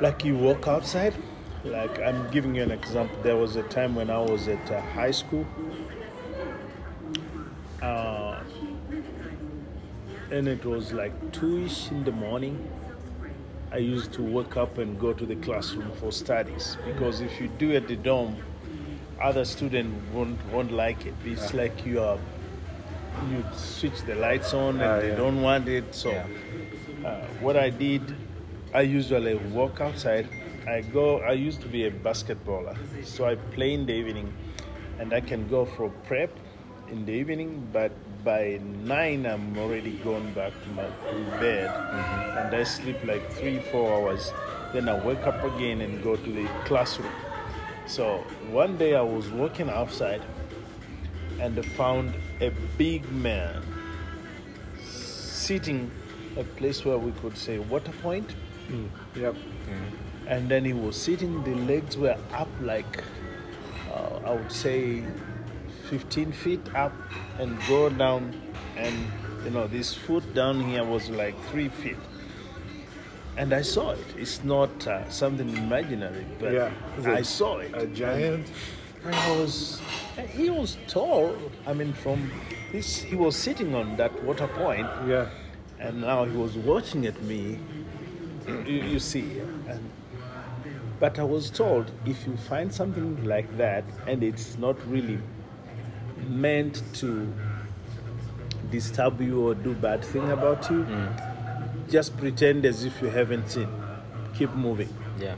like 0.00 0.24
you 0.24 0.36
walk 0.36 0.68
outside. 0.68 1.14
Like 1.64 1.98
I'm 2.00 2.30
giving 2.30 2.54
you 2.54 2.62
an 2.62 2.70
example. 2.70 3.16
There 3.22 3.36
was 3.36 3.56
a 3.56 3.62
time 3.64 3.94
when 3.94 4.10
I 4.10 4.18
was 4.18 4.48
at 4.48 4.70
uh, 4.70 4.80
high 4.80 5.10
school. 5.12 5.46
Uh, 7.82 8.07
and 10.30 10.48
it 10.48 10.64
was 10.64 10.92
like 10.92 11.12
two-ish 11.32 11.90
in 11.90 12.04
the 12.04 12.12
morning. 12.12 12.68
I 13.72 13.78
used 13.78 14.12
to 14.14 14.22
wake 14.22 14.56
up 14.56 14.78
and 14.78 14.98
go 14.98 15.12
to 15.12 15.26
the 15.26 15.36
classroom 15.36 15.90
for 16.00 16.10
studies 16.10 16.76
because 16.86 17.20
if 17.20 17.40
you 17.40 17.48
do 17.58 17.74
at 17.76 17.86
the 17.88 17.96
dorm, 17.96 18.36
other 19.20 19.44
students 19.44 19.94
won't 20.14 20.38
won't 20.52 20.72
like 20.72 21.04
it. 21.06 21.14
It's 21.24 21.52
like 21.54 21.84
you 21.84 22.00
are 22.00 22.18
you 23.30 23.44
switch 23.54 24.00
the 24.06 24.14
lights 24.14 24.54
on 24.54 24.80
and 24.80 24.82
Ah, 24.82 25.00
they 25.00 25.08
yeah. 25.08 25.16
don't 25.16 25.42
want 25.42 25.68
it. 25.68 25.94
So 25.94 26.10
uh, 27.04 27.10
what 27.40 27.56
I 27.56 27.68
did, 27.70 28.14
I 28.72 28.82
usually 28.82 29.34
walk 29.34 29.80
outside. 29.80 30.28
I 30.66 30.80
go. 30.82 31.20
I 31.20 31.32
used 31.32 31.60
to 31.62 31.68
be 31.68 31.84
a 31.86 31.90
basketballer, 31.90 32.76
so 33.04 33.24
I 33.26 33.34
play 33.56 33.74
in 33.74 33.86
the 33.86 33.94
evening. 33.94 34.32
and 35.02 35.12
I 35.16 35.18
can 35.26 35.42
go 35.50 35.58
for 35.64 35.88
prep 36.06 36.30
in 36.92 37.04
the 37.08 37.12
evening, 37.12 37.50
but 37.74 37.92
by 38.24 38.60
nine 38.84 39.26
I'm 39.26 39.56
already 39.58 39.92
gone 40.04 40.32
back 40.34 40.52
to 40.62 40.68
my 40.70 40.84
to 40.84 41.30
bed, 41.40 41.70
and 42.38 42.54
I 42.54 42.62
sleep 42.64 42.96
like 43.04 43.30
three 43.32 43.60
four 43.70 43.92
hours. 43.92 44.32
Then 44.72 44.88
I 44.88 44.98
wake 45.04 45.26
up 45.26 45.42
again 45.44 45.80
and 45.80 46.02
go 46.02 46.16
to 46.16 46.30
the 46.32 46.46
classroom. 46.64 47.12
So 47.86 48.18
one 48.50 48.76
day 48.76 48.94
I 48.96 49.00
was 49.02 49.30
walking 49.30 49.70
outside 49.70 50.22
and 51.40 51.58
I 51.58 51.62
found 51.62 52.14
a 52.40 52.50
big 52.76 53.10
man 53.10 53.62
sitting 54.82 55.90
a 56.36 56.44
place 56.44 56.84
where 56.84 56.98
we 56.98 57.12
could 57.12 57.36
say 57.36 57.58
water 57.58 57.92
point 58.02 58.34
Yep. 59.16 59.34
and 60.26 60.48
then 60.50 60.64
he 60.64 60.74
was 60.74 61.00
sitting 61.00 61.42
the 61.44 61.54
legs 61.54 61.96
were 61.96 62.16
up 62.34 62.48
like 62.60 63.02
uh, 63.94 64.20
i 64.26 64.32
would 64.34 64.52
say 64.52 65.02
15 65.90 66.32
feet 66.32 66.60
up 66.74 66.92
and 67.38 67.58
go 67.68 67.88
down 67.88 68.34
and 68.76 68.94
you 69.44 69.50
know 69.50 69.66
this 69.66 69.94
foot 69.94 70.34
down 70.34 70.60
here 70.68 70.84
was 70.84 71.08
like 71.10 71.34
three 71.50 71.68
feet 71.68 71.96
and 73.36 73.52
i 73.52 73.62
saw 73.62 73.90
it 73.92 74.06
it's 74.16 74.42
not 74.44 74.86
uh, 74.86 75.08
something 75.10 75.48
imaginary 75.56 76.26
but 76.40 76.52
Yeah. 76.52 77.22
Saw 77.22 77.58
it 77.58 77.72
A 77.74 77.86
giant. 77.86 78.46
and 79.04 79.14
I 79.14 79.30
was 79.38 79.80
he 80.36 80.50
was 80.50 80.76
tall 80.88 81.34
i 81.66 81.72
mean 81.72 81.92
from 81.92 82.30
this 82.72 82.98
he 83.10 83.14
was 83.16 83.36
sitting 83.36 83.74
on 83.74 83.96
that 83.96 84.12
water 84.24 84.48
point 84.48 84.86
Yeah. 85.06 85.26
and 85.78 86.00
now 86.00 86.24
he 86.24 86.36
was 86.36 86.56
watching 86.56 87.06
at 87.06 87.20
me. 87.22 87.58
You, 88.48 88.78
you 88.94 88.98
see, 88.98 89.40
and, 89.68 89.80
but 90.98 91.18
I 91.18 91.22
was 91.22 91.50
told 91.50 91.90
if 92.06 92.26
you 92.26 92.34
find 92.48 92.72
something 92.74 93.24
like 93.24 93.48
that 93.58 93.84
and 94.06 94.22
it's 94.22 94.56
not 94.58 94.76
really 94.90 95.18
meant 96.28 96.82
to 96.94 97.32
disturb 98.70 99.20
you 99.20 99.48
or 99.48 99.54
do 99.54 99.74
bad 99.74 100.04
thing 100.04 100.30
about 100.30 100.70
you, 100.70 100.84
mm. 100.84 101.90
just 101.90 102.16
pretend 102.16 102.64
as 102.64 102.84
if 102.84 103.00
you 103.00 103.08
haven't 103.08 103.50
seen. 103.50 103.68
Keep 104.34 104.54
moving, 104.54 104.94
Yeah. 105.18 105.34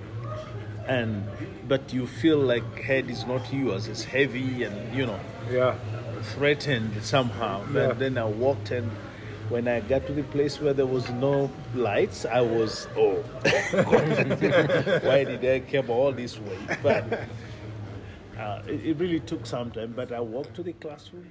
and 0.87 1.25
but 1.69 1.93
you 1.93 2.07
feel 2.07 2.39
like 2.39 2.81
head 2.81 3.09
is 3.09 3.27
not 3.27 3.53
yours; 3.53 3.89
it's 3.89 4.05
heavy, 4.05 4.65
and 4.65 4.95
you 4.95 5.07
know 5.07 5.21
Yeah. 5.51 5.75
threatened 6.35 7.03
somehow. 7.03 7.61
Yeah. 7.61 7.89
But 7.89 7.99
then 7.99 8.19
I 8.19 8.25
walked 8.25 8.71
and 8.73 8.91
when 9.51 9.67
I 9.67 9.81
got 9.81 10.07
to 10.07 10.13
the 10.13 10.23
place 10.23 10.61
where 10.61 10.73
there 10.73 10.87
was 10.87 11.11
no 11.11 11.51
lights, 11.75 12.25
I 12.25 12.41
was 12.41 12.87
oh, 12.97 13.15
why 15.03 15.25
did 15.25 15.45
I 15.45 15.61
come 15.61 15.91
all 15.91 16.13
this 16.13 16.39
way? 16.39 16.59
But 16.83 17.05
uh, 18.41 18.63
it, 18.67 18.85
it 18.87 18.99
really 18.99 19.21
took 19.21 19.47
some 19.47 19.71
time. 19.71 19.93
But 19.95 20.13
I 20.13 20.21
walked 20.21 20.55
to 20.57 20.63
the 20.63 20.73
classroom. 20.73 21.31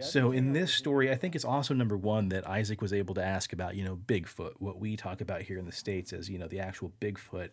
So 0.00 0.32
in 0.32 0.52
this 0.52 0.72
story, 0.72 1.10
I 1.10 1.14
think 1.14 1.34
it's 1.34 1.44
also 1.44 1.74
number 1.74 1.96
one 1.96 2.28
that 2.30 2.48
Isaac 2.48 2.80
was 2.80 2.92
able 2.92 3.14
to 3.14 3.24
ask 3.24 3.52
about, 3.52 3.76
you 3.76 3.84
know, 3.84 3.96
Bigfoot, 3.96 4.54
what 4.58 4.78
we 4.78 4.96
talk 4.96 5.20
about 5.20 5.42
here 5.42 5.58
in 5.58 5.66
the 5.66 5.72
States 5.72 6.12
as, 6.12 6.28
you 6.28 6.38
know, 6.38 6.48
the 6.48 6.60
actual 6.60 6.92
Bigfoot. 7.00 7.50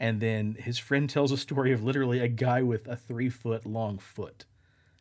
And 0.00 0.20
then 0.20 0.56
his 0.58 0.78
friend 0.78 1.08
tells 1.08 1.32
a 1.32 1.36
story 1.36 1.72
of 1.72 1.82
literally 1.82 2.20
a 2.20 2.28
guy 2.28 2.62
with 2.62 2.86
a 2.86 2.96
three 2.96 3.30
foot 3.30 3.66
long 3.66 3.98
foot. 3.98 4.44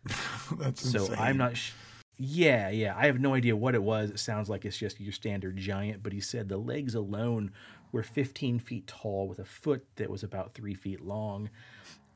That's 0.58 0.82
So 0.89 0.99
insane. 0.99 1.18
I'm 1.20 1.38
not. 1.38 1.58
Sh- 1.58 1.72
yeah, 2.20 2.70
yeah. 2.70 2.95
I 2.97 3.05
have 3.05 3.20
no 3.20 3.36
idea 3.36 3.55
what 3.55 3.76
it 3.76 3.84
was. 3.84 4.10
It 4.10 4.20
sounds 4.20 4.49
like 4.49 4.66
it's 4.66 4.78
just 4.78 4.99
your 4.99 5.14
standard 5.14 5.58
giant, 5.58 6.01
but 6.01 6.14
he 6.14 6.20
said 6.20 6.49
the 6.49 6.58
legs 6.58 6.95
alone 6.95 7.51
were 7.91 8.03
15 8.03 8.59
feet 8.59 8.88
tall 8.88 9.27
with 9.27 9.39
a 9.39 9.45
foot 9.45 9.85
that 9.95 10.09
was 10.09 10.23
about 10.23 10.53
three 10.53 10.73
feet 10.73 11.01
long. 11.01 11.49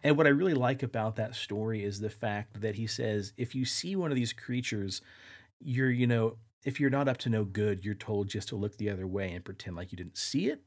And 0.04 0.18
what 0.18 0.28
I 0.28 0.32
really 0.32 0.54
like 0.54 0.84
about 0.84 1.16
that 1.18 1.36
story 1.36 1.84
is 1.84 2.00
the 2.00 2.10
fact 2.10 2.62
that 2.62 2.76
he 2.76 2.88
says 2.88 3.34
if 3.38 3.54
you 3.54 3.66
see 3.66 3.96
one 3.96 4.12
of 4.12 4.16
these 4.16 4.34
creatures, 4.34 5.02
you're, 5.60 5.92
you 5.92 6.08
know, 6.08 6.38
if 6.64 6.80
you're 6.80 6.90
not 6.90 7.08
up 7.08 7.18
to 7.20 7.30
no 7.30 7.44
good, 7.44 7.86
you're 7.86 7.94
told 7.94 8.28
just 8.28 8.50
to 8.50 8.56
look 8.56 8.78
the 8.78 8.90
other 8.90 9.08
way 9.08 9.32
and 9.32 9.46
pretend 9.46 9.76
like 9.76 9.92
you 9.92 9.98
didn't 9.98 10.18
see 10.18 10.48
it. 10.48 10.62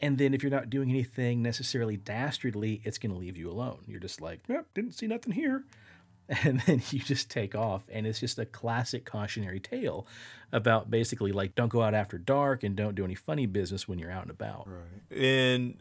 And 0.00 0.18
then 0.18 0.34
if 0.34 0.42
you're 0.42 0.50
not 0.50 0.70
doing 0.70 0.90
anything 0.90 1.40
necessarily 1.42 1.96
dastardly, 1.96 2.82
it's 2.84 2.98
going 2.98 3.12
to 3.12 3.18
leave 3.18 3.36
you 3.36 3.50
alone. 3.50 3.84
You're 3.86 4.00
just 4.00 4.20
like, 4.20 4.40
yep, 4.48 4.66
didn't 4.74 4.92
see 4.92 5.06
nothing 5.06 5.32
here 5.32 5.64
and 6.44 6.60
then 6.60 6.82
you 6.90 6.98
just 7.00 7.30
take 7.30 7.54
off 7.54 7.82
and 7.92 8.06
it's 8.06 8.18
just 8.18 8.38
a 8.38 8.46
classic 8.46 9.04
cautionary 9.04 9.60
tale 9.60 10.06
about 10.52 10.90
basically 10.90 11.32
like 11.32 11.54
don't 11.54 11.68
go 11.68 11.82
out 11.82 11.92
after 11.92 12.16
dark 12.16 12.62
and 12.62 12.76
don't 12.76 12.94
do 12.94 13.04
any 13.04 13.14
funny 13.14 13.44
business 13.44 13.86
when 13.86 13.98
you're 13.98 14.10
out 14.10 14.22
and 14.22 14.30
about 14.30 14.66
right. 14.66 15.18
in 15.18 15.76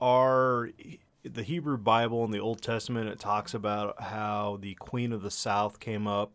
our 0.00 0.70
the 1.24 1.42
Hebrew 1.42 1.76
Bible 1.76 2.24
in 2.24 2.30
the 2.30 2.40
Old 2.40 2.62
Testament, 2.62 3.08
it 3.08 3.18
talks 3.18 3.54
about 3.54 4.00
how 4.02 4.58
the 4.60 4.74
Queen 4.74 5.12
of 5.12 5.22
the 5.22 5.30
South 5.30 5.80
came 5.80 6.06
up 6.06 6.32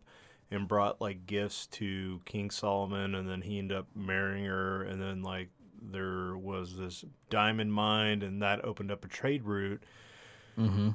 and 0.50 0.68
brought 0.68 1.00
like 1.00 1.26
gifts 1.26 1.66
to 1.66 2.20
King 2.24 2.50
Solomon, 2.50 3.14
and 3.14 3.28
then 3.28 3.42
he 3.42 3.58
ended 3.58 3.78
up 3.78 3.86
marrying 3.94 4.44
her, 4.44 4.82
and 4.82 5.00
then 5.00 5.22
like 5.22 5.48
there 5.82 6.36
was 6.36 6.76
this 6.76 7.04
diamond 7.30 7.72
mine, 7.72 8.22
and 8.22 8.40
that 8.42 8.64
opened 8.64 8.90
up 8.90 9.04
a 9.04 9.08
trade 9.08 9.44
route. 9.44 9.82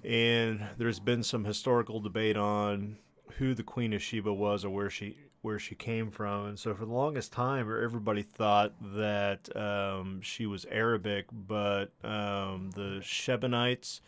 And 0.03 0.67
there's 0.77 0.99
been 0.99 1.23
some 1.23 1.45
historical 1.45 1.99
debate 1.99 2.37
on 2.37 2.97
who 3.37 3.53
the 3.53 3.63
Queen 3.63 3.93
of 3.93 4.01
Sheba 4.01 4.33
was 4.33 4.65
or 4.65 4.69
where 4.69 4.89
she 4.89 5.17
where 5.41 5.57
she 5.57 5.73
came 5.73 6.11
from, 6.11 6.45
and 6.45 6.59
so 6.59 6.73
for 6.75 6.85
the 6.85 6.93
longest 6.93 7.33
time, 7.33 7.61
everybody 7.61 8.21
thought 8.21 8.73
that 8.95 9.49
um, 9.55 10.21
she 10.21 10.45
was 10.45 10.65
Arabic, 10.69 11.25
but 11.31 11.91
um, 12.03 12.69
the 12.75 12.99
Shebanites 13.01 14.01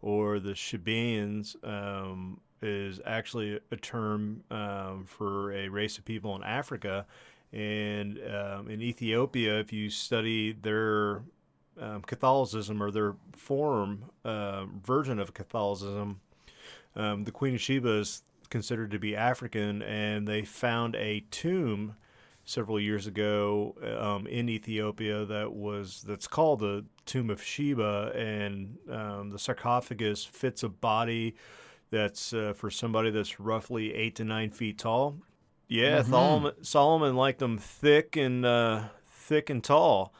or 0.00 0.40
the 0.40 0.54
Shebeans 0.54 1.54
um, 1.64 2.40
is 2.60 3.00
actually 3.06 3.60
a 3.70 3.76
term 3.76 4.42
um, 4.50 5.04
for 5.06 5.52
a 5.52 5.68
race 5.68 5.98
of 5.98 6.04
people 6.04 6.34
in 6.34 6.42
Africa. 6.42 7.06
And 7.52 8.18
um, 8.34 8.68
in 8.68 8.82
Ethiopia, 8.82 9.60
if 9.60 9.72
you 9.72 9.88
study 9.88 10.52
their 10.52 11.22
um, 11.80 12.02
Catholicism 12.02 12.82
or 12.82 12.90
their 12.90 13.14
form 13.32 14.04
uh, 14.24 14.66
version 14.66 15.18
of 15.18 15.34
Catholicism, 15.34 16.20
um, 16.94 17.24
the 17.24 17.32
Queen 17.32 17.54
of 17.54 17.60
Sheba 17.60 17.98
is 17.98 18.22
considered 18.50 18.90
to 18.90 18.98
be 18.98 19.16
African, 19.16 19.82
and 19.82 20.28
they 20.28 20.42
found 20.42 20.94
a 20.96 21.24
tomb 21.30 21.96
several 22.44 22.78
years 22.78 23.06
ago 23.06 23.74
um, 23.98 24.26
in 24.26 24.48
Ethiopia 24.48 25.24
that 25.24 25.52
was 25.52 26.04
that's 26.06 26.26
called 26.26 26.60
the 26.60 26.84
Tomb 27.06 27.30
of 27.30 27.42
Sheba, 27.42 28.12
and 28.14 28.78
um, 28.90 29.30
the 29.30 29.38
sarcophagus 29.38 30.24
fits 30.24 30.62
a 30.62 30.68
body 30.68 31.34
that's 31.90 32.32
uh, 32.32 32.52
for 32.54 32.70
somebody 32.70 33.10
that's 33.10 33.38
roughly 33.38 33.94
eight 33.94 34.16
to 34.16 34.24
nine 34.24 34.50
feet 34.50 34.78
tall. 34.78 35.16
Yeah, 35.68 36.02
Solomon, 36.02 36.52
Solomon 36.62 37.16
liked 37.16 37.38
them 37.38 37.56
thick 37.58 38.16
and 38.16 38.44
uh, 38.44 38.84
thick 39.06 39.48
and 39.48 39.64
tall, 39.64 40.12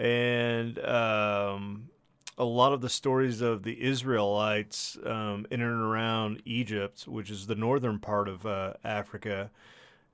and 0.00 0.78
um, 0.78 1.90
a 2.38 2.44
lot 2.44 2.72
of 2.72 2.80
the 2.80 2.88
stories 2.88 3.42
of 3.42 3.64
the 3.64 3.82
Israelites 3.82 4.96
um, 5.04 5.46
in 5.50 5.60
and 5.60 5.82
around 5.82 6.40
Egypt, 6.46 7.06
which 7.06 7.30
is 7.30 7.46
the 7.46 7.54
northern 7.54 7.98
part 7.98 8.26
of 8.26 8.46
uh, 8.46 8.72
Africa, 8.82 9.50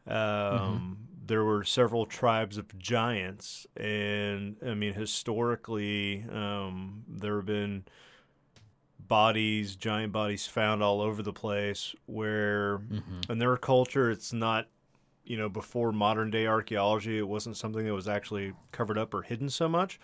um, 0.09 0.99
there 1.25 1.45
were 1.45 1.63
several 1.63 2.05
tribes 2.05 2.59
of 2.59 2.77
giants, 2.79 3.67
and 3.77 4.57
I 4.65 4.75
mean 4.75 4.95
historically, 4.95 6.25
um, 6.33 7.05
there 7.09 7.37
have 7.37 7.47
been 7.47 7.85
bodies, 8.99 9.77
giant 9.77 10.13
bodies 10.13 10.47
found 10.47 10.83
all 10.83 11.01
over 11.01 11.23
the 11.23 11.33
place. 11.33 11.95
Where 12.07 12.81
in 13.31 13.39
their 13.39 13.57
culture, 13.57 14.11
it's 14.11 14.33
not 14.33 14.67
you 15.27 15.37
know, 15.37 15.49
before 15.49 15.93
modern 15.93 16.31
day 16.31 16.47
archaeology, 16.47 17.19
it 17.19 17.29
wasn't 17.29 17.57
something 17.57 17.85
that 17.85 17.95
was 17.95 18.09
actually 18.09 18.55
covered 18.73 18.99
up 18.99 19.13
or 19.13 19.23
hidden 19.23 19.51
so 19.51 19.69
much. 19.69 19.99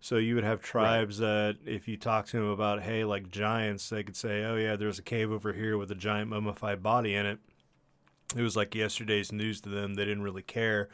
So 0.00 0.16
you 0.16 0.36
would 0.36 0.44
have 0.44 0.62
tribes 0.62 1.18
that, 1.18 1.56
if 1.66 1.88
you 1.88 1.96
talk 1.96 2.26
to 2.26 2.36
them 2.36 2.48
about, 2.48 2.82
hey, 2.82 3.04
like 3.04 3.30
giants, 3.30 3.88
they 3.90 4.04
could 4.04 4.16
say, 4.16 4.44
oh, 4.44 4.54
yeah, 4.54 4.76
there's 4.76 5.00
a 5.00 5.02
cave 5.02 5.32
over 5.32 5.52
here 5.52 5.76
with 5.76 5.90
a 5.90 5.96
giant 5.96 6.30
mummified 6.30 6.82
body 6.82 7.14
in 7.16 7.26
it. 7.26 7.40
It 8.36 8.42
was 8.42 8.56
like 8.56 8.74
yesterday's 8.74 9.32
news 9.32 9.60
to 9.62 9.68
them. 9.68 9.94
They 9.94 10.04
didn't 10.04 10.22
really 10.22 10.42
care. 10.42 10.88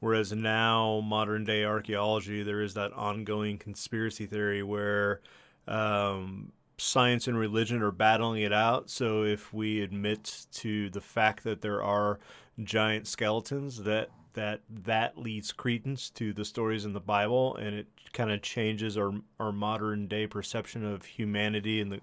Whereas 0.00 0.32
now, 0.32 1.00
modern 1.00 1.44
day 1.44 1.64
archaeology, 1.64 2.42
there 2.42 2.62
is 2.62 2.74
that 2.74 2.92
ongoing 2.94 3.58
conspiracy 3.58 4.24
theory 4.24 4.62
where 4.62 5.20
um, 5.68 6.52
science 6.78 7.26
and 7.28 7.38
religion 7.38 7.82
are 7.82 7.90
battling 7.90 8.42
it 8.42 8.52
out. 8.52 8.88
So 8.88 9.24
if 9.24 9.52
we 9.52 9.82
admit 9.82 10.46
to 10.52 10.90
the 10.90 11.00
fact 11.00 11.44
that 11.44 11.60
there 11.60 11.82
are 11.82 12.20
giant 12.62 13.06
skeletons, 13.06 13.82
that 13.84 14.10
that 14.34 14.60
that 14.68 15.16
leads 15.18 15.52
credence 15.52 16.10
to 16.10 16.32
the 16.32 16.44
stories 16.44 16.84
in 16.84 16.92
the 16.92 17.00
Bible, 17.00 17.56
and 17.56 17.74
it 17.74 17.86
kind 18.12 18.30
of 18.30 18.42
changes 18.42 18.96
our 18.96 19.12
our 19.40 19.52
modern 19.52 20.08
day 20.08 20.26
perception 20.26 20.84
of 20.84 21.04
humanity 21.04 21.80
and 21.80 21.92
the 21.92 22.00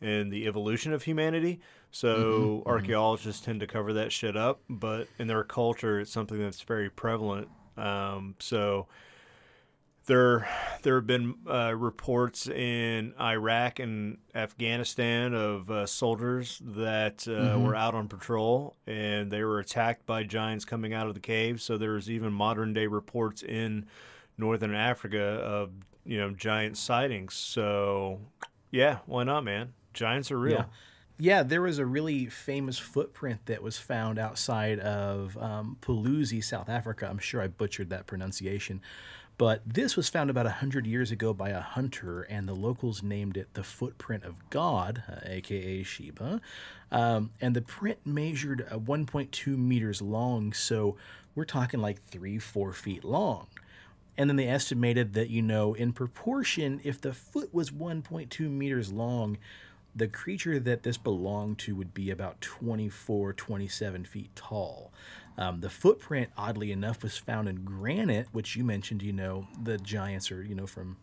and 0.00 0.32
the 0.32 0.46
evolution 0.46 0.92
of 0.92 1.02
humanity. 1.02 1.60
So 1.90 2.62
archaeologists 2.66 3.44
tend 3.44 3.60
to 3.60 3.66
cover 3.66 3.92
that 3.94 4.12
shit 4.12 4.36
up, 4.36 4.60
but 4.68 5.08
in 5.18 5.26
their 5.26 5.42
culture, 5.44 6.00
it's 6.00 6.12
something 6.12 6.38
that's 6.38 6.62
very 6.62 6.88
prevalent. 6.88 7.48
Um, 7.76 8.36
so 8.38 8.86
there 10.10 10.48
there 10.82 10.96
have 10.96 11.06
been 11.06 11.34
uh, 11.48 11.72
reports 11.76 12.48
in 12.48 13.14
Iraq 13.20 13.78
and 13.78 14.18
Afghanistan 14.34 15.34
of 15.34 15.70
uh, 15.70 15.86
soldiers 15.86 16.60
that 16.64 17.26
uh, 17.28 17.30
Mm-hmm. 17.30 17.62
were 17.64 17.76
out 17.76 17.94
on 17.94 18.08
patrol 18.08 18.74
and 18.86 19.30
they 19.30 19.44
were 19.44 19.60
attacked 19.60 20.06
by 20.06 20.24
giants 20.24 20.64
coming 20.64 20.92
out 20.92 21.06
of 21.06 21.14
the 21.14 21.20
cave. 21.20 21.60
So 21.62 21.78
there's 21.78 22.10
even 22.10 22.32
modern 22.32 22.72
day 22.72 22.86
reports 22.86 23.42
in 23.42 23.86
northern 24.36 24.74
Africa 24.74 25.22
of 25.22 25.70
you 26.04 26.18
know 26.18 26.30
giant 26.30 26.76
sightings. 26.76 27.34
So 27.34 28.18
yeah, 28.72 28.98
why 29.06 29.22
not, 29.24 29.44
man? 29.44 29.74
Giants 29.94 30.30
are 30.32 30.38
real. 30.38 30.56
Yeah. 30.58 30.64
Yeah, 31.22 31.42
there 31.42 31.60
was 31.60 31.78
a 31.78 31.84
really 31.84 32.26
famous 32.26 32.78
footprint 32.78 33.40
that 33.44 33.62
was 33.62 33.76
found 33.76 34.18
outside 34.18 34.78
of 34.80 35.36
um, 35.36 35.76
Puluzi, 35.82 36.42
South 36.42 36.70
Africa. 36.70 37.06
I'm 37.10 37.18
sure 37.18 37.42
I 37.42 37.46
butchered 37.46 37.90
that 37.90 38.06
pronunciation. 38.06 38.80
But 39.40 39.62
this 39.64 39.96
was 39.96 40.10
found 40.10 40.28
about 40.28 40.44
100 40.44 40.86
years 40.86 41.10
ago 41.10 41.32
by 41.32 41.48
a 41.48 41.62
hunter, 41.62 42.20
and 42.20 42.46
the 42.46 42.52
locals 42.52 43.02
named 43.02 43.38
it 43.38 43.54
the 43.54 43.62
Footprint 43.62 44.22
of 44.22 44.50
God, 44.50 45.02
uh, 45.08 45.20
aka 45.24 45.82
Sheba. 45.82 46.42
Um, 46.92 47.30
and 47.40 47.56
the 47.56 47.62
print 47.62 48.00
measured 48.04 48.68
uh, 48.70 48.76
1.2 48.76 49.56
meters 49.56 50.02
long, 50.02 50.52
so 50.52 50.98
we're 51.34 51.46
talking 51.46 51.80
like 51.80 52.02
three, 52.02 52.38
four 52.38 52.74
feet 52.74 53.02
long. 53.02 53.46
And 54.18 54.28
then 54.28 54.36
they 54.36 54.46
estimated 54.46 55.14
that, 55.14 55.30
you 55.30 55.40
know, 55.40 55.72
in 55.72 55.94
proportion, 55.94 56.78
if 56.84 57.00
the 57.00 57.14
foot 57.14 57.54
was 57.54 57.70
1.2 57.70 58.40
meters 58.40 58.92
long, 58.92 59.38
the 59.96 60.06
creature 60.06 60.58
that 60.58 60.82
this 60.82 60.98
belonged 60.98 61.58
to 61.60 61.74
would 61.74 61.94
be 61.94 62.10
about 62.10 62.42
24, 62.42 63.32
27 63.32 64.04
feet 64.04 64.36
tall. 64.36 64.92
Um, 65.40 65.60
the 65.60 65.70
footprint, 65.70 66.28
oddly 66.36 66.70
enough, 66.70 67.02
was 67.02 67.16
found 67.16 67.48
in 67.48 67.64
granite, 67.64 68.28
which 68.30 68.56
you 68.56 68.62
mentioned, 68.62 69.02
you 69.02 69.14
know, 69.14 69.48
the 69.60 69.78
giants 69.78 70.30
are, 70.30 70.42
you 70.42 70.54
know, 70.54 70.66
from 70.66 70.98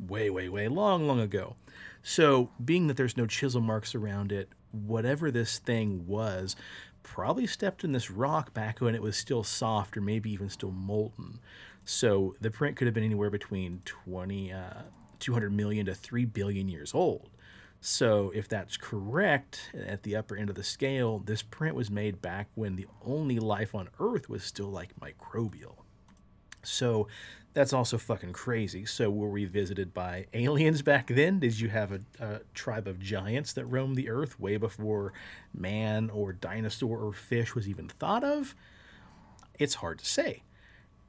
way, 0.00 0.30
way, 0.30 0.48
way 0.48 0.66
long, 0.66 1.06
long 1.06 1.20
ago. 1.20 1.56
So, 2.02 2.48
being 2.64 2.86
that 2.86 2.96
there's 2.96 3.18
no 3.18 3.26
chisel 3.26 3.60
marks 3.60 3.94
around 3.94 4.32
it, 4.32 4.48
whatever 4.70 5.30
this 5.30 5.58
thing 5.58 6.06
was, 6.06 6.56
probably 7.02 7.46
stepped 7.46 7.84
in 7.84 7.92
this 7.92 8.10
rock 8.10 8.54
back 8.54 8.80
when 8.80 8.94
it 8.94 9.02
was 9.02 9.14
still 9.14 9.44
soft 9.44 9.94
or 9.94 10.00
maybe 10.00 10.32
even 10.32 10.48
still 10.48 10.70
molten. 10.70 11.38
So, 11.84 12.34
the 12.40 12.50
print 12.50 12.76
could 12.76 12.86
have 12.86 12.94
been 12.94 13.04
anywhere 13.04 13.30
between 13.30 13.82
20, 13.84 14.54
uh, 14.54 14.82
200 15.18 15.52
million 15.52 15.84
to 15.84 15.94
3 15.94 16.24
billion 16.24 16.66
years 16.66 16.94
old. 16.94 17.28
So, 17.84 18.30
if 18.32 18.46
that's 18.46 18.76
correct 18.76 19.72
at 19.74 20.04
the 20.04 20.14
upper 20.14 20.36
end 20.36 20.48
of 20.48 20.54
the 20.54 20.62
scale, 20.62 21.18
this 21.18 21.42
print 21.42 21.74
was 21.74 21.90
made 21.90 22.22
back 22.22 22.48
when 22.54 22.76
the 22.76 22.86
only 23.04 23.40
life 23.40 23.74
on 23.74 23.88
Earth 23.98 24.28
was 24.28 24.44
still 24.44 24.68
like 24.68 24.90
microbial. 25.00 25.78
So, 26.62 27.08
that's 27.54 27.72
also 27.72 27.98
fucking 27.98 28.34
crazy. 28.34 28.86
So, 28.86 29.10
were 29.10 29.30
we 29.30 29.46
visited 29.46 29.92
by 29.92 30.26
aliens 30.32 30.80
back 30.82 31.08
then? 31.08 31.40
Did 31.40 31.58
you 31.58 31.70
have 31.70 31.90
a, 31.90 32.00
a 32.20 32.40
tribe 32.54 32.86
of 32.86 33.00
giants 33.00 33.52
that 33.54 33.64
roamed 33.64 33.96
the 33.96 34.10
Earth 34.10 34.38
way 34.38 34.58
before 34.58 35.12
man 35.52 36.08
or 36.08 36.32
dinosaur 36.32 37.00
or 37.00 37.12
fish 37.12 37.56
was 37.56 37.68
even 37.68 37.88
thought 37.88 38.22
of? 38.22 38.54
It's 39.58 39.74
hard 39.74 39.98
to 39.98 40.06
say. 40.06 40.44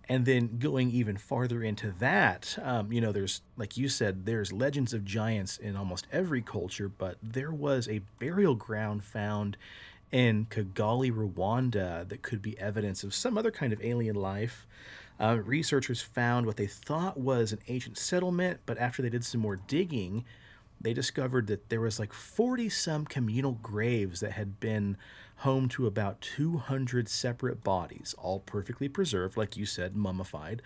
And 0.10 0.26
then 0.26 0.58
going 0.60 0.92
even 0.92 1.16
farther 1.16 1.64
into 1.64 1.92
that, 2.00 2.58
um, 2.62 2.92
you 2.92 3.00
know, 3.00 3.14
there's, 3.14 3.42
like 3.56 3.78
you 3.78 3.88
said, 3.88 4.26
there's 4.26 4.52
legends 4.52 4.94
of 4.94 5.06
giants 5.06 5.58
in 5.58 5.78
almost 5.78 6.08
every 6.12 6.42
culture, 6.42 6.90
but 6.90 7.18
there 7.24 7.52
was 7.52 7.88
a 7.88 8.02
burial 8.20 8.56
ground 8.56 9.04
found 9.06 9.56
in 10.12 10.46
Kigali, 10.46 11.12
Rwanda, 11.12 12.08
that 12.08 12.22
could 12.22 12.42
be 12.42 12.60
evidence 12.60 13.04
of 13.04 13.16
some 13.16 13.38
other 13.38 13.50
kind 13.50 13.74
of 13.74 13.84
alien 13.84 14.16
life. 14.16 14.68
Uh, 15.20 15.38
researchers 15.44 16.02
found 16.02 16.46
what 16.46 16.58
they 16.58 16.68
thought 16.68 17.18
was 17.18 17.52
an 17.52 17.60
ancient 17.68 17.98
settlement, 17.98 18.60
but 18.66 18.78
after 18.78 19.02
they 19.02 19.10
did 19.10 19.24
some 19.24 19.42
more 19.42 19.56
digging, 19.56 20.26
they 20.84 20.94
discovered 20.94 21.48
that 21.48 21.70
there 21.70 21.82
was 21.82 22.00
like 22.00 22.14
40 22.14 22.70
some 22.70 23.06
communal 23.06 23.54
graves 23.54 24.20
that 24.20 24.34
had 24.34 24.60
been 24.60 24.98
home 25.38 25.68
to 25.70 25.88
about 25.88 26.22
200 26.22 27.10
separate 27.10 27.64
bodies, 27.64 28.14
all 28.18 28.40
perfectly 28.40 28.88
preserved, 28.88 29.36
like 29.36 29.58
you 29.58 29.66
said, 29.66 29.96
mummified. 29.96 30.62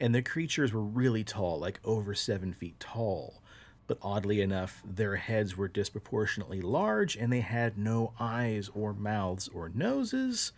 And 0.00 0.14
the 0.14 0.22
creatures 0.22 0.72
were 0.72 0.82
really 0.82 1.22
tall, 1.22 1.58
like 1.58 1.78
over 1.84 2.14
seven 2.14 2.52
feet 2.52 2.80
tall. 2.80 3.42
But 3.86 3.98
oddly 4.02 4.40
enough, 4.40 4.82
their 4.84 5.16
heads 5.16 5.56
were 5.56 5.68
disproportionately 5.68 6.62
large 6.62 7.16
and 7.16 7.32
they 7.32 7.40
had 7.40 7.76
no 7.76 8.12
eyes 8.18 8.70
or 8.74 8.94
mouths 8.94 9.48
or 9.48 9.70
noses. 9.74 10.52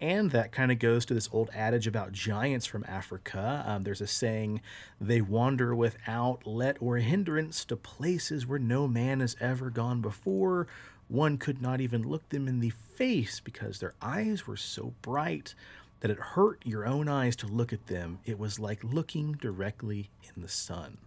And 0.00 0.30
that 0.32 0.52
kind 0.52 0.70
of 0.70 0.78
goes 0.78 1.06
to 1.06 1.14
this 1.14 1.28
old 1.32 1.48
adage 1.54 1.86
about 1.86 2.12
giants 2.12 2.66
from 2.66 2.84
Africa. 2.86 3.64
Um, 3.66 3.84
there's 3.84 4.02
a 4.02 4.06
saying, 4.06 4.60
they 5.00 5.22
wander 5.22 5.74
without 5.74 6.46
let 6.46 6.80
or 6.82 6.98
hindrance 6.98 7.64
to 7.66 7.76
places 7.76 8.46
where 8.46 8.58
no 8.58 8.86
man 8.86 9.20
has 9.20 9.36
ever 9.40 9.70
gone 9.70 10.02
before. 10.02 10.66
One 11.08 11.38
could 11.38 11.62
not 11.62 11.80
even 11.80 12.06
look 12.06 12.28
them 12.28 12.46
in 12.46 12.60
the 12.60 12.70
face 12.70 13.40
because 13.40 13.78
their 13.78 13.94
eyes 14.02 14.46
were 14.46 14.56
so 14.56 14.92
bright 15.00 15.54
that 16.00 16.10
it 16.10 16.18
hurt 16.18 16.60
your 16.64 16.86
own 16.86 17.08
eyes 17.08 17.36
to 17.36 17.46
look 17.46 17.72
at 17.72 17.86
them. 17.86 18.18
It 18.26 18.38
was 18.38 18.58
like 18.58 18.84
looking 18.84 19.32
directly 19.32 20.10
in 20.22 20.42
the 20.42 20.48
sun. 20.48 20.98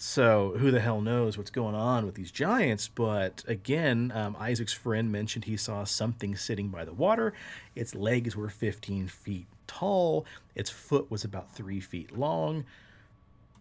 So 0.00 0.54
who 0.58 0.70
the 0.70 0.78
hell 0.78 1.00
knows 1.00 1.36
what's 1.36 1.50
going 1.50 1.74
on 1.74 2.06
with 2.06 2.14
these 2.14 2.30
giants? 2.30 2.86
But 2.86 3.42
again, 3.48 4.12
um, 4.14 4.36
Isaac's 4.38 4.72
friend 4.72 5.10
mentioned 5.10 5.46
he 5.46 5.56
saw 5.56 5.82
something 5.82 6.36
sitting 6.36 6.68
by 6.68 6.84
the 6.84 6.92
water. 6.92 7.34
Its 7.74 7.96
legs 7.96 8.36
were 8.36 8.48
15 8.48 9.08
feet 9.08 9.48
tall. 9.66 10.24
Its 10.54 10.70
foot 10.70 11.10
was 11.10 11.24
about 11.24 11.52
three 11.52 11.80
feet 11.80 12.16
long. 12.16 12.64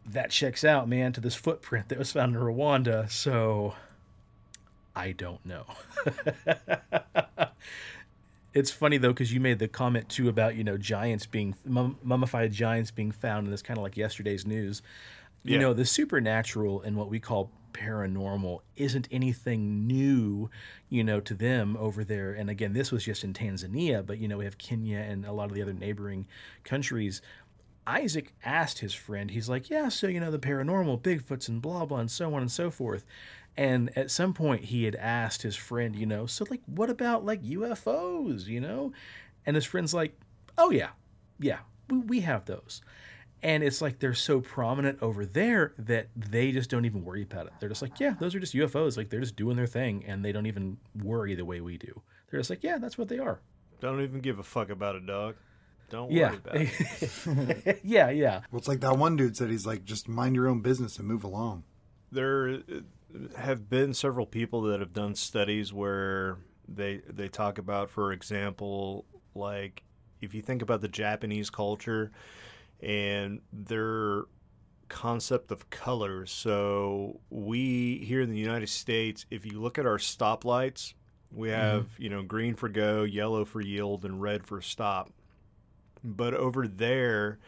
That 0.06 0.30
checks 0.30 0.64
out, 0.64 0.88
man, 0.88 1.12
to 1.14 1.22
this 1.22 1.34
footprint 1.34 1.90
that 1.90 1.98
was 1.98 2.12
found 2.12 2.36
in 2.36 2.42
Rwanda. 2.42 3.10
So 3.10 3.74
I 4.96 5.14
don't 5.14 5.44
know. 5.44 5.66
it's 8.54 8.70
funny 8.70 8.98
though 8.98 9.10
because 9.10 9.34
you 9.34 9.40
made 9.40 9.58
the 9.58 9.68
comment 9.68 10.08
too 10.08 10.30
about 10.30 10.56
you 10.56 10.64
know 10.64 10.78
giants 10.78 11.26
being 11.26 11.56
mum- 11.66 11.98
mummified 12.04 12.52
giants 12.52 12.92
being 12.92 13.12
found 13.12 13.48
in 13.48 13.52
this 13.52 13.64
kind 13.64 13.80
of 13.80 13.84
like 13.84 13.98
yesterday's 13.98 14.46
news 14.46 14.84
you 15.48 15.56
Yeah. 15.56 15.62
know 15.62 15.74
the 15.74 15.86
supernatural 15.86 16.82
and 16.82 16.95
what 16.95 17.10
we 17.10 17.20
call 17.20 17.52
paranormal 17.74 18.60
isn't 18.76 19.08
anything 19.12 19.86
new 19.86 20.50
you 20.89 21.04
know 21.04 21.20
to 21.20 21.34
them 21.36 21.78
over 21.78 22.04
there 22.04 22.34
and 22.34 22.50
again 22.50 22.74
this 22.74 22.91
was 22.91 23.04
just 23.06 23.24
in 23.24 23.34
tanzania 23.34 24.04
but 24.04 24.18
you 24.18 24.28
know 24.28 24.38
we 24.38 24.45
have 24.45 24.58
kenya 24.58 24.98
and 24.98 25.26
a 25.26 25.32
lot 25.32 25.45
of 25.50 25.54
the 25.54 25.62
other 25.62 25.74
neighboring 25.74 26.26
countries 26.64 27.22
Isaac 27.89 28.34
asked 28.43 28.80
his 28.80 28.93
friend, 28.93 29.32
he's 29.32 29.48
like, 29.48 29.70
Yeah, 29.70 29.88
so 29.88 30.08
you 30.08 30.20
know, 30.20 30.30
the 30.30 30.38
paranormal, 30.39 31.00
Bigfoots 31.02 31.48
and 31.48 31.62
blah, 31.62 31.86
blah, 31.86 32.00
and 32.00 32.12
so 32.12 32.34
on 32.34 32.41
and 32.41 32.52
so 32.52 32.70
forth. 32.70 33.06
And 33.56 33.98
at 33.98 34.12
some 34.12 34.34
point, 34.34 34.66
he 34.66 34.84
had 34.84 34.95
asked 34.95 35.41
his 35.43 35.56
friend, 35.56 35.95
you 35.95 36.06
know, 36.06 36.26
so 36.26 36.45
like, 36.50 36.60
what 36.66 36.89
about 36.89 37.24
like 37.26 37.41
UFOs, 37.43 38.45
you 38.48 38.60
know? 38.60 38.91
And 39.45 39.56
his 39.56 39.64
friend's 39.64 39.93
like, 39.93 40.20
Oh, 40.58 40.70
yeah, 40.70 40.89
yeah, 41.39 41.60
we, 41.89 42.00
we 42.00 42.20
have 42.22 42.43
those. 42.43 42.82
And 43.44 43.64
it's 43.64 43.82
like 43.82 44.00
they're 44.00 44.14
so 44.16 44.42
prominent 44.42 44.98
over 45.02 45.26
there 45.26 45.74
that 45.78 46.08
they 46.16 46.52
just 46.52 46.70
don't 46.70 46.86
even 46.86 47.04
worry 47.06 47.22
about 47.22 47.46
it. 47.48 47.54
They're 47.60 47.70
just 47.70 47.82
like, 47.84 48.00
Yeah, 48.00 48.16
those 48.20 48.34
are 48.36 48.40
just 48.40 48.54
UFOs. 48.56 48.98
Like, 48.98 49.10
they're 49.10 49.20
just 49.20 49.36
doing 49.36 49.56
their 49.58 49.68
thing 49.68 50.04
and 50.08 50.26
they 50.26 50.32
don't 50.32 50.48
even 50.48 50.78
worry 51.04 51.36
the 51.36 51.46
way 51.46 51.62
we 51.62 51.78
do. 51.78 52.02
They're 52.30 52.40
just 52.40 52.50
like, 52.50 52.64
Yeah, 52.64 52.78
that's 52.80 52.98
what 52.98 53.10
they 53.10 53.20
are. 53.20 53.40
Don't 53.80 54.02
even 54.02 54.22
give 54.22 54.40
a 54.40 54.44
fuck 54.44 54.70
about 54.72 54.96
it, 54.96 55.06
dog. 55.06 55.36
Don't 55.90 56.12
Yeah. 56.12 56.30
worry 56.30 56.38
about 56.38 56.56
it. 56.58 57.80
yeah, 57.84 58.10
yeah. 58.10 58.42
Well, 58.52 58.58
it's 58.60 58.68
like 58.68 58.80
that 58.82 58.98
one 58.98 59.16
dude 59.16 59.38
said. 59.38 59.50
He's 59.52 59.68
like, 59.68 59.86
just 59.86 60.08
mind 60.08 60.36
your 60.36 60.48
own 60.48 60.62
business 60.62 60.98
and 60.98 61.08
move 61.08 61.24
along. 61.24 61.64
there 62.12 62.50
uh, 62.50 62.60
have 63.38 63.70
been 63.70 63.94
several 63.94 64.26
people 64.26 64.62
that 64.64 64.80
have 64.80 64.94
done 64.94 65.16
studies 65.16 65.72
where 65.72 66.38
they 66.68 67.02
they 67.10 67.30
talk 67.30 67.58
about 67.58 67.90
for 67.90 68.12
example 68.12 69.06
like 69.34 69.84
if 70.20 70.34
you 70.34 70.42
think 70.42 70.62
about 70.62 70.82
the 70.82 70.88
Japanese 70.90 71.50
culture 71.50 72.12
and 72.82 73.42
their 73.52 74.24
concept 74.90 75.52
of 75.52 75.70
colors 75.70 76.32
so 76.32 77.20
we 77.30 77.98
here 78.06 78.22
in 78.22 78.30
the 78.30 78.38
United 78.38 78.70
States 78.70 79.26
if 79.30 79.46
you 79.46 79.60
look 79.60 79.78
at 79.78 79.86
our 79.86 79.98
stoplights 79.98 80.94
we 81.32 81.50
mm-hmm. 81.50 81.60
have 81.60 81.88
you 81.98 82.10
know 82.10 82.22
green 82.22 82.56
for 82.56 82.70
go 82.70 83.04
yellow 83.04 83.46
for 83.46 83.62
yield 83.62 84.06
and 84.06 84.22
red 84.22 84.46
for 84.46 84.62
stop. 84.62 85.12
But 86.04 86.34
over 86.34 86.68
there 86.68 87.40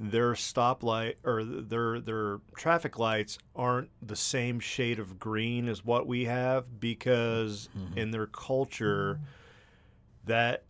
their 0.00 0.32
stoplight 0.32 1.14
or 1.24 1.44
their 1.44 2.00
their 2.00 2.40
traffic 2.56 2.98
lights 2.98 3.38
aren't 3.54 3.90
the 4.02 4.16
same 4.16 4.58
shade 4.58 4.98
of 4.98 5.18
green 5.18 5.68
as 5.68 5.84
what 5.84 6.06
we 6.06 6.24
have 6.24 6.80
because 6.80 7.68
mm-hmm. 7.76 7.98
in 7.98 8.10
their 8.10 8.26
culture 8.26 9.20
that 10.26 10.64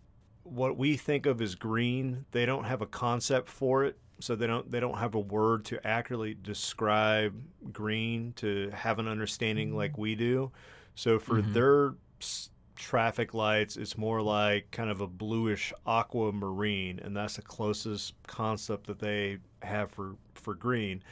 what 0.44 0.76
we 0.76 0.96
think 0.96 1.26
of 1.26 1.40
as 1.42 1.54
green 1.54 2.24
they 2.30 2.46
don't 2.46 2.64
have 2.64 2.80
a 2.82 2.86
concept 2.86 3.48
for 3.48 3.84
it 3.84 3.98
so 4.20 4.36
they 4.36 4.46
don't 4.46 4.70
they 4.70 4.78
don't 4.78 4.98
have 4.98 5.14
a 5.14 5.20
word 5.20 5.64
to 5.64 5.84
accurately 5.86 6.34
describe 6.34 7.34
green 7.72 8.32
to 8.36 8.70
have 8.72 8.98
an 8.98 9.08
understanding 9.08 9.76
like 9.76 9.98
we 9.98 10.14
do 10.14 10.50
so 10.94 11.18
for 11.18 11.42
their 11.42 11.94
s- 12.20 12.50
traffic 12.76 13.34
lights. 13.34 13.76
It's 13.76 13.96
more 13.98 14.20
like 14.22 14.70
kind 14.70 14.90
of 14.90 15.00
a 15.00 15.06
bluish 15.06 15.72
aquamarine, 15.86 17.00
and 17.00 17.16
that's 17.16 17.36
the 17.36 17.42
closest 17.42 18.14
concept 18.26 18.86
that 18.86 18.98
they 18.98 19.38
have 19.62 19.90
for 19.90 20.16
for 20.34 20.54
green. 20.54 21.02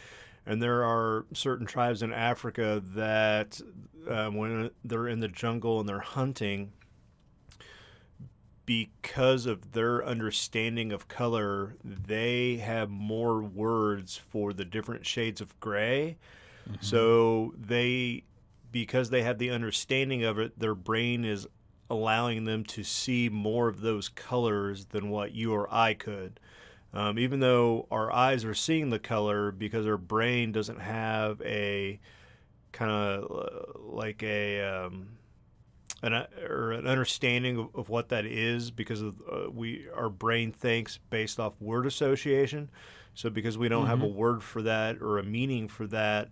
And 0.47 0.61
there 0.63 0.85
are 0.85 1.25
certain 1.35 1.67
tribes 1.67 2.03
in 2.03 2.13
Africa 2.13 2.83
that, 2.95 3.61
uh, 4.09 4.29
when 4.31 4.71
they're 4.85 5.07
in 5.09 5.21
the 5.21 5.29
jungle 5.29 5.79
and 5.81 5.89
they're 5.89 6.01
hunting, 6.01 6.73
because 8.65 9.47
of 9.47 9.73
their 9.73 10.05
understanding 10.05 10.93
of 10.93 11.09
color, 11.09 11.75
they 11.83 12.57
have 12.57 12.89
more 12.91 13.43
words 13.43 14.17
for 14.17 14.53
the 14.53 14.65
different 14.65 15.05
shades 15.05 15.41
of 15.41 15.59
gray. 15.61 16.17
So 16.81 17.55
they, 17.59 18.25
because 18.71 19.11
they 19.11 19.23
have 19.23 19.39
the 19.39 19.51
understanding 19.51 20.23
of 20.25 20.39
it, 20.39 20.59
their 20.59 20.75
brain 20.77 21.25
is 21.25 21.47
allowing 21.91 22.45
them 22.45 22.65
to 22.65 22.83
see 22.85 23.29
more 23.29 23.69
of 23.69 23.81
those 23.81 24.09
colors 24.09 24.87
than 24.87 25.11
what 25.11 25.33
you 25.33 25.53
or 25.53 25.69
I 25.75 25.95
could. 25.95 26.39
Um, 26.95 27.19
even 27.19 27.41
though 27.41 27.87
our 27.91 28.13
eyes 28.13 28.45
are 28.45 28.55
seeing 28.55 28.91
the 28.91 28.99
color, 28.99 29.51
because 29.51 29.87
our 29.87 29.97
brain 29.99 30.53
doesn't 30.53 30.81
have 30.81 31.41
a 31.43 31.99
kind 32.71 32.91
of 32.91 33.31
uh, 33.31 33.79
like 33.81 34.23
a 34.23 34.61
um, 34.63 35.09
an 36.03 36.27
or 36.49 36.73
an 36.73 36.87
understanding 36.87 37.59
of, 37.59 37.75
of 37.75 37.89
what 37.89 38.09
that 38.11 38.27
is, 38.27 38.71
because 38.71 39.01
of 39.01 39.15
uh, 39.31 39.51
we 39.51 39.87
our 39.95 40.09
brain 40.09 40.53
thinks 40.53 40.99
based 41.11 41.39
off 41.39 41.55
word 41.61 41.87
association. 41.87 42.71
So 43.15 43.31
because 43.31 43.59
we 43.59 43.69
don't 43.69 43.87
have 43.87 44.03
a 44.03 44.07
word 44.07 44.43
for 44.43 44.63
that 44.63 45.03
or 45.03 45.19
a 45.19 45.23
meaning 45.23 45.69
for 45.69 45.87
that, 45.89 46.31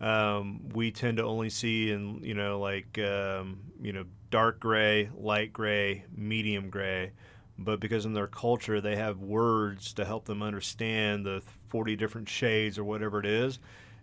um, 0.00 0.68
we 0.72 0.92
tend 0.92 1.16
to 1.16 1.24
only 1.24 1.50
see 1.50 1.90
in 1.90 2.22
you 2.22 2.34
know 2.34 2.60
like 2.60 2.98
um, 2.98 3.58
you 3.80 3.92
know 3.92 4.04
dark 4.30 4.60
gray, 4.60 5.10
light 5.16 5.52
gray, 5.52 6.04
medium 6.16 6.70
gray. 6.70 7.12
But 7.58 7.78
because 7.78 8.06
in 8.06 8.14
their 8.14 8.26
culture 8.26 8.80
they 8.80 8.96
have 8.96 9.18
words 9.18 9.92
to 9.94 10.04
help 10.04 10.24
them 10.24 10.42
understand 10.42 11.26
the 11.26 11.42
40 11.68 11.94
different 11.96 12.28
shades 12.28 12.78
or 12.78 12.84
whatever 12.84 13.20
it 13.20 13.26
is, 13.26 13.58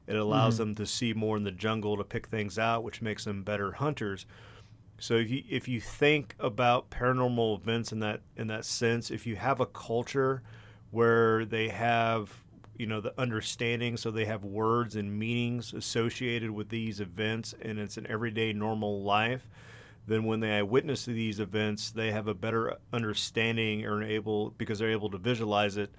it 0.06 0.16
allows 0.16 0.58
them 0.58 0.76
to 0.76 0.86
see 0.86 1.14
more 1.14 1.36
in 1.38 1.44
the 1.44 1.52
jungle 1.52 1.98
to 1.98 2.04
pick 2.04 2.28
things 2.28 2.60
out, 2.60 2.84
which 2.84 3.02
makes 3.02 3.26
them 3.26 3.44
better 3.44 3.72
hunters. 3.72 4.26
So 5.00 5.16
if 5.16 5.30
you, 5.30 5.44
if 5.50 5.68
you 5.68 5.80
think 5.80 6.36
about 6.40 6.90
paranormal 6.90 7.62
events 7.62 7.92
in 7.92 8.00
that 8.00 8.22
in 8.36 8.48
that 8.48 8.66
sense, 8.66 9.12
if 9.12 9.28
you 9.28 9.36
have 9.36 9.60
a 9.60 9.66
culture 9.68 10.42
where 10.92 11.46
they 11.46 11.70
have 11.70 12.32
you 12.78 12.88
know 12.88 13.00
the 13.02 13.14
understanding, 13.20 13.96
so 13.98 14.10
they 14.10 14.26
have 14.26 14.44
words 14.44 14.96
and 14.96 15.18
meanings 15.18 15.74
associated 15.74 16.50
with 16.50 16.70
these 16.70 17.00
events, 17.00 17.54
and 17.62 17.78
it's 17.78 17.98
an 17.98 18.08
everyday 18.10 18.54
normal 18.54 19.04
life, 19.04 19.48
then 20.08 20.24
when 20.24 20.40
they 20.40 20.64
witness 20.64 21.06
these 21.06 21.40
events, 21.40 21.92
they 21.92 22.12
have 22.12 22.28
a 22.28 22.34
better 22.34 22.76
understanding 22.92 23.86
or 23.86 24.02
able 24.02 24.52
because 24.52 24.80
they're 24.80 24.92
able 24.92 25.12
to 25.12 25.18
visualize 25.20 25.78
it, 25.78 25.92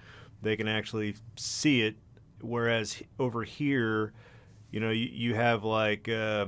they 0.43 0.57
can 0.57 0.67
actually 0.67 1.15
see 1.37 1.83
it. 1.83 1.97
Whereas 2.41 3.03
over 3.19 3.43
here, 3.43 4.13
you 4.71 4.81
know, 4.81 4.91
you, 4.91 5.09
you 5.13 5.35
have 5.37 5.63
like. 5.63 6.09
Uh, 6.09 6.47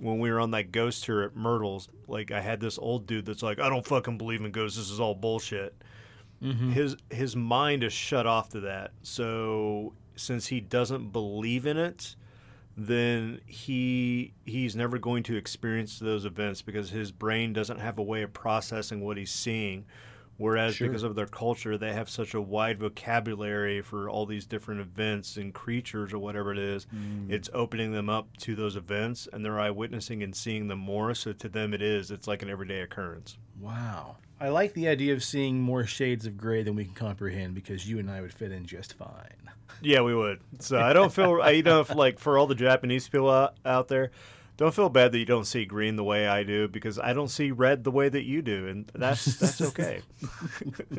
when 0.00 0.18
we 0.18 0.30
were 0.30 0.40
on 0.40 0.50
that 0.52 0.72
ghost 0.72 1.04
tour 1.04 1.22
at 1.22 1.36
Myrtle's, 1.36 1.88
like 2.08 2.30
I 2.30 2.40
had 2.40 2.60
this 2.60 2.78
old 2.78 3.06
dude 3.06 3.26
that's 3.26 3.42
like, 3.42 3.58
I 3.60 3.68
don't 3.68 3.86
fucking 3.86 4.18
believe 4.18 4.40
in 4.40 4.50
ghosts. 4.50 4.78
This 4.78 4.90
is 4.90 5.00
all 5.00 5.14
bullshit. 5.14 5.74
Mm-hmm. 6.42 6.72
His 6.72 6.96
his 7.10 7.36
mind 7.36 7.84
is 7.84 7.92
shut 7.92 8.26
off 8.26 8.48
to 8.50 8.60
that. 8.60 8.92
So 9.02 9.92
since 10.16 10.46
he 10.46 10.60
doesn't 10.60 11.12
believe 11.12 11.66
in 11.66 11.76
it, 11.76 12.16
then 12.76 13.40
he 13.44 14.32
he's 14.46 14.74
never 14.74 14.98
going 14.98 15.22
to 15.24 15.36
experience 15.36 15.98
those 15.98 16.24
events 16.24 16.62
because 16.62 16.90
his 16.90 17.12
brain 17.12 17.52
doesn't 17.52 17.78
have 17.78 17.98
a 17.98 18.02
way 18.02 18.22
of 18.22 18.32
processing 18.32 19.02
what 19.02 19.18
he's 19.18 19.30
seeing. 19.30 19.84
Whereas 20.40 20.78
because 20.78 21.02
of 21.02 21.14
their 21.14 21.26
culture, 21.26 21.76
they 21.76 21.92
have 21.92 22.08
such 22.08 22.32
a 22.32 22.40
wide 22.40 22.78
vocabulary 22.78 23.82
for 23.82 24.08
all 24.08 24.24
these 24.24 24.46
different 24.46 24.80
events 24.80 25.36
and 25.36 25.52
creatures 25.52 26.14
or 26.14 26.18
whatever 26.18 26.50
it 26.50 26.58
is. 26.58 26.86
Mm. 26.86 27.30
It's 27.30 27.50
opening 27.52 27.92
them 27.92 28.08
up 28.08 28.34
to 28.38 28.56
those 28.56 28.74
events, 28.74 29.28
and 29.30 29.44
they're 29.44 29.60
eyewitnessing 29.60 30.22
and 30.22 30.34
seeing 30.34 30.68
them 30.68 30.78
more. 30.78 31.14
So 31.14 31.34
to 31.34 31.48
them, 31.50 31.74
it 31.74 31.82
is. 31.82 32.10
It's 32.10 32.26
like 32.26 32.40
an 32.42 32.48
everyday 32.48 32.80
occurrence. 32.80 33.36
Wow. 33.60 34.16
I 34.40 34.48
like 34.48 34.72
the 34.72 34.88
idea 34.88 35.12
of 35.12 35.22
seeing 35.22 35.60
more 35.60 35.84
shades 35.84 36.24
of 36.24 36.38
gray 36.38 36.62
than 36.62 36.74
we 36.74 36.86
can 36.86 36.94
comprehend 36.94 37.54
because 37.54 37.86
you 37.86 37.98
and 37.98 38.10
I 38.10 38.22
would 38.22 38.32
fit 38.32 38.50
in 38.50 38.64
just 38.64 38.94
fine. 38.94 39.50
Yeah, 39.82 40.00
we 40.00 40.14
would. 40.14 40.40
So 40.60 40.80
I 40.80 40.94
don't 40.94 41.12
feel 41.12 41.40
I 41.42 41.50
you 41.50 41.62
know 41.62 41.80
if 41.80 41.94
like 41.94 42.18
for 42.18 42.38
all 42.38 42.46
the 42.46 42.54
Japanese 42.54 43.06
people 43.08 43.28
out, 43.30 43.56
out 43.66 43.88
there, 43.88 44.10
don't 44.60 44.74
feel 44.74 44.90
bad 44.90 45.10
that 45.12 45.18
you 45.18 45.24
don't 45.24 45.46
see 45.46 45.64
green 45.64 45.96
the 45.96 46.04
way 46.04 46.28
I 46.28 46.42
do 46.42 46.68
because 46.68 46.98
I 46.98 47.14
don't 47.14 47.28
see 47.28 47.50
red 47.50 47.82
the 47.82 47.90
way 47.90 48.10
that 48.10 48.24
you 48.24 48.42
do, 48.42 48.68
and 48.68 48.92
that's 48.94 49.36
that's 49.36 49.60
okay. 49.68 50.02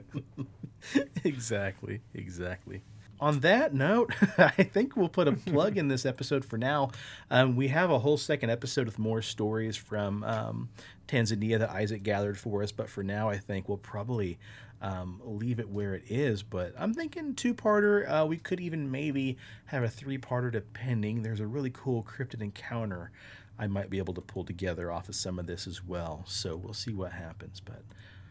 exactly, 1.24 2.01
exactly. 2.16 2.82
On 3.20 3.41
that 3.41 3.76
note, 3.76 4.16
I 4.39 4.49
think 4.49 4.97
we'll 4.97 5.09
put 5.09 5.28
a 5.28 5.34
plug 5.34 5.78
in 5.78 5.89
this 5.89 6.07
episode 6.07 6.43
for 6.43 6.57
now. 6.57 6.89
Um, 7.30 7.55
we 7.55 7.68
have 7.68 7.91
a 7.91 7.99
whole 7.99 8.18
second 8.18 8.49
episode 8.49 8.88
with 8.88 8.97
more 8.97 9.22
stories 9.22 9.78
from 9.78 10.24
um, 10.24 10.70
Tanzania 11.07 11.59
that 11.59 11.70
Isaac 11.70 12.01
gathered 12.01 12.39
for 12.39 12.64
us, 12.64 12.72
but 12.72 12.89
for 12.89 13.03
now, 13.03 13.30
I 13.30 13.38
think 13.38 13.70
we'll 13.70 13.78
probably 13.78 14.39
um, 14.82 15.22
leave 15.24 15.59
it 15.59 15.70
where 15.70 15.93
it 15.93 16.05
is. 16.09 16.41
But 16.41 16.74
I'm 16.80 16.95
thinking 16.95 17.36
two 17.36 17.53
parter. 17.53 18.09
Uh, 18.09 18.26
we 18.26 18.38
could 18.38 18.59
even 18.59 18.89
maybe 18.89 19.38
have 19.66 19.84
a 19.84 19.88
three 19.88 20.18
parter 20.18 20.51
depending. 20.51 21.22
There's 21.22 21.39
a 21.39 21.45
really 21.45 21.70
cool 21.70 22.01
cryptid 22.03 22.41
encounter 22.41 23.12
I 23.60 23.68
might 23.68 23.89
be 23.89 23.99
able 23.99 24.14
to 24.16 24.22
pull 24.22 24.43
together 24.43 24.91
off 24.91 25.10
of 25.10 25.16
some 25.16 25.38
of 25.39 25.47
this 25.47 25.68
as 25.68 25.84
well. 25.84 26.24
So 26.28 26.56
we'll 26.56 26.74
see 26.74 26.93
what 26.93 27.12
happens. 27.12 27.60
But 27.60 27.84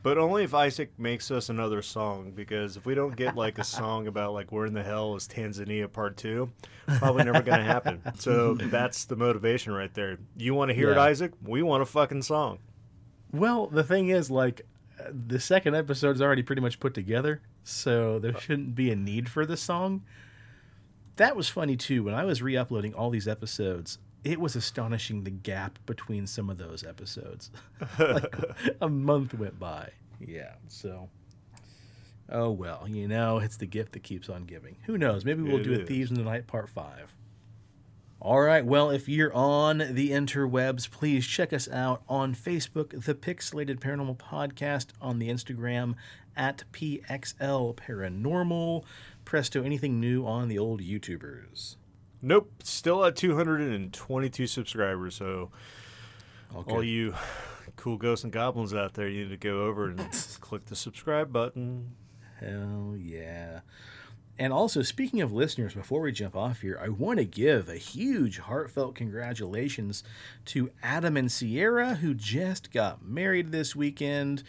But 0.03 0.19
only 0.19 0.45
if 0.45 0.55
Isaac 0.55 0.93
makes 0.99 1.31
us 1.31 1.49
another 1.49 1.83
song, 1.83 2.33
because 2.35 2.77
if 2.77 2.85
we 2.87 2.95
don't 2.95 3.15
get 3.17 3.37
like 3.37 3.59
a 3.59 3.65
song 3.65 4.07
about 4.09 4.33
like 4.33 4.51
where 4.51 4.67
in 4.67 4.75
the 4.75 4.83
hell 4.83 5.15
is 5.15 5.29
Tanzania 5.29 5.93
Part 5.93 6.17
Two, 6.17 6.51
probably 6.99 7.25
never 7.25 7.43
gonna 7.43 7.65
happen. 7.65 8.03
So 8.17 8.55
that's 8.55 9.05
the 9.05 9.17
motivation 9.17 9.73
right 9.73 9.93
there. 9.95 10.19
You 10.37 10.55
want 10.55 10.71
to 10.71 10.75
hear 10.75 10.91
it, 10.91 10.99
Isaac? 10.99 11.33
We 11.45 11.63
want 11.63 11.83
a 11.83 11.87
fucking 11.87 12.23
song. 12.23 12.59
Well, 13.33 13.69
the 13.69 13.85
thing 13.85 14.09
is, 14.09 14.29
like, 14.31 14.63
uh, 14.99 15.11
the 15.13 15.39
second 15.39 15.77
episode 15.77 16.17
is 16.17 16.23
already 16.23 16.43
pretty 16.43 16.63
much 16.63 16.81
put 16.81 16.95
together, 16.95 17.43
so 17.63 18.19
there 18.19 18.37
shouldn't 18.39 18.75
be 18.75 18.91
a 18.91 18.97
need 18.97 19.29
for 19.29 19.47
the 19.47 19.57
song. 19.57 20.03
That 21.17 21.37
was 21.37 21.49
funny 21.49 21.77
too. 21.77 22.03
When 22.03 22.15
I 22.15 22.25
was 22.25 22.43
re 22.43 22.57
uploading 22.57 22.93
all 22.95 23.11
these 23.11 23.29
episodes, 23.29 23.99
it 24.25 24.41
was 24.41 24.57
astonishing 24.57 25.25
the 25.25 25.31
gap 25.31 25.79
between 25.87 26.27
some 26.27 26.51
of 26.51 26.59
those 26.59 26.85
episodes. 26.85 27.51
like, 27.99 28.37
a 28.81 28.89
month 28.89 29.35
went 29.35 29.59
by. 29.59 29.91
Yeah, 30.19 30.55
so. 30.69 31.09
Oh 32.33 32.51
well, 32.51 32.87
you 32.87 33.09
know, 33.09 33.39
it's 33.39 33.57
the 33.57 33.67
gift 33.67 33.93
that 33.93 34.03
keeps 34.03 34.29
on 34.29 34.45
giving. 34.45 34.77
Who 34.87 34.97
knows? 34.97 35.25
Maybe 35.25 35.43
we'll 35.43 35.59
It 35.59 35.65
do 35.65 35.81
a. 35.81 35.85
Thieves 35.85 36.11
in 36.11 36.17
the 36.17 36.23
Night 36.23 36.47
Part 36.47 36.69
5. 36.69 37.15
All 38.23 38.41
right. 38.43 38.65
Well, 38.65 38.91
if 38.91 39.09
you're 39.09 39.35
on 39.35 39.79
the 39.79 40.11
interwebs, 40.11 40.91
please 40.91 41.27
check 41.27 41.55
us 41.55 41.71
out 41.71 42.03
on 42.07 42.35
Facebook, 42.35 43.05
the 43.05 43.15
Pixelated 43.15 43.81
Paranormal 43.81 44.19
Podcast, 44.19 44.89
on 45.01 45.19
the 45.19 45.31
Instagram 45.31 45.95
at 46.37 46.65
PXL 46.73 47.75
Paranormal. 47.77 48.85
Presto, 49.25 49.63
anything 49.63 49.99
new 49.99 50.27
on 50.27 50.49
the 50.49 50.59
old 50.59 50.83
YouTubers? 50.83 51.77
Nope, 52.23 52.53
still 52.63 53.05
at 53.05 53.17
222 53.17 54.47
subscribers. 54.47 55.15
So 55.17 55.51
Okay. 56.55 56.73
all 56.73 56.83
you 56.83 57.15
cool 57.77 57.97
ghosts 57.97 58.25
and 58.25 58.33
goblins 58.33 58.75
out 58.75 58.95
there, 58.95 59.09
you 59.09 59.23
need 59.25 59.31
to 59.31 59.37
go 59.37 59.67
over 59.67 59.89
and 59.89 59.99
click 60.41 60.67
the 60.67 60.77
subscribe 60.77 61.33
button. 61.33 61.93
Hell 62.41 62.95
yeah. 62.99 63.61
And 64.39 64.53
also, 64.55 64.81
speaking 64.83 65.21
of 65.21 65.33
listeners, 65.33 65.75
before 65.75 66.01
we 66.01 66.13
jump 66.13 66.35
off 66.35 66.63
here, 66.63 66.81
I 66.83 66.89
want 66.89 67.19
to 67.19 67.27
give 67.27 67.69
a 67.69 67.77
huge 67.77 68.39
heartfelt 68.39 68.95
congratulations 68.95 70.03
to 70.47 70.71
Adam 70.83 71.17
and 71.19 71.31
Sierra, 71.31 71.97
who 71.97 72.15
just 72.15 72.73
got 72.73 73.05
married 73.05 73.53
this 73.53 73.77
weekend. 73.77 74.43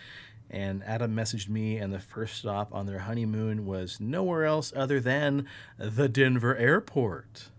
And 0.49 0.81
Adam 0.85 1.13
messaged 1.15 1.49
me, 1.49 1.77
and 1.77 1.93
the 1.93 1.99
first 1.99 2.35
stop 2.37 2.73
on 2.73 2.85
their 2.85 2.99
honeymoon 2.99 3.65
was 3.65 3.99
nowhere 3.99 4.45
else 4.45 4.71
other 4.75 4.99
than 5.01 5.45
the 5.77 6.07
Denver 6.09 6.55
airport. 6.55 7.49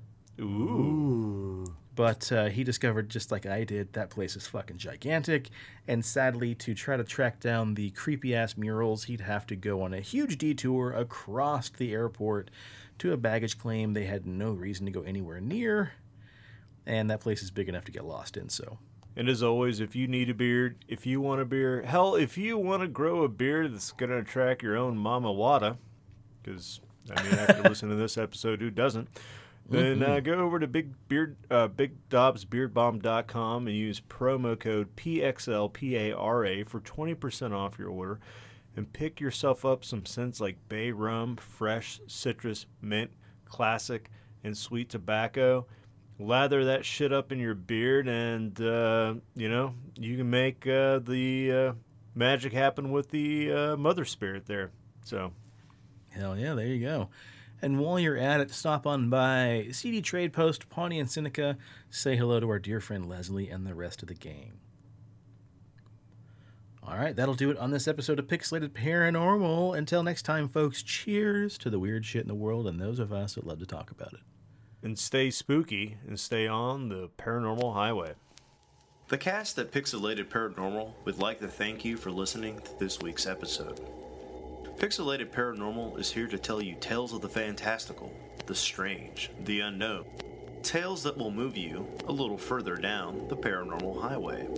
Ooh. 0.41 1.65
But 1.95 2.33
uh, 2.33 2.47
he 2.47 2.65
discovered, 2.65 3.11
just 3.11 3.31
like 3.31 3.45
I 3.45 3.65
did, 3.65 3.93
that 3.93 4.09
place 4.09 4.35
is 4.35 4.47
fucking 4.47 4.79
gigantic. 4.79 5.51
And 5.87 6.03
sadly, 6.03 6.55
to 6.57 6.75
try 6.75 6.97
to 6.97 7.05
track 7.05 7.39
down 7.39 7.75
the 7.75 7.91
creepy 7.91 8.35
ass 8.35 8.57
murals, 8.57 9.05
he'd 9.05 9.21
have 9.21 9.47
to 9.49 9.57
go 9.57 9.83
on 9.83 9.93
a 9.93 10.01
huge 10.01 10.39
detour 10.39 10.93
across 10.93 11.69
the 11.69 11.93
airport 11.93 12.51
to 12.99 13.13
a 13.13 13.19
baggage 13.19 13.59
claim 13.59 13.93
they 13.93 14.07
had 14.07 14.27
no 14.27 14.53
reason 14.53 14.87
to 14.87 14.93
go 14.93 15.03
anywhere 15.03 15.41
near. 15.41 15.93
And 16.87 17.11
that 17.11 17.21
place 17.21 17.43
is 17.43 17.51
big 17.51 17.69
enough 17.69 17.85
to 17.85 17.93
get 17.93 18.05
lost 18.05 18.37
in, 18.39 18.49
so. 18.49 18.79
And 19.15 19.29
as 19.29 19.43
always, 19.43 19.79
if 19.79 19.95
you 19.95 20.09
need 20.09 20.31
a 20.31 20.35
beard, 20.35 20.85
if 20.89 21.05
you 21.05 21.21
want 21.21 21.43
a 21.43 21.45
beard, 21.45 21.85
hell, 21.85 22.15
if 22.15 22.39
you 22.39 22.57
want 22.57 22.81
to 22.83 22.89
grow 22.89 23.23
a 23.23 23.29
beard 23.29 23.75
that's 23.75 23.93
going 23.93 24.11
to 24.11 24.17
attract 24.17 24.63
your 24.63 24.79
own 24.79 24.97
Mami 24.97 25.37
Wata, 25.37 25.77
because, 26.43 26.81
I 27.15 27.23
mean, 27.23 27.35
after 27.35 27.63
listening 27.69 27.97
to 27.97 28.03
this 28.03 28.17
episode, 28.17 28.61
who 28.61 28.71
doesn't? 28.71 29.09
Then 29.73 30.03
uh, 30.03 30.21
go 30.21 30.35
over 30.35 30.59
to 30.59 30.67
Big 30.67 30.93
Beard, 31.09 31.37
uh, 31.51 31.69
BigDobsBeardBomb.com 31.69 33.67
and 33.67 33.77
use 33.77 34.01
promo 34.01 34.59
code 34.59 34.95
PXLPARA 34.97 36.69
for 36.69 36.81
20% 36.81 37.53
off 37.53 37.79
your 37.79 37.89
order. 37.89 38.21
And 38.77 38.93
pick 38.93 39.19
yourself 39.19 39.65
up 39.65 39.83
some 39.85 40.05
scents 40.05 40.41
like 40.41 40.57
bay 40.69 40.91
rum, 40.91 41.37
fresh 41.37 42.01
citrus, 42.07 42.67
mint, 42.83 43.13
classic, 43.47 44.11
and 44.45 44.57
sweet 44.57 44.91
tobacco. 44.91 45.67
Lather 46.19 46.67
that 46.67 46.85
shit 46.85 47.13
up 47.13 47.33
in 47.33 47.39
your 47.39 47.55
beard, 47.55 48.07
and 48.07 48.59
uh, 48.61 49.15
you 49.35 49.49
know 49.49 49.75
you 49.97 50.17
can 50.19 50.31
make 50.31 50.67
uh, 50.67 51.01
the 51.01 51.53
uh, 51.53 51.73
magic 52.15 52.53
happen 52.53 52.93
with 52.93 53.11
the 53.11 53.51
uh, 53.51 53.77
mother 53.77 54.05
spirit 54.05 54.47
there. 54.47 54.71
So 55.05 55.33
Hell 56.15 56.37
yeah, 56.37 56.55
there 56.55 56.67
you 56.67 56.85
go. 56.85 57.09
And 57.63 57.79
while 57.79 57.99
you're 58.01 58.17
at 58.19 58.41
it, 58.41 58.51
stop 58.51 58.87
on 58.89 59.09
by 59.09 59.69
CD 59.71 60.03
Trade 60.03 60.33
Post, 60.33 60.69
Pawnee 60.69 60.99
and 60.99 61.09
Seneca. 61.09 61.57
Say 61.91 62.17
hello 62.17 62.41
to 62.41 62.51
our 62.51 62.59
dear 62.59 62.81
friend 62.81 63.09
Leslie 63.09 63.49
and 63.51 63.65
the 63.65 63.75
rest 63.75 64.03
of 64.03 64.09
the 64.09 64.15
gang. 64.15 64.55
All 66.83 66.97
right, 66.97 67.15
that'll 67.15 67.35
do 67.35 67.51
it 67.53 67.59
on 67.59 67.71
this 67.71 67.87
episode 67.87 68.19
of 68.19 68.27
Pixelated 68.27 68.71
Paranormal. 68.71 69.79
Until 69.79 70.03
next 70.03 70.23
time, 70.23 70.49
folks, 70.49 70.83
cheers 70.83 71.57
to 71.59 71.71
the 71.71 71.79
weird 71.79 72.05
shit 72.05 72.23
in 72.23 72.29
the 72.29 72.35
world 72.35 72.67
and 72.67 72.81
those 72.81 72.99
of 72.99 73.13
us 73.13 73.37
that 73.37 73.47
love 73.47 73.61
to 73.61 73.67
talk 73.67 73.93
about 73.93 74.13
it. 74.15 74.21
and 74.85 74.99
stay 74.99 75.31
spooky 75.31 75.99
and 76.09 76.19
stay 76.19 76.49
on 76.49 76.89
the 76.89 77.09
paranormal 77.17 77.73
highway. 77.75 78.15
The 79.09 79.19
cast 79.19 79.57
at 79.61 79.71
Pixelated 79.71 80.25
Paranormal 80.29 80.95
would 81.05 81.19
like 81.21 81.39
to 81.39 81.47
thank 81.47 81.85
you 81.85 81.97
for 81.97 82.11
listening 82.11 82.59
to 82.59 82.79
this 82.81 82.99
week's 83.01 83.25
episode. 83.27 83.81
Pixelated 84.83 85.31
Paranormal 85.31 85.99
is 86.01 86.11
here 86.11 86.27
to 86.27 86.37
tell 86.37 86.61
you 86.61 86.75
tales 86.75 87.13
of 87.13 87.21
the 87.21 87.29
fantastical, 87.29 88.13
the 88.47 88.55
strange, 88.57 89.31
the 89.45 89.61
unknown. 89.61 90.05
Tales 90.65 91.05
that 91.05 91.17
will 91.17 91.31
move 91.31 91.57
you 91.57 91.87
a 92.09 92.13
little 92.13 92.37
further 92.37 92.75
down 92.75 93.29
the 93.29 93.37
paranormal 93.37 94.03
highway. 94.03 94.49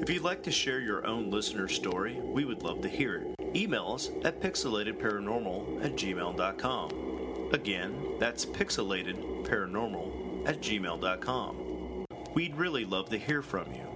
If 0.00 0.08
you'd 0.08 0.22
like 0.22 0.44
to 0.44 0.52
share 0.52 0.78
your 0.78 1.04
own 1.04 1.32
listener 1.32 1.66
story, 1.66 2.20
we 2.20 2.44
would 2.44 2.62
love 2.62 2.80
to 2.82 2.88
hear 2.88 3.16
it. 3.16 3.34
Email 3.56 3.94
us 3.94 4.08
at 4.24 4.40
pixelatedparanormal 4.40 5.84
at 5.84 5.96
gmail.com. 5.96 7.48
Again, 7.52 8.06
that's 8.20 8.46
pixelatedparanormal 8.46 10.48
at 10.48 10.60
gmail.com. 10.60 12.06
We'd 12.34 12.54
really 12.54 12.84
love 12.84 13.08
to 13.08 13.18
hear 13.18 13.42
from 13.42 13.72
you. 13.72 13.88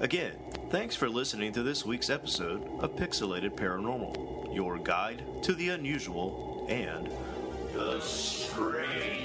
Again, 0.00 0.32
thanks 0.70 0.96
for 0.96 1.10
listening 1.10 1.52
to 1.52 1.62
this 1.62 1.84
week's 1.84 2.08
episode 2.08 2.66
of 2.78 2.96
Pixelated 2.96 3.50
Paranormal, 3.50 4.39
your 4.52 4.78
guide 4.78 5.22
to 5.42 5.54
the 5.54 5.68
unusual 5.70 6.66
and 6.68 7.10
the 7.72 8.00
strange. 8.00 9.19